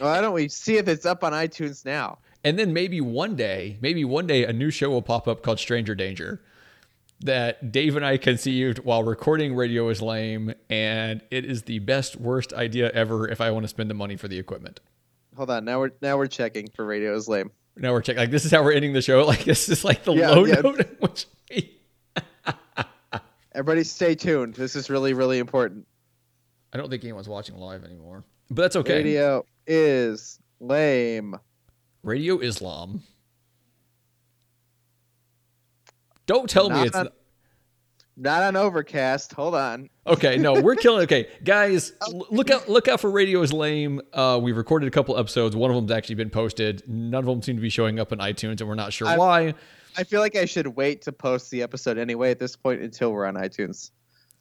Well, 0.00 0.10
Why 0.10 0.20
don't 0.20 0.32
we 0.32 0.48
see 0.48 0.76
if 0.76 0.86
it's 0.88 1.04
up 1.04 1.24
on 1.24 1.32
iTunes 1.32 1.84
now? 1.84 2.18
and 2.44 2.56
then 2.58 2.72
maybe 2.72 3.00
one 3.00 3.34
day, 3.34 3.76
maybe 3.80 4.04
one 4.04 4.26
day, 4.26 4.44
a 4.44 4.52
new 4.52 4.70
show 4.70 4.88
will 4.90 5.02
pop 5.02 5.26
up 5.26 5.42
called 5.42 5.58
Stranger 5.58 5.94
Danger 5.96 6.40
that 7.20 7.72
Dave 7.72 7.96
and 7.96 8.04
I 8.06 8.18
conceived 8.18 8.78
while 8.80 9.02
recording 9.02 9.54
Radio 9.54 9.88
is 9.88 10.02
Lame, 10.02 10.54
and 10.68 11.22
it 11.30 11.44
is 11.46 11.62
the 11.62 11.78
best 11.80 12.16
worst 12.16 12.52
idea 12.52 12.90
ever. 12.92 13.26
If 13.28 13.40
I 13.40 13.50
want 13.50 13.64
to 13.64 13.68
spend 13.68 13.90
the 13.90 13.94
money 13.94 14.16
for 14.16 14.28
the 14.28 14.38
equipment. 14.38 14.80
Hold 15.36 15.50
on. 15.50 15.64
Now 15.64 15.80
we're 15.80 15.90
now 16.00 16.16
we're 16.16 16.26
checking 16.28 16.68
for 16.68 16.84
radio 16.84 17.14
is 17.16 17.26
lame. 17.28 17.50
Now 17.76 17.92
we're 17.92 18.00
checking. 18.02 18.18
Like 18.20 18.30
this 18.30 18.44
is 18.44 18.50
how 18.50 18.62
we're 18.62 18.72
ending 18.72 18.92
the 18.92 19.02
show. 19.02 19.24
Like 19.26 19.44
this 19.44 19.68
is 19.68 19.84
like 19.84 20.04
the 20.04 20.12
Yeah, 20.14 20.30
low 20.30 20.44
yeah. 20.46 20.60
note. 20.62 20.80
in 20.80 20.86
Which 21.00 21.26
Everybody, 23.52 23.84
stay 23.84 24.14
tuned. 24.14 24.54
This 24.54 24.76
is 24.76 24.90
really 24.90 25.12
really 25.14 25.38
important. 25.38 25.86
I 26.72 26.78
don't 26.78 26.90
think 26.90 27.04
anyone's 27.04 27.28
watching 27.28 27.56
live 27.56 27.84
anymore, 27.84 28.24
but 28.50 28.62
that's 28.62 28.76
okay. 28.76 28.96
Radio 28.98 29.44
is 29.66 30.38
lame. 30.60 31.36
Radio 32.02 32.38
Islam. 32.40 33.02
Don't 36.26 36.50
tell 36.50 36.68
me 36.68 36.76
Not 36.76 36.86
it's 36.88 36.96
on- 36.96 37.08
Not 38.16 38.42
on 38.42 38.56
Overcast. 38.56 39.32
Hold 39.34 39.54
on. 39.54 39.90
okay. 40.06 40.38
No, 40.38 40.60
we're 40.60 40.74
killing. 40.74 41.02
Okay, 41.02 41.28
guys, 41.44 41.92
look 42.30 42.50
out! 42.50 42.68
Look 42.68 42.88
out 42.88 43.00
for 43.00 43.10
Radio 43.10 43.42
is 43.42 43.52
lame. 43.52 44.00
Uh, 44.12 44.38
we've 44.42 44.56
recorded 44.56 44.86
a 44.86 44.90
couple 44.90 45.18
episodes. 45.18 45.54
One 45.54 45.70
of 45.70 45.76
them's 45.76 45.90
actually 45.90 46.14
been 46.14 46.30
posted. 46.30 46.82
None 46.88 47.18
of 47.18 47.26
them 47.26 47.42
seem 47.42 47.56
to 47.56 47.62
be 47.62 47.68
showing 47.68 48.00
up 48.00 48.12
on 48.12 48.18
iTunes, 48.18 48.60
and 48.60 48.68
we're 48.68 48.74
not 48.74 48.92
sure 48.92 49.08
I- 49.08 49.16
why. 49.16 49.54
I 49.98 50.04
feel 50.04 50.20
like 50.20 50.36
I 50.36 50.44
should 50.44 50.66
wait 50.66 51.02
to 51.02 51.12
post 51.12 51.50
the 51.50 51.62
episode 51.62 51.96
anyway 51.96 52.30
at 52.30 52.38
this 52.38 52.54
point 52.54 52.82
until 52.82 53.12
we're 53.12 53.24
on 53.26 53.34
iTunes. 53.34 53.90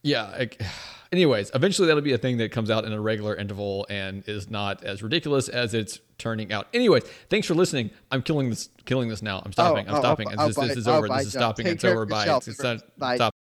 Yeah. 0.03 0.23
I- 0.23 0.49
anyways, 1.11 1.51
eventually 1.53 1.87
that'll 1.87 2.01
be 2.01 2.13
a 2.13 2.17
thing 2.17 2.37
that 2.37 2.51
comes 2.51 2.69
out 2.69 2.85
in 2.85 2.93
a 2.93 2.99
regular 3.01 3.35
interval 3.35 3.85
and 3.89 4.27
is 4.27 4.49
not 4.49 4.83
as 4.83 5.01
ridiculous 5.01 5.49
as 5.49 5.73
it's 5.73 5.99
turning 6.17 6.51
out. 6.51 6.67
Anyways, 6.73 7.03
thanks 7.29 7.47
for 7.47 7.55
listening. 7.55 7.89
I'm 8.11 8.21
killing 8.21 8.49
this. 8.49 8.69
Killing 8.85 9.09
this 9.09 9.21
now. 9.21 9.41
I'm 9.43 9.51
stopping. 9.51 9.85
Oh, 9.87 9.91
I'm 9.91 9.95
oh, 9.97 9.99
stopping. 9.99 10.27
oh, 10.37 10.47
this, 10.47 10.55
this 10.55 10.77
is 10.77 10.87
oh, 10.87 10.97
over. 10.97 11.07
this 11.07 11.27
is 11.27 11.33
stopping. 11.33 11.67
It's 11.67 11.83
over. 11.83 12.05
Bye. 12.05 12.25
It's, 12.27 12.47
it's 12.47 12.61
not, 12.61 12.81
stop. 13.15 13.34